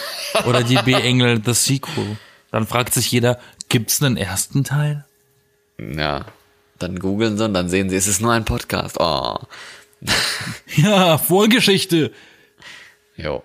Oder 0.45 0.63
die 0.63 0.77
B-Engel 0.77 1.41
The 1.43 1.53
Sequel. 1.53 2.17
Dann 2.51 2.67
fragt 2.67 2.93
sich 2.93 3.11
jeder, 3.11 3.39
gibt's 3.69 4.01
einen 4.01 4.17
ersten 4.17 4.63
Teil? 4.63 5.05
Ja. 5.77 6.25
Dann 6.79 6.99
googeln 6.99 7.37
sie 7.37 7.45
und 7.45 7.53
dann 7.53 7.69
sehen 7.69 7.89
sie, 7.89 7.95
es 7.95 8.07
ist 8.07 8.21
nur 8.21 8.33
ein 8.33 8.45
Podcast. 8.45 8.97
Oh. 8.99 9.37
Ja, 10.75 11.17
Vorgeschichte. 11.17 12.11
Jo. 13.15 13.43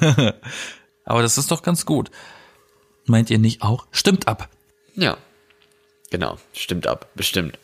Aber 1.04 1.22
das 1.22 1.36
ist 1.36 1.50
doch 1.50 1.62
ganz 1.62 1.84
gut. 1.84 2.10
Meint 3.06 3.30
ihr 3.30 3.38
nicht 3.38 3.62
auch? 3.62 3.86
Stimmt 3.90 4.28
ab. 4.28 4.48
Ja. 4.94 5.18
Genau. 6.10 6.38
Stimmt 6.52 6.86
ab. 6.86 7.08
Bestimmt. 7.14 7.58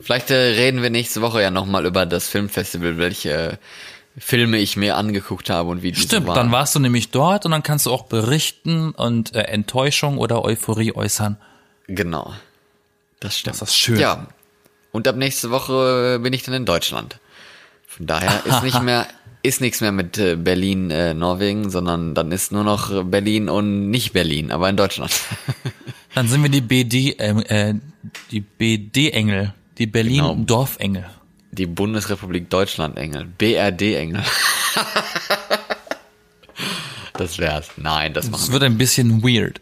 Vielleicht 0.00 0.30
äh, 0.30 0.34
reden 0.34 0.82
wir 0.82 0.90
nächste 0.90 1.20
Woche 1.20 1.42
ja 1.42 1.50
nochmal 1.50 1.84
über 1.84 2.06
das 2.06 2.28
Filmfestival, 2.28 2.98
welche 2.98 3.58
Filme 4.18 4.58
ich 4.58 4.76
mir 4.76 4.96
angeguckt 4.96 5.48
habe 5.48 5.70
und 5.70 5.82
wie 5.82 5.92
die 5.92 6.00
Stimmt, 6.00 6.26
so 6.26 6.28
waren. 6.28 6.36
dann 6.36 6.52
warst 6.52 6.74
du 6.74 6.80
nämlich 6.80 7.10
dort 7.10 7.44
und 7.46 7.50
dann 7.52 7.62
kannst 7.62 7.86
du 7.86 7.90
auch 7.90 8.02
berichten 8.04 8.90
und 8.90 9.34
äh, 9.34 9.42
Enttäuschung 9.42 10.18
oder 10.18 10.44
Euphorie 10.44 10.94
äußern. 10.94 11.38
Genau. 11.86 12.32
Das 13.20 13.38
stimmt. 13.38 13.60
Das 13.60 13.70
ist 13.70 13.76
schön. 13.76 13.98
Ja. 13.98 14.26
Und 14.90 15.08
ab 15.08 15.16
nächste 15.16 15.50
Woche 15.50 16.16
äh, 16.16 16.22
bin 16.22 16.32
ich 16.34 16.42
dann 16.42 16.54
in 16.54 16.66
Deutschland. 16.66 17.18
Von 17.86 18.06
daher 18.06 18.42
ist 18.44 18.62
nicht 18.62 18.82
mehr, 18.82 19.06
ist 19.42 19.60
nichts 19.62 19.80
mehr 19.80 19.92
mit 19.92 20.18
äh, 20.18 20.36
Berlin, 20.36 20.90
äh, 20.90 21.14
Norwegen, 21.14 21.70
sondern 21.70 22.14
dann 22.14 22.32
ist 22.32 22.52
nur 22.52 22.64
noch 22.64 22.90
äh, 22.90 23.02
Berlin 23.04 23.48
und 23.48 23.90
nicht 23.90 24.12
Berlin, 24.12 24.52
aber 24.52 24.68
in 24.68 24.76
Deutschland. 24.76 25.12
Dann 26.14 26.28
sind 26.28 26.42
wir 26.42 26.50
die 26.50 26.60
BD, 26.60 27.12
äh, 27.18 27.74
die 28.30 28.40
BD-Engel, 28.40 29.54
die 29.78 29.86
Berlin 29.86 30.16
Genau. 30.18 30.34
Die 31.52 31.66
Bundesrepublik 31.66 32.48
Deutschland 32.50 32.96
Engel. 32.96 33.26
BRD 33.26 33.96
Engel. 33.96 34.24
das 37.14 37.38
wär's. 37.38 37.70
Nein, 37.76 38.14
das 38.14 38.30
machen 38.30 38.40
Es 38.40 38.48
wir. 38.48 38.54
wird 38.54 38.62
ein 38.64 38.78
bisschen 38.78 39.22
weird. 39.22 39.60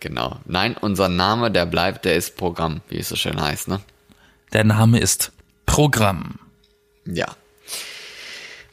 Genau. 0.00 0.38
Nein, 0.44 0.76
unser 0.80 1.08
Name, 1.08 1.50
der 1.50 1.66
bleibt, 1.66 2.04
der 2.04 2.14
ist 2.14 2.36
Programm, 2.36 2.80
wie 2.88 2.98
es 2.98 3.08
so 3.08 3.16
schön 3.16 3.40
heißt, 3.40 3.68
ne? 3.68 3.80
Der 4.52 4.64
Name 4.64 5.00
ist 5.00 5.32
Programm. 5.64 6.38
Ja. 7.06 7.26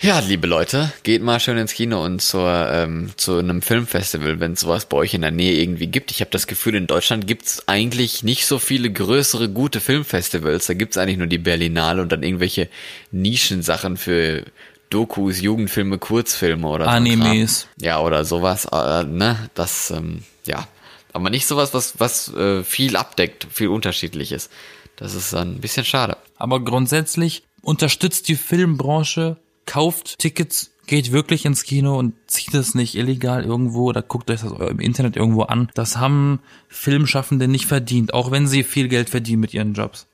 Ja, 0.04 0.20
liebe 0.20 0.47
Leute, 0.47 0.91
geht 1.04 1.24
mal 1.24 1.39
schön 1.39 1.58
ins 1.58 1.74
Kino 1.74 2.04
und 2.04 2.22
zur, 2.22 2.70
ähm, 2.70 3.12
zu 3.16 3.38
einem 3.38 3.62
Filmfestival, 3.62 4.41
wenn 4.41 4.51
es 4.51 4.60
sowas 4.60 4.86
bei 4.86 4.97
euch 4.97 5.14
in 5.14 5.22
der 5.22 5.32
Nähe 5.32 5.54
irgendwie 5.54 5.88
gibt. 5.88 6.12
Ich 6.12 6.20
habe 6.20 6.30
das 6.30 6.45
Gefühl, 6.45 6.76
in 6.76 6.88
Deutschland 6.88 7.26
gibt's 7.26 7.70
eigentlich 7.70 8.22
nicht 8.22 8.45
so 8.45 8.60
viele 8.60 8.91
größere, 8.91 9.47
gute 9.47 9.80
Filmfestivals. 9.80 10.68
Da 10.68 10.74
gibt's 10.74 10.97
eigentlich 10.97 11.20
nur 11.20 11.28
die 11.28 11.38
Berlinale 11.38 12.01
und 12.01 12.12
dann 12.12 12.22
irgendwelche 12.22 12.68
Nischensachen 13.12 13.95
für 13.95 14.43
Dokus, 14.89 15.39
Jugendfilme, 15.39 15.99
Kurzfilme 15.99 16.68
oder 16.68 16.84
so. 16.84 16.91
Animes. 16.91 17.62
Kram. 17.62 17.86
Ja, 17.86 18.01
oder 18.01 18.26
sowas. 18.26 18.66
Äh, 18.74 19.06
ne? 19.06 19.49
Das, 19.54 19.89
ähm, 19.91 20.24
ja. 20.45 20.68
Aber 21.14 21.30
nicht 21.30 21.47
sowas, 21.47 21.74
was, 21.74 22.01
was 22.01 22.28
äh, 22.34 22.66
viel 22.66 22.97
abdeckt, 22.97 23.47
viel 23.49 23.70
unterschiedliches. 23.70 24.49
Das 24.97 25.14
ist 25.14 25.32
dann 25.32 25.56
ein 25.56 25.62
bisschen 25.62 25.86
schade. 25.86 26.18
Aber 26.36 26.62
grundsätzlich 26.62 27.43
unterstützt 27.62 28.28
die 28.28 28.36
Filmbranche, 28.36 29.38
kauft 29.66 30.20
Tickets, 30.20 30.72
geht 30.86 31.11
wirklich 31.11 31.45
ins 31.45 31.64
Kino 31.64 31.97
und 31.97 32.14
zieht 32.28 32.53
es 32.53 32.76
nicht 32.76 32.95
illegal 32.95 33.43
irgendwo 33.43 33.86
oder 33.86 34.01
guckt 34.01 34.30
euch 34.30 34.41
das 34.41 34.51
im 34.51 34.80
Internet 34.80 35.16
irgendwo 35.16 35.43
an. 35.43 35.70
Das 35.74 35.97
haben 35.97 36.39
Filmschaffende 36.68 37.47
nicht 37.47 37.66
verdient, 37.66 38.14
auch 38.14 38.32
wenn 38.32 38.47
sie 38.47 38.64
viel 38.64 38.89
Geld 38.89 39.09
verdienen 39.09 39.39
mit 39.39 39.53
ihren 39.53 39.74
Jobs. 39.74 40.07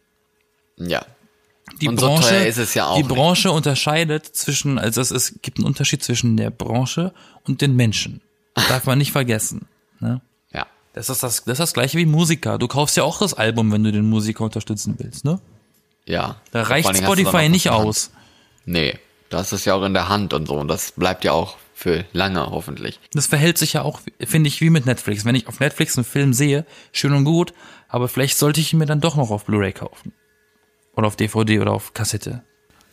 Ja. 0.78 1.06
Die 1.82 1.88
Und 1.88 2.00
so 2.00 2.08
Branche, 2.08 2.30
teuer 2.30 2.46
ist 2.46 2.58
es 2.58 2.74
ja 2.74 2.88
auch 2.88 2.96
die 2.96 3.04
nicht. 3.04 3.14
Branche 3.14 3.52
unterscheidet 3.52 4.26
zwischen, 4.26 4.80
also 4.80 5.02
es, 5.02 5.12
es 5.12 5.40
gibt 5.42 5.60
einen 5.60 5.68
Unterschied 5.68 6.04
zwischen 6.04 6.36
der 6.38 6.50
Branche 6.50 7.14
und 7.44 7.62
den 7.62 7.76
Menschen. 7.76 8.22
Das 8.56 8.68
darf 8.68 8.86
man 8.86 8.98
nicht 8.98 9.12
vergessen. 9.12 9.68
Ne? 10.00 10.22
Ja. 10.52 10.68
Das 10.94 11.10
ist 11.10 11.24
das, 11.24 11.44
das 11.44 11.54
ist 11.54 11.60
das 11.60 11.74
gleiche 11.74 11.98
wie 11.98 12.06
Musiker. 12.06 12.58
Du 12.58 12.68
kaufst 12.68 12.98
ja 12.98 13.04
auch 13.04 13.20
das 13.20 13.34
Album, 13.34 13.72
wenn 13.72 13.84
du 13.84 13.92
den 13.92 14.10
Musiker 14.10 14.44
unterstützen 14.44 14.96
willst, 14.98 15.26
ne? 15.26 15.40
Ja. 16.06 16.38
Da 16.52 16.64
reicht 16.64 16.96
Spotify 16.98 17.50
nicht 17.50 17.70
aus. 17.70 18.12
Nee. 18.66 18.98
Das 19.30 19.54
ist 19.54 19.66
ja 19.66 19.76
auch 19.76 19.84
in 19.84 19.94
der 19.94 20.10
Hand 20.10 20.34
und 20.34 20.48
so. 20.48 20.56
Und 20.56 20.68
das 20.68 20.92
bleibt 20.92 21.24
ja 21.24 21.32
auch 21.34 21.58
für 21.74 22.04
lange, 22.14 22.50
hoffentlich. 22.52 23.00
Das 23.14 23.28
verhält 23.28 23.58
sich 23.58 23.74
ja 23.74 23.84
auch, 23.84 24.02
finde 24.20 24.48
ich, 24.48 24.60
wie 24.62 24.70
mit 24.70 24.86
Netflix. 24.86 25.24
Wenn 25.26 25.36
ich 25.36 25.48
auf 25.48 25.60
Netflix 25.60 25.98
einen 25.98 26.04
Film 26.06 26.34
sehe, 26.34 26.66
schön 26.92 27.14
und 27.14 27.24
gut, 27.26 27.54
aber 27.88 28.08
vielleicht 28.08 28.38
sollte 28.38 28.60
ich 28.60 28.74
ihn 28.74 28.80
mir 28.80 28.86
dann 28.86 29.02
doch 29.02 29.16
noch 29.16 29.30
auf 29.32 29.46
Blu-ray 29.46 29.72
kaufen. 29.72 30.14
Oder 30.96 31.08
auf 31.08 31.16
DVD 31.16 31.60
oder 31.60 31.72
auf 31.72 31.94
Kassette. 31.94 32.44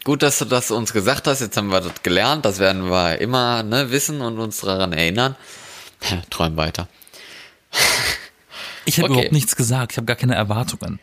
Gut, 0.04 0.22
dass 0.22 0.38
du 0.38 0.44
das 0.44 0.70
uns 0.70 0.92
gesagt 0.92 1.26
hast. 1.26 1.40
Jetzt 1.40 1.56
haben 1.56 1.68
wir 1.68 1.80
das 1.80 2.02
gelernt. 2.02 2.44
Das 2.44 2.60
werden 2.60 2.88
wir 2.90 3.18
immer 3.20 3.64
ne, 3.64 3.90
wissen 3.90 4.20
und 4.20 4.38
uns 4.38 4.60
daran 4.60 4.92
erinnern. 4.92 5.34
Träum 6.30 6.56
weiter. 6.56 6.86
Ich 8.84 8.98
habe 8.98 9.06
Okay. 9.06 9.12
überhaupt 9.14 9.32
nichts 9.32 9.56
gesagt, 9.56 9.92
ich 9.92 9.96
habe 9.98 10.04
gar 10.06 10.16
keine 10.16 10.36
Erwartungen. 10.36 11.00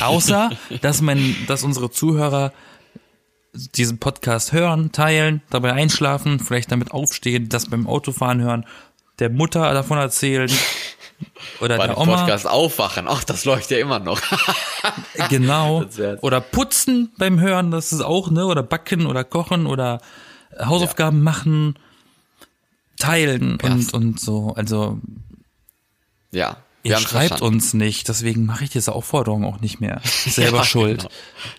Außer, 0.00 0.50
dass 0.80 1.00
mein, 1.02 1.36
dass 1.46 1.62
unsere 1.62 1.90
Zuhörer 1.90 2.52
diesen 3.52 3.98
Podcast 3.98 4.52
hören, 4.52 4.92
teilen, 4.92 5.42
dabei 5.50 5.72
einschlafen, 5.72 6.40
vielleicht 6.40 6.70
damit 6.70 6.92
aufstehen, 6.92 7.48
das 7.48 7.66
beim 7.66 7.86
Autofahren 7.86 8.40
hören, 8.40 8.66
der 9.18 9.30
Mutter 9.30 9.72
davon 9.74 9.98
erzählen 9.98 10.50
oder 11.60 11.76
Bei 11.76 11.86
der 11.88 11.98
Oma, 11.98 12.18
Podcast 12.18 12.46
aufwachen. 12.46 13.06
Ach, 13.08 13.24
das 13.24 13.44
läuft 13.44 13.70
ja 13.70 13.78
immer 13.78 13.98
noch. 13.98 14.20
genau, 15.28 15.84
oder 16.20 16.40
putzen 16.40 17.12
beim 17.18 17.40
Hören, 17.40 17.70
das 17.70 17.92
ist 17.92 18.00
auch, 18.00 18.30
ne, 18.30 18.46
oder 18.46 18.62
backen 18.62 19.06
oder 19.06 19.24
kochen 19.24 19.66
oder 19.66 20.00
Hausaufgaben 20.58 21.22
machen, 21.22 21.78
teilen 22.98 23.58
und, 23.62 23.92
und 23.94 24.20
so, 24.20 24.52
also 24.56 24.98
ja. 26.32 26.56
Ihr 26.82 26.96
schreibt 26.98 27.42
uns 27.42 27.74
nicht, 27.74 28.08
deswegen 28.08 28.46
mache 28.46 28.64
ich 28.64 28.70
diese 28.70 28.92
Aufforderung 28.94 29.44
auch 29.44 29.60
nicht 29.60 29.80
mehr. 29.80 30.00
Selber 30.04 30.58
Ja, 30.58 30.64
schuld. 30.64 30.98
genau. 31.02 31.10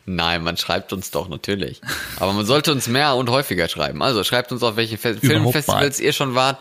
Nein, 0.07 0.43
man 0.43 0.57
schreibt 0.57 0.93
uns 0.93 1.11
doch 1.11 1.29
natürlich. 1.29 1.79
Aber 2.19 2.33
man 2.33 2.45
sollte 2.45 2.71
uns 2.71 2.87
mehr 2.87 3.15
und 3.15 3.29
häufiger 3.29 3.67
schreiben. 3.67 4.01
Also 4.01 4.23
schreibt 4.23 4.51
uns 4.51 4.63
auf 4.63 4.75
welche 4.77 4.97
Fe 4.97 5.15
Filmfestivals 5.15 5.99
ihr 5.99 6.13
schon 6.13 6.33
wart 6.33 6.59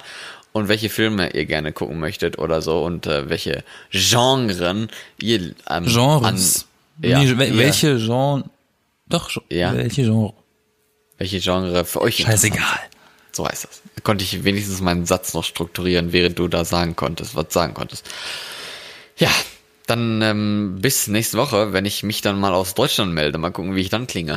und 0.52 0.68
welche 0.68 0.90
Filme 0.90 1.30
ihr 1.32 1.46
gerne 1.46 1.72
gucken 1.72 1.98
möchtet 2.00 2.38
oder 2.38 2.60
so 2.60 2.82
und 2.84 3.06
äh, 3.06 3.28
welche 3.30 3.64
Genren 3.92 4.88
ihr 5.22 5.54
ähm, 5.70 5.86
Genres. 5.86 6.66
An, 7.02 7.08
ja, 7.08 7.18
nee, 7.20 7.30
wel- 7.30 7.48
ihr- 7.52 7.56
welche 7.58 7.96
Genre? 7.96 8.44
Doch, 9.08 9.30
Ja. 9.48 9.74
welche 9.74 10.02
Genre? 10.02 10.34
welche 11.18 11.40
Genre 11.40 11.84
für 11.84 12.00
euch 12.02 12.16
Scheißegal. 12.18 12.80
So 13.32 13.46
heißt 13.46 13.64
das. 13.64 13.79
Konnte 14.02 14.24
ich 14.24 14.44
wenigstens 14.44 14.80
meinen 14.80 15.06
Satz 15.06 15.34
noch 15.34 15.44
strukturieren, 15.44 16.12
während 16.12 16.38
du 16.38 16.48
da 16.48 16.64
sagen 16.64 16.96
konntest, 16.96 17.34
was 17.34 17.52
sagen 17.52 17.74
konntest. 17.74 18.08
Ja, 19.16 19.30
dann 19.86 20.22
ähm, 20.22 20.78
bis 20.80 21.08
nächste 21.08 21.36
Woche, 21.36 21.72
wenn 21.72 21.84
ich 21.84 22.02
mich 22.02 22.22
dann 22.22 22.38
mal 22.38 22.52
aus 22.54 22.74
Deutschland 22.74 23.12
melde. 23.12 23.38
Mal 23.38 23.50
gucken, 23.50 23.74
wie 23.74 23.80
ich 23.80 23.88
dann 23.90 24.06
klinge. 24.06 24.36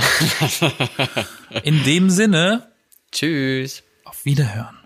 In 1.64 1.84
dem 1.84 2.10
Sinne, 2.10 2.72
Tschüss. 3.12 3.84
auf 4.04 4.26
Wiederhören. 4.26 4.83